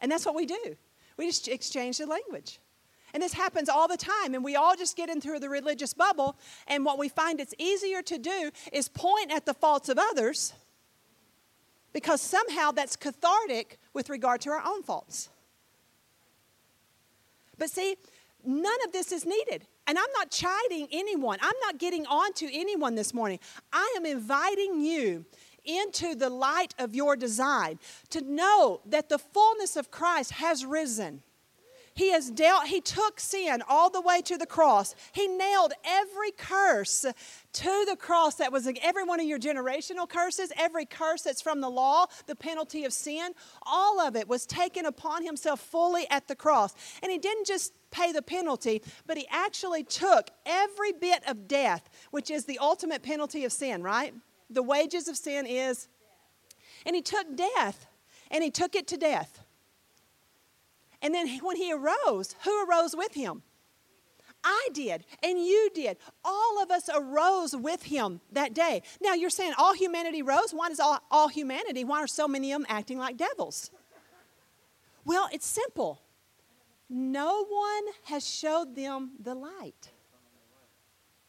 And 0.00 0.10
that's 0.10 0.26
what 0.26 0.34
we 0.34 0.46
do. 0.46 0.76
We 1.16 1.26
just 1.26 1.48
exchange 1.48 1.98
the 1.98 2.06
language. 2.06 2.60
And 3.14 3.22
this 3.22 3.34
happens 3.34 3.68
all 3.68 3.88
the 3.88 3.96
time, 3.96 4.34
and 4.34 4.42
we 4.42 4.56
all 4.56 4.74
just 4.74 4.96
get 4.96 5.10
into 5.10 5.38
the 5.38 5.48
religious 5.48 5.92
bubble. 5.92 6.36
And 6.66 6.84
what 6.84 6.98
we 6.98 7.08
find 7.08 7.40
it's 7.40 7.54
easier 7.58 8.02
to 8.02 8.18
do 8.18 8.50
is 8.72 8.88
point 8.88 9.30
at 9.30 9.44
the 9.44 9.52
faults 9.52 9.88
of 9.88 9.98
others 9.98 10.54
because 11.92 12.22
somehow 12.22 12.70
that's 12.70 12.96
cathartic 12.96 13.78
with 13.92 14.08
regard 14.08 14.40
to 14.42 14.50
our 14.50 14.62
own 14.66 14.82
faults. 14.82 15.28
But 17.58 17.70
see, 17.70 17.96
none 18.44 18.84
of 18.86 18.92
this 18.92 19.12
is 19.12 19.26
needed. 19.26 19.66
And 19.86 19.98
I'm 19.98 20.12
not 20.16 20.30
chiding 20.30 20.88
anyone, 20.92 21.38
I'm 21.40 21.58
not 21.62 21.78
getting 21.78 22.06
on 22.06 22.32
to 22.34 22.52
anyone 22.52 22.94
this 22.94 23.12
morning. 23.12 23.40
I 23.72 23.94
am 23.96 24.06
inviting 24.06 24.80
you 24.80 25.24
into 25.64 26.14
the 26.14 26.30
light 26.30 26.74
of 26.78 26.94
your 26.94 27.16
design 27.16 27.78
to 28.10 28.20
know 28.20 28.80
that 28.86 29.08
the 29.08 29.18
fullness 29.18 29.76
of 29.76 29.90
Christ 29.90 30.32
has 30.32 30.64
risen. 30.64 31.22
He 31.94 32.12
has 32.12 32.30
dealt, 32.30 32.66
he 32.66 32.80
took 32.80 33.20
sin 33.20 33.62
all 33.68 33.90
the 33.90 34.00
way 34.00 34.22
to 34.22 34.38
the 34.38 34.46
cross. 34.46 34.94
He 35.12 35.26
nailed 35.26 35.72
every 35.84 36.30
curse 36.30 37.04
to 37.52 37.84
the 37.88 37.96
cross 37.96 38.36
that 38.36 38.50
was 38.50 38.68
every 38.82 39.04
one 39.04 39.20
of 39.20 39.26
your 39.26 39.38
generational 39.38 40.08
curses, 40.08 40.52
every 40.56 40.86
curse 40.86 41.22
that's 41.22 41.42
from 41.42 41.60
the 41.60 41.68
law, 41.68 42.06
the 42.26 42.34
penalty 42.36 42.84
of 42.84 42.92
sin, 42.92 43.32
all 43.66 44.00
of 44.00 44.16
it 44.16 44.26
was 44.26 44.46
taken 44.46 44.86
upon 44.86 45.24
himself 45.24 45.60
fully 45.60 46.06
at 46.10 46.28
the 46.28 46.34
cross. 46.34 46.74
And 47.02 47.12
he 47.12 47.18
didn't 47.18 47.46
just 47.46 47.72
pay 47.90 48.10
the 48.10 48.22
penalty, 48.22 48.82
but 49.06 49.18
he 49.18 49.26
actually 49.30 49.84
took 49.84 50.30
every 50.46 50.92
bit 50.92 51.22
of 51.28 51.46
death, 51.46 51.90
which 52.10 52.30
is 52.30 52.46
the 52.46 52.58
ultimate 52.58 53.02
penalty 53.02 53.44
of 53.44 53.52
sin, 53.52 53.82
right? 53.82 54.14
The 54.48 54.62
wages 54.62 55.08
of 55.08 55.16
sin 55.16 55.46
is. 55.46 55.88
And 56.86 56.96
he 56.96 57.02
took 57.02 57.36
death, 57.36 57.86
and 58.30 58.42
he 58.42 58.50
took 58.50 58.74
it 58.74 58.86
to 58.88 58.96
death. 58.96 59.41
And 61.02 61.12
then 61.12 61.28
when 61.40 61.56
he 61.56 61.72
arose, 61.72 62.36
who 62.44 62.64
arose 62.64 62.94
with 62.96 63.14
him? 63.14 63.42
I 64.44 64.68
did, 64.72 65.04
and 65.22 65.38
you 65.38 65.70
did. 65.72 65.98
All 66.24 66.62
of 66.62 66.70
us 66.70 66.88
arose 66.92 67.54
with 67.54 67.84
him 67.84 68.20
that 68.32 68.54
day. 68.54 68.82
Now 69.00 69.14
you're 69.14 69.30
saying 69.30 69.52
all 69.56 69.74
humanity 69.74 70.22
rose? 70.22 70.52
Why 70.52 70.68
does 70.68 70.80
all, 70.80 71.00
all 71.10 71.28
humanity? 71.28 71.84
Why 71.84 72.00
are 72.00 72.08
so 72.08 72.26
many 72.26 72.52
of 72.52 72.60
them 72.60 72.66
acting 72.68 72.98
like 72.98 73.16
devils? 73.16 73.70
Well, 75.04 75.28
it's 75.32 75.46
simple. 75.46 76.00
No 76.88 77.44
one 77.44 77.84
has 78.04 78.28
showed 78.28 78.74
them 78.74 79.12
the 79.20 79.34
light. 79.34 79.90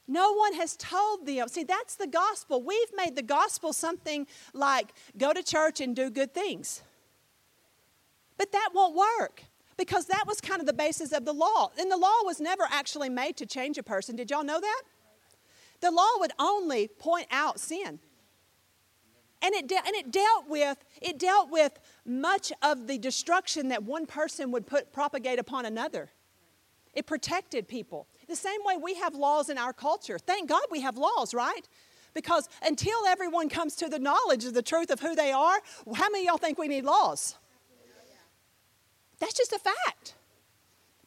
No 0.07 0.33
one 0.33 0.53
has 0.55 0.75
told 0.75 1.25
them. 1.25 1.47
See, 1.47 1.63
that's 1.63 1.95
the 1.95 2.07
gospel. 2.07 2.61
We've 2.61 2.93
made 2.95 3.15
the 3.15 3.23
gospel 3.23 3.73
something 3.73 4.27
like 4.53 4.93
go 5.17 5.33
to 5.33 5.41
church 5.41 5.79
and 5.79 5.95
do 5.95 6.09
good 6.09 6.33
things. 6.33 6.83
But 8.37 8.51
that 8.51 8.69
won't 8.73 8.95
work 8.95 9.43
because 9.77 10.05
that 10.07 10.25
was 10.27 10.39
kind 10.41 10.59
of 10.59 10.67
the 10.67 10.73
basis 10.73 11.11
of 11.11 11.25
the 11.25 11.33
law. 11.33 11.71
And 11.79 11.91
the 11.91 11.97
law 11.97 12.23
was 12.23 12.39
never 12.39 12.63
actually 12.69 13.09
made 13.09 13.37
to 13.37 13.45
change 13.45 13.77
a 13.77 13.83
person. 13.83 14.15
Did 14.15 14.31
y'all 14.31 14.43
know 14.43 14.59
that? 14.59 14.81
The 15.81 15.91
law 15.91 16.09
would 16.19 16.31
only 16.39 16.87
point 16.87 17.27
out 17.31 17.59
sin. 17.59 17.99
And 19.41 19.53
it, 19.53 19.67
de- 19.67 19.85
and 19.85 19.95
it 19.95 20.09
dealt 20.11 20.47
with 20.47 20.77
it 21.01 21.19
dealt 21.19 21.51
with 21.51 21.77
much 22.05 22.53
of 22.61 22.87
the 22.87 22.97
destruction 22.97 23.67
that 23.69 23.83
one 23.83 24.05
person 24.05 24.51
would 24.51 24.65
put 24.65 24.93
propagate 24.93 25.37
upon 25.37 25.65
another. 25.65 26.09
It 26.93 27.05
protected 27.05 27.67
people. 27.67 28.07
The 28.29 28.37
same 28.37 28.61
way 28.63 28.77
we 28.77 28.93
have 28.95 29.15
laws 29.15 29.49
in 29.49 29.57
our 29.57 29.73
culture. 29.73 30.17
Thank 30.17 30.47
God 30.47 30.61
we 30.71 30.79
have 30.81 30.95
laws, 30.95 31.33
right? 31.33 31.67
Because 32.13 32.47
until 32.61 33.05
everyone 33.07 33.49
comes 33.49 33.75
to 33.77 33.89
the 33.89 33.99
knowledge 33.99 34.45
of 34.45 34.53
the 34.53 34.61
truth 34.61 34.91
of 34.91 35.01
who 35.01 35.15
they 35.15 35.31
are, 35.31 35.59
how 35.95 36.09
many 36.09 36.27
y'all 36.27 36.37
think 36.37 36.57
we 36.57 36.67
need 36.67 36.85
laws? 36.85 37.35
That's 39.19 39.33
just 39.33 39.53
a 39.53 39.59
fact. 39.59 40.15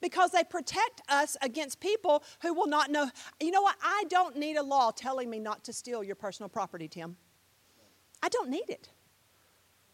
Because 0.00 0.30
they 0.30 0.44
protect 0.44 1.00
us 1.08 1.36
against 1.42 1.80
people 1.80 2.22
who 2.42 2.52
will 2.52 2.66
not 2.66 2.90
know. 2.90 3.10
You 3.40 3.50
know 3.50 3.62
what? 3.62 3.76
I 3.82 4.04
don't 4.08 4.36
need 4.36 4.56
a 4.56 4.62
law 4.62 4.90
telling 4.90 5.30
me 5.30 5.38
not 5.38 5.64
to 5.64 5.72
steal 5.72 6.04
your 6.04 6.16
personal 6.16 6.48
property, 6.48 6.86
Tim. 6.86 7.16
I 8.22 8.28
don't 8.28 8.50
need 8.50 8.68
it. 8.68 8.90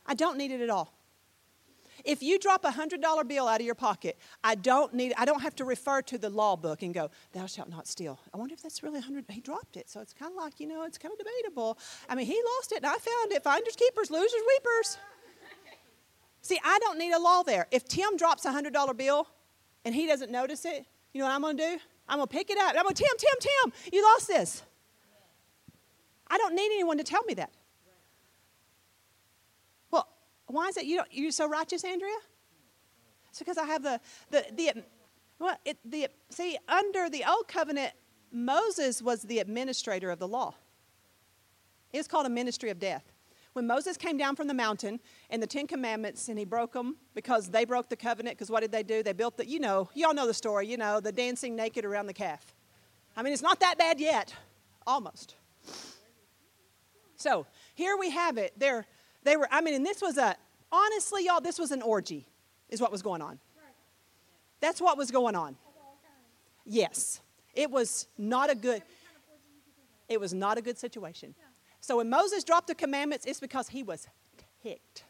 I 0.07 0.15
don't 0.15 0.37
need 0.37 0.51
it 0.51 0.61
at 0.61 0.71
all. 0.71 0.93
If 2.05 2.23
you 2.23 2.39
drop 2.39 2.65
a 2.65 2.71
hundred 2.71 3.01
dollar 3.01 3.23
bill 3.23 3.47
out 3.47 3.61
of 3.61 3.67
your 3.67 3.75
pocket, 3.75 4.19
I 4.43 4.55
don't 4.55 4.93
need 4.95 5.13
I 5.17 5.25
don't 5.25 5.43
have 5.43 5.55
to 5.57 5.65
refer 5.65 6.03
to 6.03 6.19
the 6.19 6.31
law 6.31 6.57
book 6.57 6.83
and 6.83 6.93
go, 6.93 7.11
Thou 7.33 7.47
shalt 7.47 7.69
not 7.69 7.87
steal. 7.87 8.19
I 8.35 8.39
wonder 8.39 8.55
if 8.55 8.63
that's 8.63 8.83
really 8.83 8.99
a 8.99 9.03
hundred 9.03 9.25
he 9.29 9.41
dropped 9.41 9.77
it. 9.77 9.89
So 9.89 10.01
it's 10.01 10.13
kind 10.13 10.33
of 10.33 10.37
like, 10.37 10.59
you 10.59 10.67
know, 10.67 10.85
it's 10.85 10.99
kind 10.99 11.13
of 11.13 11.19
debatable. 11.19 11.79
I 12.09 12.15
mean, 12.15 12.27
he 12.27 12.41
lost 12.57 12.73
it 12.73 12.79
and 12.79 12.87
I 12.87 12.97
found 12.97 13.33
it. 13.33 13.45
Finders 13.45 13.77
keepers, 13.77 14.11
losers 14.11 14.41
weepers. 14.49 14.99
See, 16.43 16.59
I 16.63 16.79
don't 16.81 16.99
need 16.99 17.13
a 17.13 17.19
law 17.21 17.43
there. 17.45 17.69
If 17.71 17.85
Tim 17.85 18.17
drops 18.17 18.45
a 18.45 18.53
hundred 18.53 18.73
dollar 18.73 18.95
bill 18.95 19.29
and 19.85 19.95
he 19.95 20.07
doesn't 20.07 20.31
notice 20.31 20.65
it, 20.65 20.85
you 21.15 21.21
know 21.21 21.27
what 21.27 21.35
I'm 21.35 21.43
gonna 21.43 21.55
do? 21.55 21.79
I'm 22.09 22.19
gonna 22.19 22.27
pick 22.27 22.51
it 22.51 22.59
up. 22.59 22.75
I'm 22.77 22.83
gonna 22.83 22.95
Tim, 22.95 23.17
Tim, 23.17 23.31
Tim, 23.41 23.73
you 23.93 24.03
lost 24.03 24.27
this. 24.27 24.63
I 26.27 26.39
don't 26.39 26.55
need 26.55 26.67
anyone 26.67 26.99
to 26.99 27.05
tell 27.05 27.23
me 27.25 27.35
that. 27.35 27.51
Well, 29.91 30.09
why 30.47 30.69
is 30.69 30.77
it 30.77 30.85
you 30.85 30.97
don't, 30.97 31.09
you're 31.13 31.31
so 31.31 31.49
righteous, 31.49 31.85
Andrea? 31.85 32.11
It's 33.31 33.39
because 33.39 33.57
I 33.57 33.65
have 33.65 33.83
the 33.83 34.01
the 34.31 34.45
the 34.55 34.85
well, 35.39 35.57
it, 35.65 35.79
the 35.85 36.09
see 36.31 36.59
under 36.69 37.09
the 37.09 37.25
old 37.29 37.47
covenant, 37.47 37.93
Moses 38.33 39.01
was 39.01 39.23
the 39.23 39.39
administrator 39.39 40.11
of 40.11 40.19
the 40.19 40.29
law. 40.29 40.55
It 41.93 41.99
was 41.99 42.09
called 42.09 42.27
a 42.27 42.31
ministry 42.31 42.71
of 42.71 42.79
death. 42.81 43.12
When 43.53 43.67
Moses 43.67 43.97
came 43.97 44.17
down 44.17 44.35
from 44.35 44.49
the 44.49 44.55
mountain 44.55 44.99
and 45.29 45.43
the 45.43 45.47
Ten 45.47 45.67
Commandments 45.67 46.29
and 46.29 46.39
he 46.39 46.45
broke 46.45 46.73
them 46.73 46.97
because 47.15 47.51
they 47.51 47.65
broke 47.65 47.91
the 47.91 47.97
covenant, 47.97 48.37
because 48.37 48.51
what 48.51 48.61
did 48.61 48.73
they 48.73 48.83
do? 48.83 49.03
They 49.03 49.13
built 49.13 49.37
the, 49.37 49.47
you 49.47 49.61
know, 49.61 49.91
you 49.95 50.07
all 50.07 50.15
know 50.15 50.27
the 50.27 50.35
story, 50.35 50.67
you 50.67 50.79
know, 50.79 51.01
the 51.01 51.13
dancing 51.13 51.55
naked 51.55 51.85
around 51.85 52.07
the 52.07 52.15
calf. 52.15 52.55
I 53.15 53.23
mean, 53.23 53.33
it's 53.33 53.43
not 53.43 53.61
that 53.61 53.77
bad 53.77 54.01
yet, 54.01 54.35
almost. 54.87 55.37
So 57.17 57.47
here 57.75 57.97
we 57.99 58.11
have 58.11 58.39
it. 58.39 58.53
They're, 58.57 58.87
they 59.23 59.37
were, 59.37 59.47
I 59.51 59.61
mean, 59.61 59.75
and 59.75 59.85
this 59.85 60.01
was 60.01 60.17
a, 60.17 60.35
honestly, 60.71 61.27
y'all, 61.27 61.43
this 61.43 61.59
was 61.59 61.73
an 61.73 61.83
orgy, 61.83 62.27
is 62.71 62.81
what 62.81 62.91
was 62.91 63.03
going 63.03 63.21
on. 63.21 63.39
That's 64.61 64.81
what 64.81 64.97
was 64.97 65.11
going 65.11 65.37
on. 65.37 65.57
Yes. 66.65 67.21
It 67.55 67.71
was 67.71 68.07
not 68.17 68.49
a 68.49 68.55
good, 68.55 68.83
it 70.09 70.19
was 70.19 70.33
not 70.33 70.57
a 70.57 70.63
good 70.63 70.79
situation. 70.79 71.35
So 71.83 71.99
when 71.99 72.09
Moses 72.09 72.45
dropped 72.45 72.69
the 72.69 72.75
commandments, 72.75 73.27
it's 73.27 73.41
because 73.41 73.69
he 73.69 73.83
was 73.83 74.07
ticked, 74.63 75.05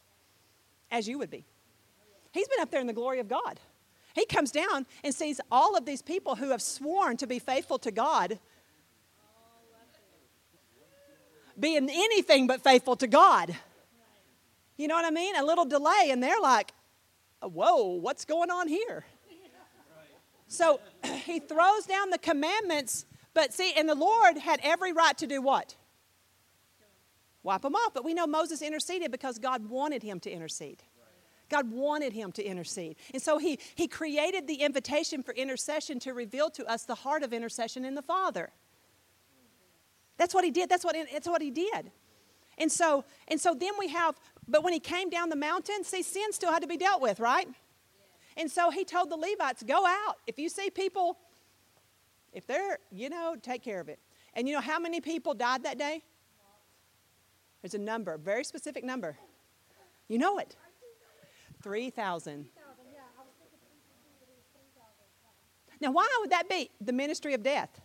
as 0.91 1.07
you 1.07 1.17
would 1.19 1.29
be. 1.29 1.45
He's 2.33 2.49
been 2.49 2.59
up 2.59 2.71
there 2.71 2.81
in 2.81 2.87
the 2.87 2.93
glory 2.93 3.19
of 3.19 3.29
God. 3.29 3.59
He 4.13 4.25
comes 4.25 4.51
down 4.51 4.85
and 5.03 5.13
sees 5.13 5.39
all 5.49 5.77
of 5.77 5.85
these 5.85 6.01
people 6.01 6.35
who 6.35 6.49
have 6.49 6.61
sworn 6.61 7.15
to 7.17 7.27
be 7.27 7.39
faithful 7.39 7.79
to 7.79 7.91
God 7.91 8.39
being 11.59 11.89
anything 11.89 12.47
but 12.47 12.61
faithful 12.61 12.95
to 12.97 13.07
God. 13.07 13.55
You 14.77 14.87
know 14.87 14.95
what 14.95 15.05
I 15.05 15.11
mean? 15.11 15.35
A 15.35 15.45
little 15.45 15.65
delay, 15.65 16.09
and 16.09 16.21
they're 16.21 16.41
like, 16.41 16.73
whoa, 17.41 17.85
what's 17.85 18.25
going 18.25 18.49
on 18.49 18.67
here? 18.67 19.05
So 20.47 20.79
he 21.25 21.39
throws 21.39 21.85
down 21.85 22.09
the 22.09 22.17
commandments, 22.17 23.05
but 23.33 23.53
see, 23.53 23.73
and 23.77 23.87
the 23.87 23.95
Lord 23.95 24.37
had 24.37 24.59
every 24.63 24.93
right 24.93 25.17
to 25.19 25.27
do 25.27 25.41
what? 25.41 25.75
Wipe 27.43 27.61
them 27.61 27.75
off. 27.75 27.93
But 27.93 28.05
we 28.05 28.13
know 28.13 28.25
Moses 28.25 28.61
interceded 28.61 29.11
because 29.11 29.37
God 29.37 29.69
wanted 29.69 30.01
him 30.01 30.19
to 30.21 30.31
intercede. 30.31 30.81
God 31.49 31.71
wanted 31.71 32.13
him 32.13 32.31
to 32.31 32.43
intercede. 32.43 32.95
And 33.13 33.21
so 33.21 33.37
he, 33.37 33.59
he 33.75 33.87
created 33.87 34.47
the 34.47 34.55
invitation 34.55 35.21
for 35.21 35.33
intercession 35.33 35.99
to 35.99 36.13
reveal 36.13 36.49
to 36.51 36.65
us 36.65 36.83
the 36.85 36.95
heart 36.95 37.21
of 37.21 37.33
intercession 37.33 37.85
in 37.85 37.95
the 37.95 38.01
Father. 38.01 38.49
That's 40.17 40.33
what 40.33 40.43
he 40.43 40.51
did. 40.51 40.69
That's 40.69 40.83
what, 40.83 40.95
that's 41.11 41.27
what 41.27 41.41
he 41.41 41.51
did. 41.51 41.91
And 42.57 42.71
so, 42.71 43.03
and 43.27 43.39
so 43.39 43.53
then 43.53 43.71
we 43.77 43.89
have, 43.89 44.15
but 44.47 44.63
when 44.63 44.73
he 44.73 44.79
came 44.79 45.09
down 45.09 45.29
the 45.29 45.35
mountain, 45.35 45.83
see, 45.83 46.01
sin 46.03 46.31
still 46.31 46.51
had 46.51 46.61
to 46.61 46.67
be 46.67 46.77
dealt 46.77 47.01
with, 47.01 47.19
right? 47.19 47.47
And 48.37 48.49
so 48.49 48.71
he 48.71 48.85
told 48.85 49.09
the 49.09 49.17
Levites, 49.17 49.63
go 49.63 49.85
out. 49.85 50.17
If 50.27 50.39
you 50.39 50.49
see 50.49 50.69
people, 50.69 51.17
if 52.31 52.47
they're, 52.47 52.79
you 52.91 53.09
know, 53.09 53.35
take 53.41 53.63
care 53.63 53.79
of 53.79 53.89
it. 53.89 53.99
And 54.33 54.47
you 54.47 54.55
know 54.55 54.61
how 54.61 54.79
many 54.79 55.01
people 55.01 55.33
died 55.33 55.63
that 55.63 55.77
day? 55.77 56.03
There's 57.63 57.73
a 57.73 57.79
number, 57.79 58.17
very 58.17 58.43
specific 58.43 58.83
number. 58.83 59.17
You 60.09 60.19
know 60.19 60.37
it 60.37 60.55
3,000. 61.63 62.45
Now, 65.79 65.91
why 65.91 66.07
would 66.19 66.29
that 66.29 66.49
be? 66.49 66.69
The 66.81 66.93
ministry 66.93 67.33
of 67.33 67.41
death. 67.41 67.81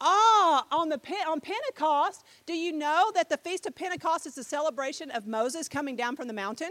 Ah, 0.00 0.66
on, 0.72 0.88
the, 0.88 1.00
on 1.28 1.40
Pentecost, 1.40 2.24
do 2.46 2.54
you 2.54 2.72
know 2.72 3.12
that 3.14 3.28
the 3.28 3.36
Feast 3.36 3.66
of 3.66 3.74
Pentecost 3.74 4.26
is 4.26 4.36
a 4.38 4.44
celebration 4.44 5.10
of 5.10 5.26
Moses 5.26 5.68
coming 5.68 5.96
down 5.96 6.16
from 6.16 6.26
the 6.26 6.34
mountain? 6.34 6.70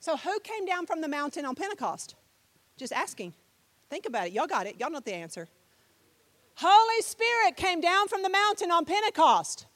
So, 0.00 0.16
who 0.16 0.40
came 0.40 0.64
down 0.64 0.86
from 0.86 1.00
the 1.00 1.08
mountain 1.08 1.44
on 1.44 1.54
Pentecost? 1.54 2.14
Just 2.76 2.92
asking. 2.92 3.34
Think 3.90 4.06
about 4.06 4.28
it. 4.28 4.32
Y'all 4.32 4.46
got 4.46 4.66
it. 4.66 4.78
Y'all 4.78 4.90
know 4.90 5.00
the 5.00 5.14
answer. 5.14 5.48
Holy 6.60 7.02
Spirit 7.02 7.56
came 7.56 7.80
down 7.80 8.08
from 8.08 8.22
the 8.22 8.30
mountain 8.30 8.72
on 8.72 8.84
Pentecost. 8.84 9.66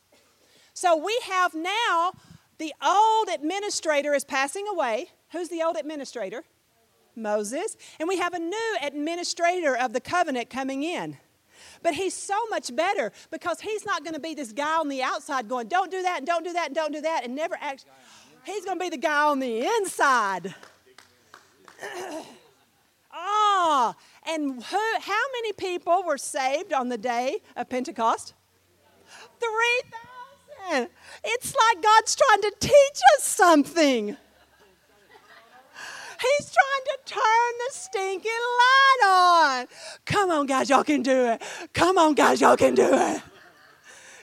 So, 0.75 0.97
we 0.97 1.17
have 1.25 1.55
now 1.55 2.13
the 2.59 2.75
old 2.85 3.29
administrator 3.33 4.15
is 4.15 4.25
passing 4.25 4.67
away. 4.67 5.11
Who's 5.31 5.49
the 5.49 5.63
old 5.63 5.77
administrator? 5.77 6.43
Moses. 7.15 7.77
And 8.01 8.09
we 8.09 8.19
have 8.19 8.35
a 8.35 8.39
new 8.39 8.77
administrator 8.83 9.77
of 9.77 9.93
the 9.93 10.01
covenant 10.01 10.51
coming 10.51 10.83
in. 10.83 11.19
But 11.85 11.95
he's 11.95 12.15
so 12.15 12.37
much 12.51 12.75
better 12.75 13.13
because 13.31 13.61
he's 13.61 13.85
not 13.85 14.03
going 14.03 14.15
to 14.15 14.21
be 14.21 14.35
this 14.35 14.53
guy 14.53 14.77
on 14.79 14.89
the 14.89 15.03
outside 15.03 15.49
going, 15.49 15.69
don't 15.69 15.91
do 15.91 16.03
that 16.03 16.19
and 16.19 16.27
don't 16.27 16.45
do 16.45 16.53
that 16.53 16.67
and 16.67 16.75
don't 16.75 16.93
do 16.93 17.01
that 17.03 17.23
and 17.25 17.37
never 17.37 17.57
act. 17.61 17.85
He's 18.45 18.65
going 18.65 18.79
to 18.79 18.85
be 18.85 18.91
the 18.91 18.97
guy 18.97 19.25
on 19.29 19.39
the 19.39 19.65
inside. 19.65 20.55
Ah, 23.15 23.95
oh, 23.95 24.03
and 24.27 24.63
who, 24.63 24.81
how 25.01 25.23
many 25.35 25.53
people 25.53 26.05
were 26.07 26.19
saved 26.19 26.73
on 26.73 26.89
the 26.89 26.99
day 26.99 27.41
of 27.57 27.69
Pentecost? 27.69 28.35
3,000. 29.41 30.89
It's 31.25 31.55
like 31.55 31.83
God's 31.83 32.17
trying 32.17 32.43
to 32.43 32.53
teach 32.61 33.01
us 33.17 33.25
something. 33.25 34.17
He's 36.23 36.53
trying 36.53 36.85
to 36.87 36.99
turn 37.05 37.53
the 37.59 37.73
stinking 37.73 38.31
light 38.31 39.09
on. 39.09 39.67
Come 40.05 40.31
on, 40.31 40.47
guys, 40.47 40.71
y'all 40.71 40.85
can 40.85 41.03
do 41.03 41.27
it. 41.27 41.43
Come 41.73 41.99
on, 41.99 42.15
guys, 42.15 42.41
y'all 42.41 42.57
can 42.57 42.77
do 42.77 42.89
it. 42.89 43.23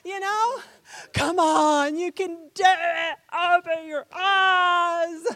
You 0.05 0.19
know? 0.19 0.59
Come 1.13 1.39
on, 1.39 1.97
you 1.97 2.11
can 2.11 2.49
do 2.53 2.63
it. 2.65 3.17
Open 3.33 3.85
your 3.85 4.05
eyes. 4.13 5.27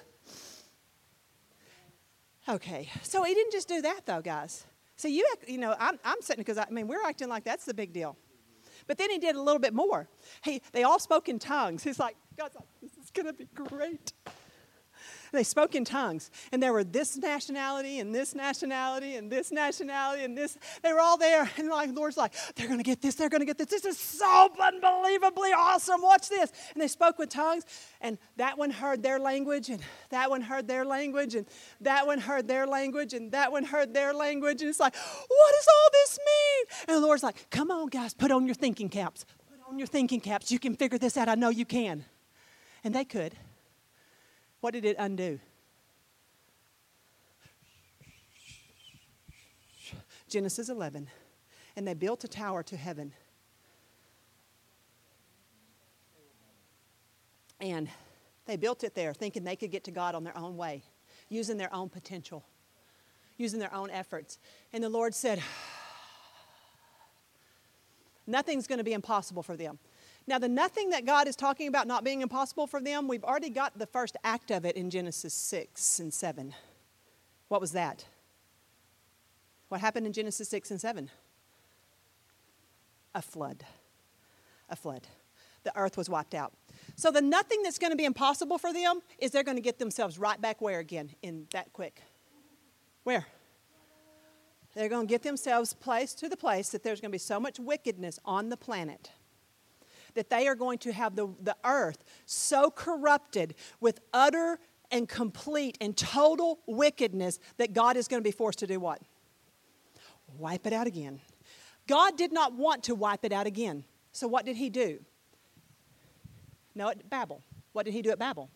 Okay, 2.48 2.90
so 3.04 3.24
he 3.24 3.34
didn't 3.34 3.54
just 3.54 3.68
do 3.68 3.82
that, 3.82 4.06
though, 4.06 4.22
guys. 4.22 4.66
So 4.96 5.08
you, 5.08 5.26
you 5.48 5.58
know, 5.58 5.76
I'm, 5.80 5.98
I'm 6.04 6.22
sitting 6.22 6.42
because 6.42 6.58
I 6.58 6.70
mean 6.70 6.88
we're 6.88 7.04
acting 7.06 7.30
like 7.30 7.44
that's 7.44 7.66
the 7.66 7.74
big 7.74 7.94
deal, 7.94 8.16
but 8.86 8.98
then 8.98 9.10
he 9.10 9.18
did 9.18 9.36
a 9.36 9.42
little 9.42 9.60
bit 9.60 9.74
more. 9.74 10.08
He, 10.44 10.62
they 10.72 10.84
all 10.84 11.00
spoke 11.00 11.30
in 11.30 11.40
tongues. 11.40 11.84
He's 11.84 12.00
like, 12.00 12.16
God's 12.38 12.56
like, 12.56 12.68
this 12.82 12.92
is 13.04 13.12
gonna 13.12 13.34
be 13.34 13.48
great 13.56 14.14
they 15.38 15.44
spoke 15.44 15.76
in 15.76 15.84
tongues. 15.84 16.32
And 16.52 16.62
there 16.62 16.72
were 16.74 16.84
this 16.84 17.18
nationality 17.18 18.00
and 18.00 18.14
this 18.14 18.36
nationality 18.36 19.16
and 19.16 19.32
this 19.32 19.52
nationality 19.52 20.24
and 20.24 20.38
this. 20.38 20.58
They 20.82 20.94
were 20.94 21.00
all 21.00 21.18
there. 21.18 21.50
And 21.58 21.70
like 21.70 21.94
the 21.94 22.00
Lord's 22.00 22.18
like, 22.18 22.34
they're 22.56 22.68
to 22.68 22.84
get 22.84 23.02
this, 23.02 23.16
they're 23.16 23.30
to 23.30 23.46
get 23.46 23.58
this. 23.58 23.68
This 23.68 23.86
is 23.86 23.98
so 23.98 24.50
unbelievably 24.60 25.52
awesome. 25.54 26.02
Watch 26.02 26.30
this. 26.30 26.52
And 26.74 26.82
they 26.82 26.88
spoke 26.88 27.18
with 27.18 27.30
tongues. 27.30 27.66
And 28.02 28.18
that 28.38 28.58
one 28.58 28.70
heard 28.70 29.02
their 29.02 29.20
language, 29.20 29.70
and 29.70 29.82
that 30.10 30.30
one 30.30 30.42
heard 30.42 30.68
their 30.68 30.86
language, 30.86 31.36
and 31.36 31.46
that 31.82 32.06
one 32.06 32.20
heard 32.20 32.48
their 32.48 32.68
language, 32.68 33.14
and 33.14 33.32
that 33.32 33.52
one 33.52 33.64
heard 33.64 33.94
their 33.94 34.14
language. 34.14 34.62
And 34.62 34.70
it's 34.70 34.80
like, 34.80 34.96
what 34.96 35.54
does 35.56 35.68
all 35.68 35.90
this 35.92 36.20
mean? 36.20 36.66
And 36.88 36.98
the 36.98 37.06
Lord's 37.06 37.24
like, 37.24 37.50
come 37.50 37.72
on, 37.72 37.88
guys, 37.88 38.14
put 38.14 38.32
on 38.32 38.46
your 38.46 38.56
thinking 38.56 38.90
caps. 38.90 39.26
Put 39.50 39.72
on 39.72 39.80
your 39.80 39.88
thinking 39.88 40.20
caps. 40.20 40.52
You 40.52 40.60
can 40.60 40.76
figure 40.76 40.98
this 40.98 41.18
out. 41.18 41.30
I 41.30 41.36
know 41.36 41.50
you 41.50 41.66
can. 41.66 42.06
And 42.84 42.94
they 42.94 43.06
could. 43.06 43.34
What 44.64 44.72
did 44.72 44.86
it 44.86 44.96
undo? 44.98 45.42
Genesis 50.30 50.70
11. 50.70 51.10
And 51.76 51.86
they 51.86 51.94
built 51.94 52.24
a 52.24 52.30
tower 52.30 52.64
to 52.64 52.78
heaven. 52.78 53.12
And 57.60 57.90
they 58.46 58.56
built 58.56 58.86
it 58.86 58.96
there 58.96 59.14
thinking 59.14 59.44
they 59.44 59.58
could 59.58 59.70
get 59.70 59.84
to 59.84 59.92
God 59.92 60.16
on 60.16 60.24
their 60.24 60.38
own 60.38 60.56
way, 60.56 60.84
using 61.28 61.58
their 61.58 61.76
own 61.76 61.90
potential, 61.90 62.46
using 63.36 63.60
their 63.60 63.74
own 63.74 63.90
efforts. 63.90 64.40
And 64.72 64.82
the 64.82 64.88
Lord 64.88 65.14
said, 65.14 65.44
Nothing's 68.26 68.68
going 68.68 68.78
to 68.78 68.86
be 68.86 68.94
impossible 68.94 69.44
for 69.44 69.58
them. 69.58 69.78
Now, 70.26 70.40
the 70.40 70.48
nothing 70.48 70.92
that 70.92 71.06
God 71.06 71.28
is 71.28 71.36
talking 71.36 71.68
about 71.68 71.86
not 71.86 72.04
being 72.04 72.22
impossible 72.22 72.66
for 72.66 72.80
them, 72.80 73.08
we've 73.08 73.24
already 73.24 73.50
got 73.50 73.78
the 73.78 73.86
first 73.86 74.16
act 74.24 74.52
of 74.52 74.66
it 74.66 74.78
in 74.78 74.90
Genesis 74.90 75.34
6 75.34 76.00
and 76.00 76.14
7. 76.14 76.54
What 77.50 77.60
was 77.60 77.74
that? 77.74 78.06
What 79.68 79.82
happened 79.82 80.08
in 80.08 80.14
Genesis 80.14 80.48
6 80.50 80.72
and 80.72 80.80
7? 80.80 81.12
A 83.16 83.22
flood. 83.22 83.66
A 84.70 84.76
flood. 84.76 85.08
The 85.64 85.78
earth 85.78 85.98
was 85.98 86.10
wiped 86.10 86.34
out. 86.34 86.54
So 86.96 87.12
the 87.12 87.22
nothing 87.22 87.62
that's 87.64 87.80
going 87.80 87.92
to 87.92 87.98
be 87.98 88.06
impossible 88.06 88.58
for 88.58 88.72
them 88.72 89.02
is 89.18 89.32
they're 89.32 89.44
going 89.44 89.58
to 89.58 89.62
get 89.62 89.80
themselves 89.80 90.18
right 90.18 90.40
back 90.40 90.62
where 90.62 90.80
again 90.80 91.10
in 91.22 91.48
that 91.52 91.74
quick. 91.74 92.02
Where? 93.04 93.26
They're 94.74 94.90
going 94.90 95.08
to 95.08 95.12
get 95.12 95.24
themselves 95.24 95.74
placed 95.74 96.18
to 96.20 96.30
the 96.30 96.38
place 96.38 96.70
that 96.70 96.84
there's 96.84 97.02
going 97.02 97.12
to 97.12 97.16
be 97.16 97.20
so 97.20 97.40
much 97.40 97.60
wickedness 97.60 98.20
on 98.26 98.50
the 98.50 98.58
planet 98.58 99.12
that 100.16 100.30
they 100.30 100.48
are 100.48 100.56
going 100.56 100.78
to 100.80 100.94
have 100.94 101.16
the, 101.16 101.28
the 101.42 101.56
earth 101.64 102.04
so 102.26 102.70
corrupted 102.70 103.56
with 103.80 104.00
utter 104.14 104.60
and 104.92 105.10
complete 105.10 105.78
and 105.82 105.98
total 105.98 106.60
wickedness 106.68 107.40
that 107.58 107.74
God 107.74 107.98
is 107.98 108.08
going 108.08 108.22
to 108.22 108.28
be 108.28 108.32
forced 108.32 108.60
to 108.60 108.68
do 108.68 108.80
what? 108.80 109.02
Wipe 110.38 110.66
it 110.68 110.74
out 110.74 110.88
again. 110.88 111.20
God 111.88 112.18
did 112.18 112.32
not 112.32 112.54
want 112.54 112.84
to 112.84 112.96
wipe 112.96 113.26
it 113.26 113.32
out 113.32 113.48
again. 113.48 113.84
So 114.12 114.28
what 114.28 114.46
did 114.46 114.56
he 114.56 114.70
do? 114.70 115.00
No, 116.76 116.90
at 116.90 117.10
Babel. 117.10 117.42
What 117.74 117.86
did 117.86 117.94
he 117.94 118.02
do 118.02 118.12
at 118.12 118.20
Babel? 118.20 118.50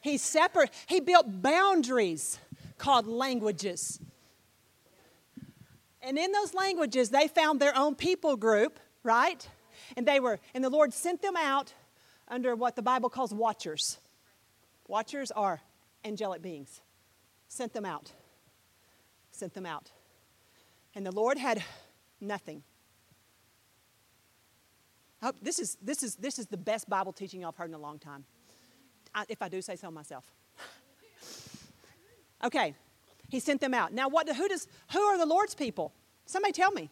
He 0.00 0.18
separate, 0.18 0.70
he 0.86 1.00
built 1.00 1.42
boundaries 1.42 2.38
called 2.76 3.06
languages. 3.06 4.00
And 6.02 6.18
in 6.18 6.32
those 6.32 6.52
languages, 6.52 7.10
they 7.10 7.28
found 7.28 7.60
their 7.60 7.76
own 7.76 7.94
people 7.94 8.36
group, 8.36 8.80
right? 9.02 9.48
And 9.96 10.06
they 10.06 10.20
were, 10.20 10.38
and 10.54 10.62
the 10.62 10.70
Lord 10.70 10.92
sent 10.92 11.22
them 11.22 11.36
out 11.36 11.72
under 12.28 12.54
what 12.54 12.76
the 12.76 12.82
Bible 12.82 13.10
calls 13.10 13.32
watchers. 13.32 13.98
Watchers 14.88 15.30
are 15.30 15.60
angelic 16.04 16.42
beings. 16.42 16.80
Sent 17.48 17.72
them 17.72 17.84
out. 17.84 18.12
Sent 19.30 19.54
them 19.54 19.66
out. 19.66 19.90
And 20.94 21.06
the 21.06 21.12
Lord 21.12 21.38
had 21.38 21.62
nothing. 22.20 22.62
This, 25.40 25.58
is, 25.58 25.76
this, 25.80 26.02
is, 26.02 26.16
this 26.16 26.38
is 26.38 26.46
the 26.46 26.56
best 26.56 26.88
Bible 26.88 27.12
teaching 27.12 27.44
I've 27.44 27.56
heard 27.56 27.68
in 27.68 27.74
a 27.74 27.78
long 27.78 27.98
time, 27.98 28.24
I, 29.14 29.24
if 29.28 29.40
I 29.40 29.48
do 29.48 29.62
say 29.62 29.76
so 29.76 29.90
myself. 29.90 30.24
okay, 32.44 32.74
he 33.28 33.38
sent 33.38 33.60
them 33.60 33.72
out. 33.72 33.92
Now, 33.92 34.08
what, 34.08 34.28
who, 34.28 34.48
does, 34.48 34.66
who 34.92 35.00
are 35.00 35.16
the 35.16 35.26
Lord's 35.26 35.54
people? 35.54 35.92
Somebody 36.26 36.52
tell 36.52 36.72
me. 36.72 36.90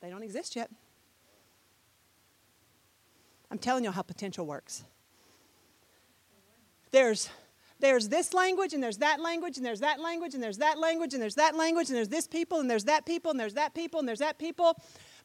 They 0.00 0.10
don't 0.10 0.22
exist 0.22 0.56
yet. 0.56 0.70
I'm 3.50 3.58
telling 3.58 3.84
you 3.84 3.90
how 3.90 4.02
potential 4.02 4.46
works. 4.46 4.84
There's 6.90 7.28
there's 7.80 8.08
this 8.08 8.34
language 8.34 8.74
and 8.74 8.82
there's 8.82 8.98
that 8.98 9.20
language 9.20 9.56
and 9.56 9.64
there's 9.64 9.80
that 9.80 10.00
language 10.00 10.34
and 10.34 10.42
there's 10.42 10.56
that 10.56 10.78
language 10.78 11.14
and 11.14 11.22
there's 11.22 11.36
that 11.36 11.54
language 11.54 11.88
and 11.88 11.96
there's 11.96 12.08
this 12.08 12.26
people 12.26 12.58
and 12.58 12.68
there's 12.68 12.84
that 12.84 13.06
people 13.06 13.30
and 13.30 13.38
there's 13.38 13.54
that 13.54 13.72
people 13.74 14.00
and 14.00 14.08
there's 14.08 14.18
that 14.18 14.38
people. 14.38 14.76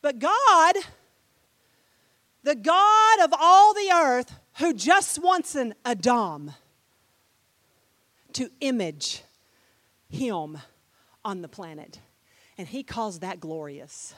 But 0.01 0.19
God, 0.19 0.76
the 2.43 2.55
God 2.55 3.19
of 3.24 3.34
all 3.39 3.74
the 3.74 3.91
earth, 3.91 4.36
who 4.59 4.74
just 4.74 5.17
wants 5.17 5.55
an 5.55 5.74
Adam 5.84 6.51
to 8.34 8.51
image 8.61 9.24
him 10.09 10.59
on 11.26 11.41
the 11.41 11.47
planet. 11.47 11.99
And 12.57 12.67
he 12.67 12.84
calls 12.84 13.19
that 13.19 13.39
glorious. 13.39 14.13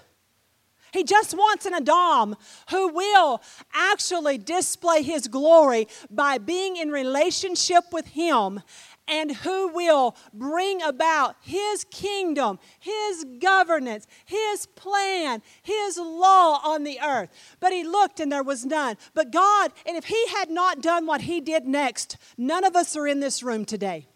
He 0.96 1.04
just 1.04 1.34
wants 1.34 1.66
an 1.66 1.74
Adam 1.74 2.38
who 2.70 2.88
will 2.88 3.42
actually 3.74 4.38
display 4.38 5.04
his 5.04 5.28
glory 5.28 5.90
by 6.10 6.38
being 6.38 6.78
in 6.78 6.90
relationship 6.90 7.84
with 7.92 8.08
him 8.08 8.62
and 9.06 9.36
who 9.36 9.68
will 9.68 10.16
bring 10.34 10.82
about 10.82 11.36
his 11.42 11.84
kingdom, 11.92 12.60
his 12.80 13.26
governance, 13.40 14.08
his 14.24 14.68
plan, 14.68 15.42
his 15.62 15.98
law 15.98 16.62
on 16.64 16.86
the 16.86 17.00
earth. 17.02 17.30
But 17.60 17.74
he 17.74 17.84
looked 17.84 18.22
and 18.22 18.32
there 18.32 18.42
was 18.42 18.66
none. 18.66 18.96
But 19.14 19.32
God, 19.32 19.74
and 19.86 19.98
if 19.98 20.06
he 20.06 20.28
had 20.30 20.50
not 20.50 20.82
done 20.82 21.06
what 21.06 21.22
he 21.22 21.42
did 21.42 21.68
next, 21.68 22.16
none 22.38 22.64
of 22.64 22.74
us 22.74 22.96
are 22.96 23.06
in 23.06 23.20
this 23.20 23.44
room 23.44 23.66
today. 23.66 24.08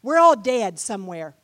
We're 0.00 0.18
all 0.18 0.36
dead 0.36 0.78
somewhere. 0.78 1.34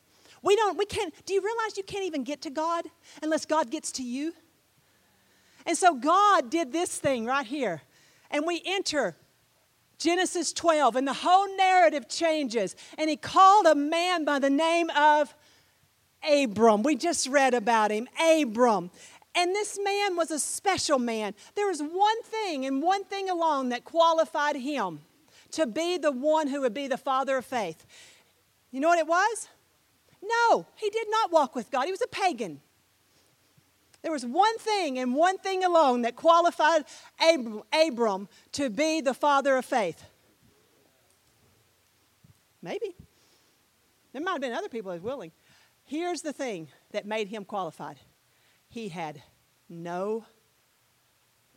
We 0.47 0.55
don't, 0.55 0.79
we 0.79 0.87
can't, 0.87 1.13
do 1.27 1.35
you 1.35 1.43
realize 1.43 1.77
you 1.77 1.83
can't 1.83 2.05
even 2.05 2.23
get 2.23 2.43
to 2.43 2.51
God 2.51 2.85
unless 3.21 3.45
God 3.45 3.69
gets 3.69 3.91
to 3.93 4.05
you? 4.05 4.33
And 5.67 5.77
so 5.77 5.97
God 5.97 6.51
did 6.51 6.73
this 6.73 6.97
thing 6.97 7.27
right 7.27 7.45
here. 7.45 7.83
And 8.31 8.47
we 8.47 8.63
enter 8.65 9.17
Genesis 9.99 10.53
12, 10.53 10.95
and 10.95 11.09
the 11.09 11.15
whole 11.15 11.57
narrative 11.57 12.09
changes. 12.09 12.77
And 12.97 13.11
he 13.11 13.17
called 13.17 13.67
a 13.67 13.75
man 13.75 14.25
by 14.25 14.39
the 14.39 14.49
name 14.49 14.89
of 14.91 15.35
Abram. 16.23 16.85
We 16.85 16.95
just 16.95 17.27
read 17.27 17.53
about 17.53 17.91
him, 17.91 18.07
Abram. 18.21 18.93
And 19.35 19.53
this 19.53 19.77
man 19.83 20.17
was 20.17 20.31
a 20.31 20.39
special 20.39 21.01
man. 21.01 21.35
There 21.57 21.67
was 21.67 21.81
one 21.81 22.23
thing 22.23 22.67
and 22.67 22.81
one 22.81 23.03
thing 23.03 23.29
alone 23.29 23.71
that 23.71 23.85
qualified 23.85 24.55
him 24.55 25.01
to 25.53 25.67
be 25.67 25.99
the 25.99 26.13
one 26.13 26.47
who 26.47 26.61
would 26.61 26.75
be 26.75 26.87
the 26.87 26.99
father 26.99 27.37
of 27.37 27.45
faith. 27.45 27.85
You 28.71 28.79
know 28.79 28.89
what 28.89 29.01
it 29.01 29.09
was? 29.09 29.49
No, 30.27 30.67
he 30.77 30.91
did 30.91 31.07
not 31.11 31.33
walk 31.33 31.55
with 31.55 31.71
God. 31.71 31.85
He 31.85 31.91
was 31.91 32.03
a 32.03 32.09
pagan. 32.09 32.61
There 34.03 34.13
was 34.13 34.25
one 34.25 34.57
thing 34.59 34.99
and 34.99 35.15
one 35.15 35.39
thing 35.39 35.65
alone 35.65 36.03
that 36.03 36.17
qualified 36.17 36.85
Abram, 37.21 37.63
Abram 37.73 38.29
to 38.53 38.71
be 38.71 39.01
the 39.01 39.15
father 39.15 39.57
of 39.57 39.65
faith. 39.65 40.05
Maybe. 42.63 42.95
There 44.13 44.23
might 44.23 44.33
have 44.33 44.41
been 44.41 44.53
other 44.53 44.69
people 44.69 44.93
as 44.93 45.01
willing. 45.01 45.33
Here's 45.85 46.23
the 46.23 46.33
thing 46.33 46.69
that 46.93 47.07
made 47.07 47.29
him 47.29 47.45
qualified 47.45 47.99
he 48.69 48.89
had 48.89 49.23
no 49.69 50.25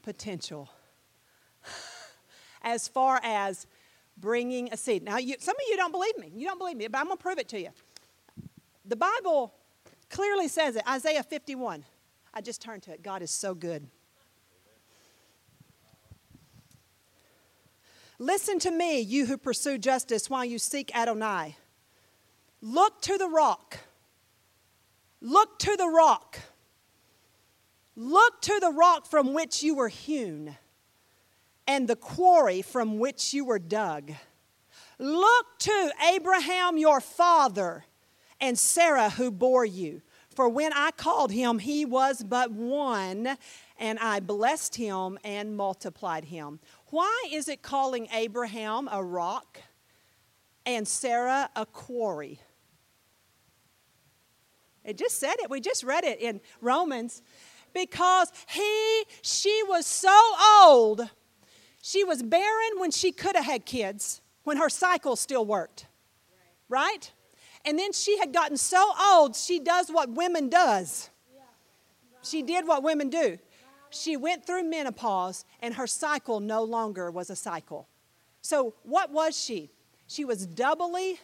potential 0.03 0.70
as 2.61 2.88
far 2.88 3.20
as 3.24 3.65
bringing 4.17 4.72
a 4.72 4.78
seed. 4.78 5.03
Now, 5.03 5.17
you, 5.17 5.36
some 5.39 5.55
of 5.55 5.61
you 5.70 5.78
don't 5.78 5.91
believe 5.91 6.17
me. 6.17 6.32
You 6.36 6.47
don't 6.47 6.57
believe 6.57 6.78
me, 6.78 6.88
but 6.88 6.99
I'm 6.99 7.05
going 7.05 7.17
to 7.17 7.22
prove 7.22 7.39
it 7.39 7.47
to 7.49 7.59
you. 7.59 7.70
The 8.89 8.95
Bible 8.95 9.53
clearly 10.09 10.47
says 10.47 10.75
it 10.75 10.81
Isaiah 10.89 11.21
51. 11.21 11.85
I 12.33 12.41
just 12.41 12.59
turned 12.59 12.81
to 12.83 12.91
it. 12.91 13.03
God 13.03 13.21
is 13.21 13.29
so 13.29 13.53
good. 13.53 13.87
Listen 18.17 18.57
to 18.59 18.71
me, 18.71 18.99
you 18.99 19.27
who 19.27 19.37
pursue 19.37 19.77
justice 19.77 20.27
while 20.27 20.43
you 20.43 20.57
seek 20.57 20.93
Adonai. 20.97 21.55
Look 22.61 22.99
to 23.03 23.17
the 23.19 23.29
rock. 23.29 23.77
Look 25.21 25.59
to 25.59 25.77
the 25.77 25.87
rock. 25.87 26.39
Look 27.95 28.41
to 28.41 28.59
the 28.59 28.71
rock 28.71 29.05
from 29.05 29.35
which 29.35 29.61
you 29.61 29.75
were 29.75 29.89
hewn 29.89 30.57
and 31.67 31.87
the 31.87 31.95
quarry 31.95 32.63
from 32.63 32.97
which 32.97 33.35
you 33.35 33.45
were 33.45 33.59
dug. 33.59 34.13
Look 34.97 35.45
to 35.59 35.91
Abraham 36.11 36.79
your 36.79 36.99
father 36.99 37.85
and 38.41 38.57
Sarah 38.57 39.09
who 39.09 39.31
bore 39.31 39.65
you. 39.65 40.01
For 40.35 40.47
when 40.47 40.71
I 40.73 40.91
called 40.91 41.31
him, 41.31 41.59
he 41.59 41.85
was 41.85 42.23
but 42.23 42.51
one, 42.51 43.37
and 43.77 43.99
I 43.99 44.19
blessed 44.19 44.75
him 44.75 45.19
and 45.23 45.57
multiplied 45.57 46.25
him. 46.25 46.59
Why 46.87 47.25
is 47.31 47.47
it 47.49 47.61
calling 47.61 48.07
Abraham 48.13 48.87
a 48.91 49.03
rock 49.03 49.59
and 50.65 50.87
Sarah 50.87 51.49
a 51.55 51.65
quarry? 51.65 52.39
It 54.85 54.97
just 54.97 55.19
said 55.19 55.35
it. 55.39 55.49
We 55.49 55.59
just 55.59 55.83
read 55.83 56.03
it 56.03 56.19
in 56.19 56.41
Romans. 56.61 57.21
Because 57.73 58.31
he, 58.47 59.03
she 59.21 59.61
was 59.67 59.85
so 59.85 60.17
old 60.63 61.09
she 61.81 62.03
was 62.03 62.21
barren 62.21 62.71
when 62.77 62.91
she 62.91 63.11
could 63.11 63.35
have 63.35 63.45
had 63.45 63.65
kids, 63.65 64.21
when 64.43 64.57
her 64.57 64.69
cycle 64.69 65.15
still 65.15 65.45
worked. 65.45 65.87
Right? 66.67 67.11
And 67.70 67.78
then 67.78 67.93
she 67.93 68.17
had 68.17 68.34
gotten 68.34 68.57
so 68.57 68.84
old, 69.11 69.36
she 69.36 69.59
does 69.59 69.89
what 69.89 70.09
women 70.09 70.49
does. 70.49 71.11
She 72.24 72.41
did 72.41 72.65
what 72.65 72.82
women 72.82 73.11
do. 73.11 73.38
She 73.91 74.17
went 74.17 74.43
through 74.43 74.63
menopause 74.63 75.45
and 75.61 75.76
her 75.76 75.86
cycle 75.86 76.39
no 76.39 76.63
longer 76.63 77.11
was 77.11 77.30
a 77.30 77.36
cycle. 77.36 77.88
So 78.41 78.74
what 78.82 79.11
was 79.11 79.39
she? 79.39 79.70
She 80.07 80.26
was 80.26 80.47
doubly 80.47 81.20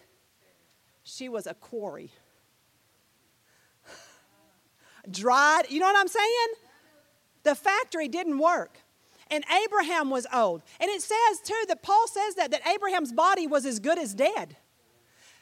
she 1.04 1.30
was 1.30 1.48
a 1.48 1.56
quarry. 1.56 2.12
Dried, 5.10 5.66
you 5.70 5.80
know 5.80 5.88
what 5.88 5.98
I'm 5.98 6.08
saying? 6.08 6.48
The 7.42 7.56
factory 7.56 8.08
didn't 8.08 8.38
work. 8.38 8.78
And 9.32 9.44
Abraham 9.66 10.12
was 10.12 10.28
old. 10.32 10.62
And 10.80 10.92
it 10.92 11.02
says, 11.02 11.42
too, 11.44 11.66
that 11.70 11.82
Paul 11.82 12.08
says 12.08 12.36
that, 12.36 12.52
that 12.52 12.68
Abraham's 12.68 13.12
body 13.12 13.48
was 13.48 13.66
as 13.66 13.80
good 13.80 13.98
as 13.98 14.14
dead. 14.14 14.58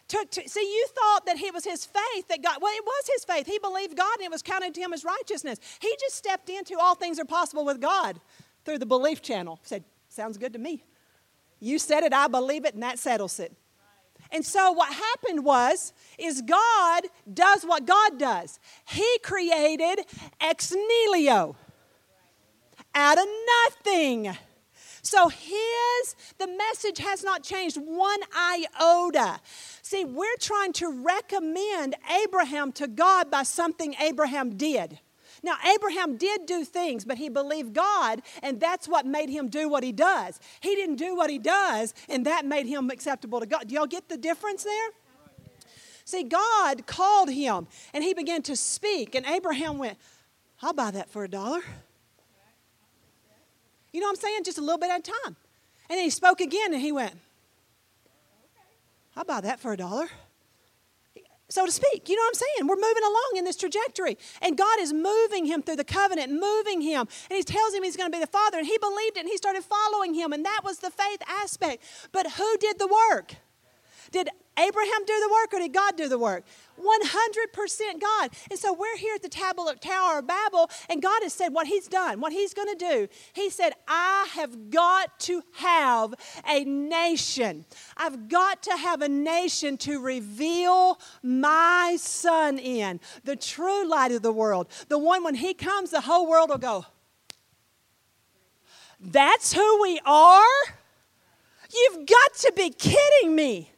To, 0.09 0.25
to, 0.29 0.49
see, 0.49 0.61
you 0.61 0.87
thought 0.89 1.25
that 1.25 1.41
it 1.41 1.53
was 1.53 1.63
his 1.63 1.85
faith 1.85 2.27
that 2.27 2.43
God, 2.43 2.57
well, 2.61 2.73
it 2.75 2.83
was 2.85 3.09
his 3.13 3.25
faith. 3.25 3.47
He 3.47 3.57
believed 3.59 3.95
God 3.97 4.15
and 4.17 4.25
it 4.25 4.31
was 4.31 4.41
counted 4.41 4.73
to 4.75 4.81
him 4.81 4.93
as 4.93 5.03
righteousness. 5.03 5.59
He 5.81 5.95
just 5.99 6.15
stepped 6.15 6.49
into 6.49 6.77
all 6.77 6.95
things 6.95 7.19
are 7.19 7.25
possible 7.25 7.65
with 7.65 7.79
God 7.81 8.19
through 8.65 8.79
the 8.79 8.85
belief 8.85 9.21
channel. 9.21 9.59
Said, 9.63 9.83
sounds 10.09 10.37
good 10.37 10.53
to 10.53 10.59
me. 10.59 10.83
You 11.59 11.79
said 11.79 12.03
it, 12.03 12.13
I 12.13 12.27
believe 12.27 12.65
it, 12.65 12.73
and 12.73 12.83
that 12.83 12.99
settles 12.99 13.39
it. 13.39 13.53
And 14.31 14.45
so 14.45 14.71
what 14.71 14.91
happened 14.91 15.45
was 15.45 15.93
is 16.17 16.41
God 16.41 17.03
does 17.31 17.63
what 17.63 17.85
God 17.85 18.17
does. 18.17 18.59
He 18.85 19.07
created 19.21 20.05
ex 20.41 20.73
nihilo. 20.73 21.55
out 22.95 23.17
of 23.17 23.25
nothing. 23.85 24.35
So 25.03 25.27
his, 25.27 26.15
the 26.37 26.47
message 26.47 26.97
has 26.99 27.23
not 27.23 27.43
changed 27.43 27.77
one 27.77 28.19
iota. 28.35 29.39
See, 29.81 30.05
we're 30.05 30.37
trying 30.39 30.71
to 30.73 30.89
recommend 30.89 31.95
Abraham 32.23 32.71
to 32.73 32.87
God 32.87 33.29
by 33.29 33.43
something 33.43 33.95
Abraham 33.99 34.55
did. 34.55 34.99
Now, 35.43 35.55
Abraham 35.75 36.15
did 36.15 36.45
do 36.45 36.63
things, 36.63 37.03
but 37.03 37.17
he 37.17 37.27
believed 37.27 37.73
God, 37.73 38.21
and 38.41 38.61
that's 38.61 38.87
what 38.87 39.05
made 39.05 39.29
him 39.29 39.49
do 39.49 39.67
what 39.67 39.83
he 39.83 39.91
does. 39.91 40.39
He 40.61 40.73
didn't 40.73 40.95
do 40.95 41.17
what 41.17 41.29
he 41.29 41.37
does, 41.37 41.93
and 42.07 42.25
that 42.25 42.45
made 42.45 42.65
him 42.65 42.89
acceptable 42.89 43.41
to 43.41 43.45
God. 43.45 43.67
Do 43.67 43.75
y'all 43.75 43.85
get 43.85 44.07
the 44.07 44.17
difference 44.17 44.63
there? 44.63 44.89
See, 46.05 46.23
God 46.23 46.87
called 46.87 47.29
him, 47.29 47.67
and 47.93 48.05
he 48.05 48.13
began 48.13 48.41
to 48.43 48.55
speak, 48.55 49.15
and 49.15 49.25
Abraham 49.25 49.77
went, 49.77 49.97
I'll 50.61 50.73
buy 50.73 50.91
that 50.91 51.09
for 51.09 51.25
a 51.25 51.29
dollar. 51.29 51.61
You 53.93 53.99
know 53.99 54.07
what 54.07 54.17
I'm 54.17 54.21
saying? 54.21 54.43
Just 54.43 54.57
a 54.57 54.61
little 54.61 54.79
bit 54.79 54.89
at 54.89 54.99
a 54.99 55.03
time. 55.03 55.35
And 55.89 55.97
then 55.97 56.03
he 56.03 56.09
spoke 56.09 56.41
again 56.41 56.73
and 56.73 56.81
he 56.81 56.91
went, 56.91 57.13
I'll 59.15 59.23
buy 59.23 59.41
that 59.41 59.59
for 59.59 59.71
a 59.71 59.77
dollar. 59.77 60.09
So 61.49 61.67
to 61.67 61.71
speak, 61.71 62.09
you 62.09 62.15
know 62.15 62.21
what 62.23 62.29
I'm 62.29 62.33
saying? 62.33 62.67
We're 62.67 62.75
moving 62.77 63.03
along 63.03 63.33
in 63.37 63.45
this 63.45 63.57
trajectory. 63.57 64.17
And 64.41 64.57
God 64.57 64.79
is 64.79 64.91
moving 64.91 65.45
him 65.45 65.61
through 65.61 65.75
the 65.75 65.83
covenant, 65.83 66.31
moving 66.31 66.81
him. 66.81 67.07
And 67.29 67.37
he 67.37 67.43
tells 67.43 67.75
him 67.75 67.83
he's 67.83 67.95
going 67.95 68.11
to 68.11 68.15
be 68.15 68.19
the 68.19 68.31
father. 68.31 68.57
And 68.57 68.65
he 68.65 68.75
believed 68.79 69.17
it 69.17 69.19
and 69.19 69.29
he 69.29 69.37
started 69.37 69.63
following 69.63 70.15
him. 70.15 70.33
And 70.33 70.43
that 70.45 70.61
was 70.63 70.79
the 70.79 70.89
faith 70.89 71.21
aspect. 71.27 71.83
But 72.11 72.31
who 72.31 72.57
did 72.57 72.79
the 72.79 72.87
work? 72.87 73.35
Did 74.11 74.29
Abraham 74.57 75.05
do 75.05 75.19
the 75.19 75.29
work 75.31 75.53
or 75.53 75.59
did 75.59 75.73
God 75.73 75.95
do 75.95 76.07
the 76.07 76.17
work? 76.17 76.43
100% 76.79 78.01
God. 78.01 78.29
And 78.49 78.59
so 78.59 78.73
we're 78.73 78.97
here 78.97 79.15
at 79.15 79.21
the 79.21 79.29
Tower 79.29 80.19
of 80.19 80.27
Babel, 80.27 80.69
and 80.89 81.01
God 81.01 81.23
has 81.23 81.33
said 81.33 81.49
what 81.49 81.67
He's 81.67 81.87
done, 81.87 82.19
what 82.19 82.33
He's 82.33 82.53
going 82.53 82.69
to 82.69 82.75
do. 82.75 83.07
He 83.33 83.49
said, 83.49 83.73
I 83.87 84.27
have 84.33 84.69
got 84.69 85.19
to 85.21 85.41
have 85.55 86.13
a 86.47 86.63
nation. 86.63 87.65
I've 87.97 88.29
got 88.29 88.63
to 88.63 88.77
have 88.77 89.01
a 89.01 89.09
nation 89.09 89.77
to 89.77 89.99
reveal 89.99 90.99
my 91.21 91.97
Son 91.99 92.57
in, 92.57 92.99
the 93.23 93.35
true 93.35 93.87
light 93.87 94.11
of 94.11 94.21
the 94.21 94.33
world. 94.33 94.67
The 94.89 94.99
one 94.99 95.23
when 95.23 95.35
He 95.35 95.53
comes, 95.53 95.91
the 95.91 96.01
whole 96.01 96.27
world 96.27 96.49
will 96.49 96.57
go, 96.57 96.85
That's 98.99 99.53
who 99.53 99.81
we 99.81 99.99
are? 100.05 100.43
You've 101.73 102.05
got 102.05 102.33
to 102.35 102.53
be 102.55 102.69
kidding 102.69 103.35
me. 103.35 103.72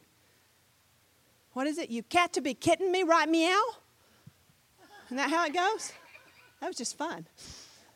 What 1.56 1.66
is 1.66 1.78
it? 1.78 1.88
You 1.88 2.02
cat 2.02 2.34
to 2.34 2.42
be 2.42 2.52
kitten 2.52 2.92
me, 2.92 3.02
right 3.02 3.26
meow? 3.26 3.62
Isn't 5.06 5.16
that 5.16 5.30
how 5.30 5.46
it 5.46 5.54
goes? 5.54 5.90
That 6.60 6.66
was 6.66 6.76
just 6.76 6.98
fun. 6.98 7.26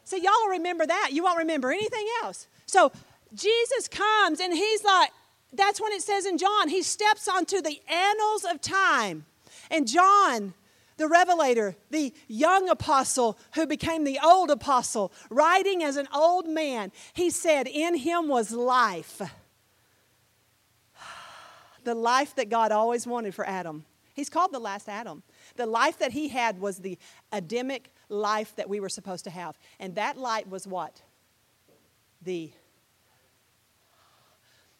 So 0.04 0.16
y'all 0.16 0.48
remember 0.48 0.86
that. 0.86 1.10
You 1.12 1.24
won't 1.24 1.36
remember 1.36 1.70
anything 1.70 2.06
else. 2.22 2.46
So 2.64 2.90
Jesus 3.34 3.86
comes 3.86 4.40
and 4.40 4.54
he's 4.54 4.82
like, 4.82 5.10
that's 5.52 5.78
when 5.78 5.92
it 5.92 6.00
says 6.00 6.24
in 6.24 6.38
John, 6.38 6.70
he 6.70 6.80
steps 6.82 7.28
onto 7.28 7.60
the 7.60 7.78
annals 7.86 8.46
of 8.50 8.62
time. 8.62 9.26
And 9.70 9.86
John, 9.86 10.54
the 10.96 11.06
revelator, 11.06 11.76
the 11.90 12.14
young 12.28 12.70
apostle 12.70 13.38
who 13.56 13.66
became 13.66 14.04
the 14.04 14.20
old 14.24 14.50
apostle, 14.50 15.12
writing 15.28 15.82
as 15.82 15.98
an 15.98 16.08
old 16.14 16.48
man, 16.48 16.92
he 17.12 17.28
said, 17.28 17.68
In 17.68 17.96
him 17.96 18.26
was 18.26 18.52
life 18.52 19.20
the 21.84 21.94
life 21.94 22.34
that 22.36 22.48
God 22.48 22.72
always 22.72 23.06
wanted 23.06 23.34
for 23.34 23.46
Adam. 23.46 23.84
He's 24.14 24.28
called 24.28 24.52
the 24.52 24.58
last 24.58 24.88
Adam. 24.88 25.22
The 25.56 25.66
life 25.66 25.98
that 25.98 26.12
he 26.12 26.28
had 26.28 26.60
was 26.60 26.78
the 26.78 26.98
Adamic 27.32 27.92
life 28.08 28.54
that 28.56 28.68
we 28.68 28.80
were 28.80 28.88
supposed 28.88 29.24
to 29.24 29.30
have. 29.30 29.58
And 29.78 29.94
that 29.94 30.16
light 30.16 30.48
was 30.48 30.66
what? 30.66 31.02
The 32.22 32.52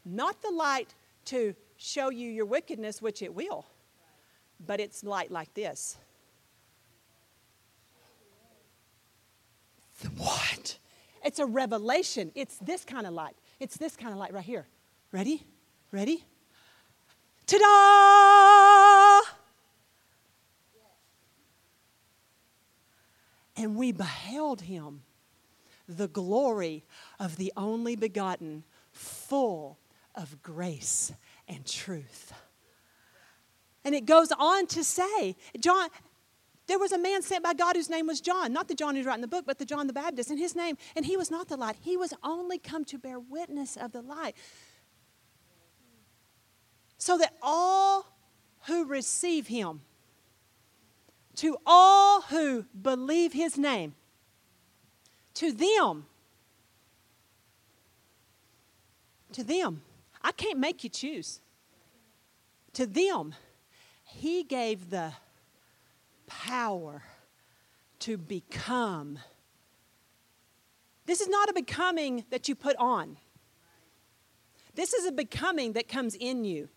not 0.04 0.42
the 0.42 0.50
light 0.50 0.94
to 1.26 1.54
show 1.76 2.10
you 2.10 2.28
your 2.30 2.46
wickedness, 2.46 3.00
which 3.00 3.22
it 3.22 3.34
will, 3.34 3.66
but 4.66 4.80
it's 4.80 5.04
light 5.04 5.30
like 5.30 5.52
this. 5.54 5.96
What? 10.16 10.78
It's 11.24 11.38
a 11.38 11.46
revelation. 11.46 12.32
It's 12.34 12.56
this 12.58 12.84
kind 12.84 13.06
of 13.06 13.12
light. 13.12 13.36
It's 13.58 13.76
this 13.76 13.96
kind 13.96 14.12
of 14.12 14.18
light 14.18 14.32
right 14.32 14.44
here. 14.44 14.66
Ready? 15.12 15.42
Ready? 15.92 16.24
Ta 17.50 17.58
da! 17.58 19.30
And 23.56 23.74
we 23.76 23.90
beheld 23.90 24.62
him, 24.62 25.02
the 25.88 26.06
glory 26.06 26.84
of 27.18 27.36
the 27.36 27.52
only 27.56 27.96
begotten, 27.96 28.62
full 28.92 29.78
of 30.14 30.40
grace 30.42 31.12
and 31.48 31.66
truth. 31.66 32.32
And 33.84 33.94
it 33.94 34.06
goes 34.06 34.30
on 34.38 34.66
to 34.68 34.84
say, 34.84 35.36
John, 35.58 35.88
there 36.68 36.78
was 36.78 36.92
a 36.92 36.98
man 36.98 37.20
sent 37.22 37.42
by 37.42 37.54
God 37.54 37.74
whose 37.74 37.90
name 37.90 38.06
was 38.06 38.20
John, 38.20 38.52
not 38.52 38.68
the 38.68 38.74
John 38.76 38.94
who's 38.94 39.06
writing 39.06 39.22
the 39.22 39.28
book, 39.28 39.44
but 39.44 39.58
the 39.58 39.64
John 39.64 39.88
the 39.88 39.92
Baptist, 39.92 40.30
and 40.30 40.38
his 40.38 40.54
name, 40.54 40.76
and 40.94 41.04
he 41.04 41.16
was 41.16 41.30
not 41.30 41.48
the 41.48 41.56
light. 41.56 41.76
He 41.80 41.96
was 41.96 42.14
only 42.22 42.58
come 42.58 42.84
to 42.84 42.98
bear 42.98 43.18
witness 43.18 43.76
of 43.76 43.90
the 43.90 44.02
light 44.02 44.36
so 47.00 47.16
that 47.16 47.34
all 47.42 48.06
who 48.66 48.84
receive 48.84 49.46
him, 49.46 49.80
to 51.36 51.56
all 51.64 52.20
who 52.20 52.66
believe 52.80 53.32
his 53.32 53.56
name, 53.56 53.94
to 55.32 55.50
them, 55.50 56.04
to 59.32 59.42
them, 59.42 59.80
I 60.20 60.32
can't 60.32 60.58
make 60.58 60.84
you 60.84 60.90
choose. 60.90 61.40
To 62.74 62.84
them, 62.84 63.34
he 64.04 64.44
gave 64.44 64.90
the 64.90 65.14
power 66.26 67.02
to 68.00 68.18
become. 68.18 69.18
This 71.06 71.22
is 71.22 71.28
not 71.28 71.48
a 71.48 71.54
becoming 71.54 72.26
that 72.28 72.46
you 72.46 72.54
put 72.54 72.76
on. 72.76 73.16
This 74.74 74.92
is 74.92 75.06
a 75.06 75.12
becoming 75.12 75.72
that 75.72 75.88
comes 75.88 76.14
in 76.14 76.44
you. 76.44 76.68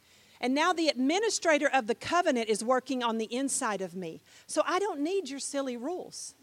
And 0.43 0.53
now 0.53 0.73
the 0.73 0.89
administrator 0.89 1.69
of 1.73 1.87
the 1.87 1.95
covenant 1.95 2.49
is 2.49 2.61
working 2.65 3.01
on 3.01 3.17
the 3.17 3.33
inside 3.33 3.81
of 3.81 3.95
me. 3.95 4.21
So 4.45 4.61
I 4.65 4.77
don't 4.77 4.99
need 4.99 5.29
your 5.29 5.39
silly 5.39 5.77
rules. 5.77 6.35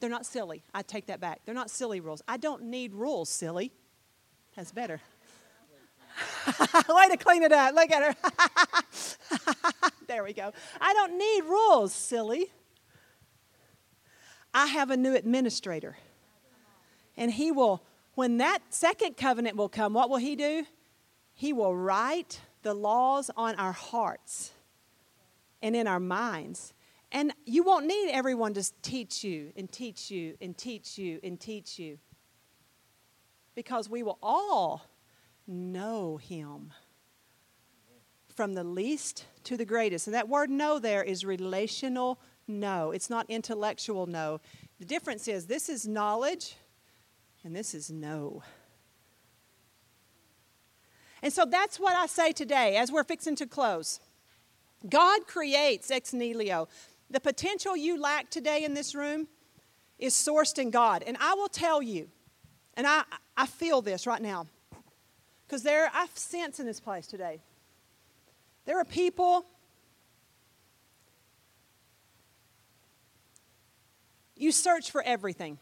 They're 0.00 0.10
not 0.10 0.26
silly. 0.26 0.64
I 0.74 0.82
take 0.82 1.06
that 1.06 1.20
back. 1.20 1.42
They're 1.44 1.54
not 1.54 1.70
silly 1.70 2.00
rules. 2.00 2.22
I 2.26 2.38
don't 2.38 2.64
need 2.64 2.92
rules, 2.92 3.28
silly. 3.28 3.70
That's 4.56 4.72
better. 4.72 5.00
Way 6.88 7.08
to 7.10 7.16
clean 7.16 7.44
it 7.44 7.52
up. 7.52 7.72
Look 7.72 7.92
at 7.92 8.16
her. 8.16 9.90
there 10.08 10.24
we 10.24 10.32
go. 10.32 10.52
I 10.80 10.92
don't 10.92 11.16
need 11.16 11.44
rules, 11.44 11.92
silly. 11.92 12.50
I 14.52 14.66
have 14.66 14.90
a 14.90 14.96
new 14.96 15.14
administrator. 15.14 15.98
And 17.16 17.30
he 17.30 17.52
will, 17.52 17.84
when 18.16 18.38
that 18.38 18.58
second 18.70 19.16
covenant 19.16 19.54
will 19.54 19.68
come, 19.68 19.94
what 19.94 20.10
will 20.10 20.16
he 20.16 20.34
do? 20.34 20.66
He 21.40 21.54
will 21.54 21.74
write 21.74 22.38
the 22.60 22.74
laws 22.74 23.30
on 23.34 23.54
our 23.54 23.72
hearts 23.72 24.52
and 25.62 25.74
in 25.74 25.86
our 25.86 25.98
minds. 25.98 26.74
And 27.10 27.32
you 27.46 27.62
won't 27.62 27.86
need 27.86 28.10
everyone 28.10 28.52
to 28.52 28.72
teach 28.82 29.24
you 29.24 29.50
and 29.56 29.72
teach 29.72 30.10
you 30.10 30.36
and 30.42 30.54
teach 30.54 30.98
you 30.98 31.18
and 31.24 31.40
teach 31.40 31.78
you. 31.78 31.98
Because 33.54 33.88
we 33.88 34.02
will 34.02 34.18
all 34.22 34.82
know 35.46 36.18
Him 36.18 36.74
from 38.36 38.52
the 38.52 38.62
least 38.62 39.24
to 39.44 39.56
the 39.56 39.64
greatest. 39.64 40.08
And 40.08 40.14
that 40.14 40.28
word 40.28 40.50
know 40.50 40.78
there 40.78 41.02
is 41.02 41.24
relational 41.24 42.20
know, 42.46 42.90
it's 42.90 43.08
not 43.08 43.24
intellectual 43.30 44.06
know. 44.06 44.42
The 44.78 44.84
difference 44.84 45.26
is 45.26 45.46
this 45.46 45.70
is 45.70 45.88
knowledge 45.88 46.56
and 47.42 47.56
this 47.56 47.72
is 47.72 47.90
know. 47.90 48.42
And 51.22 51.32
so 51.32 51.44
that's 51.44 51.78
what 51.78 51.94
I 51.94 52.06
say 52.06 52.32
today 52.32 52.76
as 52.76 52.90
we're 52.90 53.04
fixing 53.04 53.36
to 53.36 53.46
close. 53.46 54.00
God 54.88 55.26
creates 55.26 55.90
ex 55.90 56.12
nihilo. 56.12 56.68
The 57.10 57.20
potential 57.20 57.76
you 57.76 58.00
lack 58.00 58.30
today 58.30 58.64
in 58.64 58.74
this 58.74 58.94
room 58.94 59.28
is 59.98 60.14
sourced 60.14 60.58
in 60.58 60.70
God. 60.70 61.04
And 61.06 61.16
I 61.20 61.34
will 61.34 61.48
tell 61.48 61.82
you, 61.82 62.08
and 62.74 62.86
I, 62.86 63.02
I 63.36 63.46
feel 63.46 63.82
this 63.82 64.06
right 64.06 64.22
now, 64.22 64.46
because 65.46 65.62
there, 65.62 65.90
I 65.92 66.06
sense 66.14 66.60
in 66.60 66.66
this 66.66 66.80
place 66.80 67.06
today, 67.06 67.40
there 68.64 68.78
are 68.78 68.84
people, 68.84 69.44
you 74.36 74.52
search 74.52 74.90
for 74.90 75.02
everything. 75.02 75.58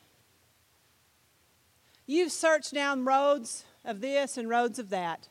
You've 2.06 2.32
searched 2.32 2.72
down 2.72 3.04
roads 3.04 3.64
of 3.84 4.00
this 4.00 4.36
and 4.36 4.48
roads 4.48 4.78
of 4.78 4.90
that 4.90 5.28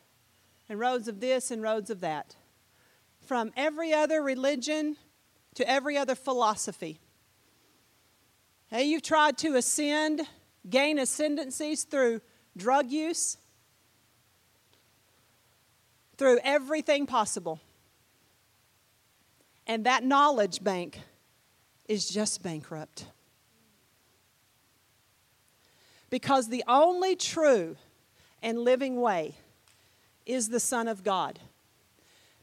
and 0.69 0.79
roads 0.79 1.07
of 1.07 1.19
this 1.19 1.51
and 1.51 1.61
roads 1.61 1.89
of 1.89 2.01
that. 2.01 2.35
From 3.25 3.51
every 3.55 3.93
other 3.93 4.21
religion 4.21 4.97
to 5.55 5.69
every 5.69 5.97
other 5.97 6.15
philosophy. 6.15 6.99
Hey, 8.69 8.83
you've 8.83 9.01
tried 9.01 9.37
to 9.39 9.55
ascend 9.55 10.21
gain 10.69 10.99
ascendancies 10.99 11.83
through 11.83 12.21
drug 12.55 12.91
use, 12.91 13.37
through 16.17 16.39
everything 16.43 17.05
possible. 17.05 17.59
And 19.65 19.85
that 19.85 20.03
knowledge 20.03 20.63
bank 20.63 20.99
is 21.87 22.09
just 22.09 22.43
bankrupt. 22.43 23.05
Because 26.09 26.49
the 26.49 26.63
only 26.67 27.15
true 27.15 27.75
and 28.41 28.59
living 28.59 28.99
way 28.99 29.35
is 30.27 30.49
the 30.49 30.59
Son 30.59 30.87
of 30.87 31.03
God. 31.03 31.39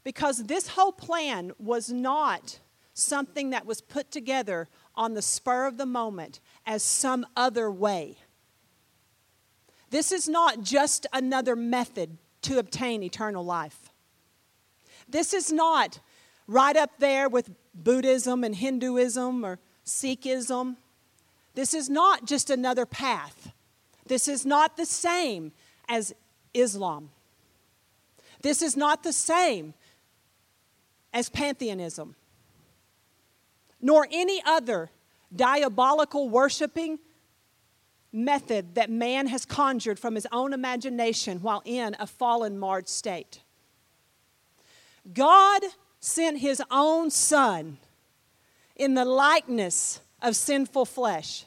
Because 0.03 0.43
this 0.45 0.69
whole 0.69 0.91
plan 0.91 1.51
was 1.57 1.91
not 1.91 2.59
something 2.93 3.49
that 3.49 3.65
was 3.65 3.81
put 3.81 4.11
together 4.11 4.67
on 4.95 5.13
the 5.13 5.21
spur 5.21 5.65
of 5.65 5.77
the 5.77 5.85
moment 5.85 6.39
as 6.65 6.83
some 6.83 7.25
other 7.35 7.69
way. 7.69 8.17
This 9.89 10.11
is 10.11 10.27
not 10.27 10.61
just 10.61 11.05
another 11.13 11.55
method 11.55 12.17
to 12.43 12.59
obtain 12.59 13.03
eternal 13.03 13.43
life. 13.43 13.89
This 15.07 15.33
is 15.33 15.51
not 15.51 15.99
right 16.47 16.75
up 16.75 16.91
there 16.99 17.27
with 17.27 17.51
Buddhism 17.73 18.43
and 18.43 18.55
Hinduism 18.55 19.45
or 19.45 19.59
Sikhism. 19.85 20.77
This 21.53 21.73
is 21.73 21.89
not 21.89 22.25
just 22.25 22.49
another 22.49 22.85
path. 22.85 23.51
This 24.05 24.27
is 24.27 24.45
not 24.45 24.77
the 24.77 24.85
same 24.85 25.51
as 25.87 26.13
Islam. 26.53 27.09
This 28.45 28.61
is 28.61 28.77
not 28.77 29.01
the 29.01 29.11
same 29.11 29.73
as 31.11 31.29
pantheism, 31.29 32.15
nor 33.81 34.07
any 34.11 34.39
other 34.45 34.91
diabolical 35.35 36.29
worshiping 36.29 36.99
method 38.13 38.75
that 38.75 38.91
man 38.91 39.25
has 39.25 39.45
conjured 39.45 39.97
from 39.97 40.13
his 40.13 40.27
own 40.31 40.53
imagination 40.53 41.41
while 41.41 41.63
in 41.65 41.95
a 41.97 42.05
fallen, 42.05 42.59
marred 42.59 42.87
state. 42.87 43.41
God 45.11 45.63
sent 45.99 46.37
his 46.37 46.61
own 46.69 47.09
son 47.09 47.79
in 48.75 48.93
the 48.93 49.05
likeness 49.05 50.01
of 50.21 50.35
sinful 50.35 50.85
flesh 50.85 51.45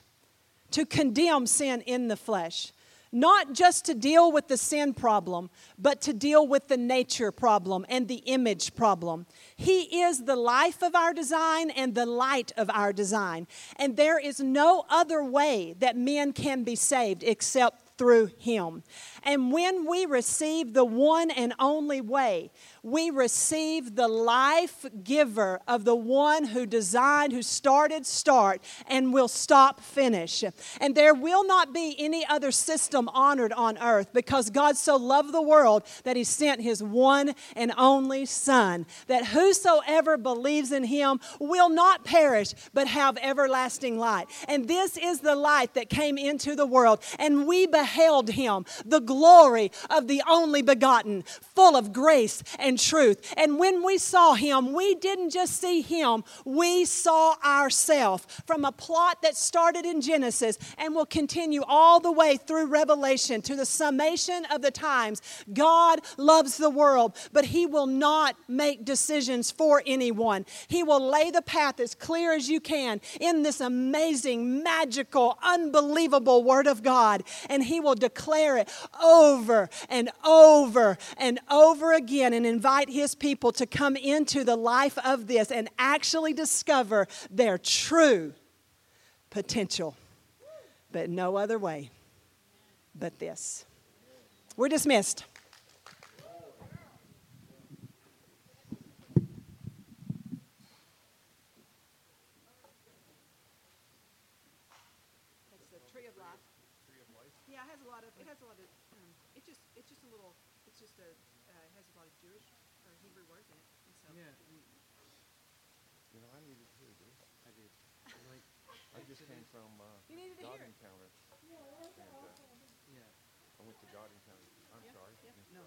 to 0.73 0.85
condemn 0.85 1.47
sin 1.47 1.81
in 1.83 2.09
the 2.09 2.17
flesh 2.17 2.73
not 3.13 3.53
just 3.53 3.85
to 3.87 3.95
deal 3.95 4.31
with 4.31 4.49
the 4.49 4.57
sin 4.57 4.95
problem, 4.95 5.51
but 5.79 6.01
to 6.03 6.13
deal 6.13 6.47
with 6.47 6.69
the 6.69 6.77
nature 6.77 7.33
problem 7.33 7.87
and 7.89 8.09
the 8.09 8.23
image 8.27 8.75
problem. 8.75 9.27
He 9.57 10.03
is 10.03 10.25
the 10.25 10.37
life 10.37 10.83
of 10.83 10.95
our 10.95 11.13
design 11.13 11.71
and 11.71 11.95
the 11.95 12.07
light 12.07 12.53
of 12.57 12.71
our 12.71 12.93
design. 12.93 13.47
And 13.77 13.97
there 13.97 14.19
is 14.19 14.41
no 14.41 14.85
other 14.89 15.23
way 15.23 15.75
that 15.79 15.97
men 15.97 16.33
can 16.33 16.65
be 16.65 16.77
saved 16.77 17.23
except 17.23 17.89
through 17.99 18.31
Him. 18.39 18.85
And 19.23 19.53
when 19.53 19.87
we 19.89 20.07
receive 20.07 20.75
the 20.75 20.85
one 20.85 21.31
and 21.31 21.55
only 21.59 22.01
way, 22.01 22.51
we 22.83 23.11
receive 23.11 23.95
the 23.97 24.09
life 24.09 24.87
giver 25.03 25.61
of 25.69 25.85
the 25.85 25.97
one 25.97 26.45
who 26.45 26.67
designed, 26.67 27.33
who 27.33 27.43
started, 27.43 28.07
start, 28.07 28.63
and 28.87 29.13
will 29.13 29.29
stop, 29.29 29.81
finish. 29.81 30.45
And 30.81 30.95
there 30.95 31.15
will 31.15 31.47
not 31.47 31.73
be 31.73 31.95
any 31.99 32.25
other 32.27 32.51
system 32.51 33.09
honored 33.11 33.53
on 33.53 33.79
earth 33.79 34.13
because 34.13 34.51
God 34.51 34.77
so 34.77 34.97
loved 34.97 35.33
the 35.33 35.43
world 35.43 35.85
that 36.05 36.17
He 36.17 36.25
sent 36.25 36.61
His 36.61 36.83
one 36.83 37.35
and 37.57 37.73
only 37.77 38.27
Son, 38.27 38.87
that 39.07 39.27
whosoever 39.27 40.17
believes 40.17 40.73
in 40.73 40.85
Him 40.85 41.21
will 41.39 41.69
not 41.69 42.05
perish 42.05 42.55
but 42.73 42.87
have 42.87 43.19
everlasting 43.21 43.99
light. 43.99 44.27
And 44.49 44.69
this 44.69 44.97
is 44.97 45.21
the 45.21 45.37
light 45.37 45.75
that 45.75 45.91
came 45.91 46.17
into 46.17 46.55
the 46.55 46.67
world, 46.67 47.03
and 47.19 47.47
we 47.47 47.67
beheld 47.67 48.31
Him, 48.31 48.65
the 48.85 49.01
glory 49.09 49.73
of 49.89 50.07
the 50.07 50.23
only 50.29 50.61
begotten, 50.61 51.23
full 51.23 51.75
of 51.77 51.95
grace 51.95 52.43
and 52.59 52.79
truth. 52.79 53.35
And 53.39 53.59
when 53.59 53.83
we 53.83 53.97
saw 53.97 54.35
him, 54.35 54.73
we 54.75 54.95
didn't 54.97 55.31
just 55.31 55.59
see 55.59 55.81
him, 55.81 56.25
we 56.45 56.85
saw 56.85 57.37
ourselves 57.43 58.27
from 58.47 58.67
a 58.67 58.73
plot 58.73 59.23
that 59.23 59.35
started 59.35 59.87
in 59.87 60.03
Genesis 60.03 60.59
and 60.77 60.95
will 60.95 61.07
continue 61.07 61.63
all 61.67 62.01
the 62.01 62.13
way 62.13 62.37
through 62.37 62.67
Revelation 62.67 63.41
to 63.43 63.57
the 63.57 63.65
summation 63.65 64.45
of 64.53 64.61
the 64.61 64.71
times. 64.71 65.23
God 65.55 66.01
loves 66.19 66.59
the 66.59 66.69
world, 66.69 67.17
but 67.33 67.47
he 67.47 67.65
will 67.65 67.87
not 67.87 68.37
make 68.47 68.85
decisions 68.85 69.51
for 69.51 69.83
anyone. 69.87 70.45
He 70.69 70.83
will 70.83 71.01
lay 71.01 71.31
the 71.31 71.41
path 71.41 71.81
as 71.81 71.95
clear 71.95 72.35
as 72.35 72.51
you 72.51 72.61
can 72.61 73.01
in 73.21 73.43
this 73.43 73.61
amazing, 73.63 74.63
magical, 74.63 75.39
unbelievable 75.43 76.45
Word 76.45 76.67
of 76.67 76.83
God, 76.83 77.23
and 77.49 77.65
he 77.65 77.81
will 77.81 77.95
declare 77.95 78.59
it 78.59 78.69
over 79.03 79.69
and 79.89 80.11
over 80.25 80.99
and 81.17 81.41
over 81.51 81.93
again 81.93 82.33
and 82.33 82.47
invite 82.47 82.89
his 82.89 83.15
people 83.15 83.53
to 83.53 83.67
come 83.67 83.97
into 83.97 84.45
the 84.45 84.57
life 84.57 84.99
of 85.05 85.27
this 85.27 85.51
and 85.51 85.69
actually 85.79 86.33
discover 86.33 87.07
their 87.31 87.59
true 87.59 88.33
potential. 89.31 89.97
But 90.91 91.11
no 91.11 91.37
other 91.37 91.59
way 91.59 91.91
but 92.99 93.19
this. 93.19 93.65
We're 94.57 94.69
dismissed. 94.69 95.25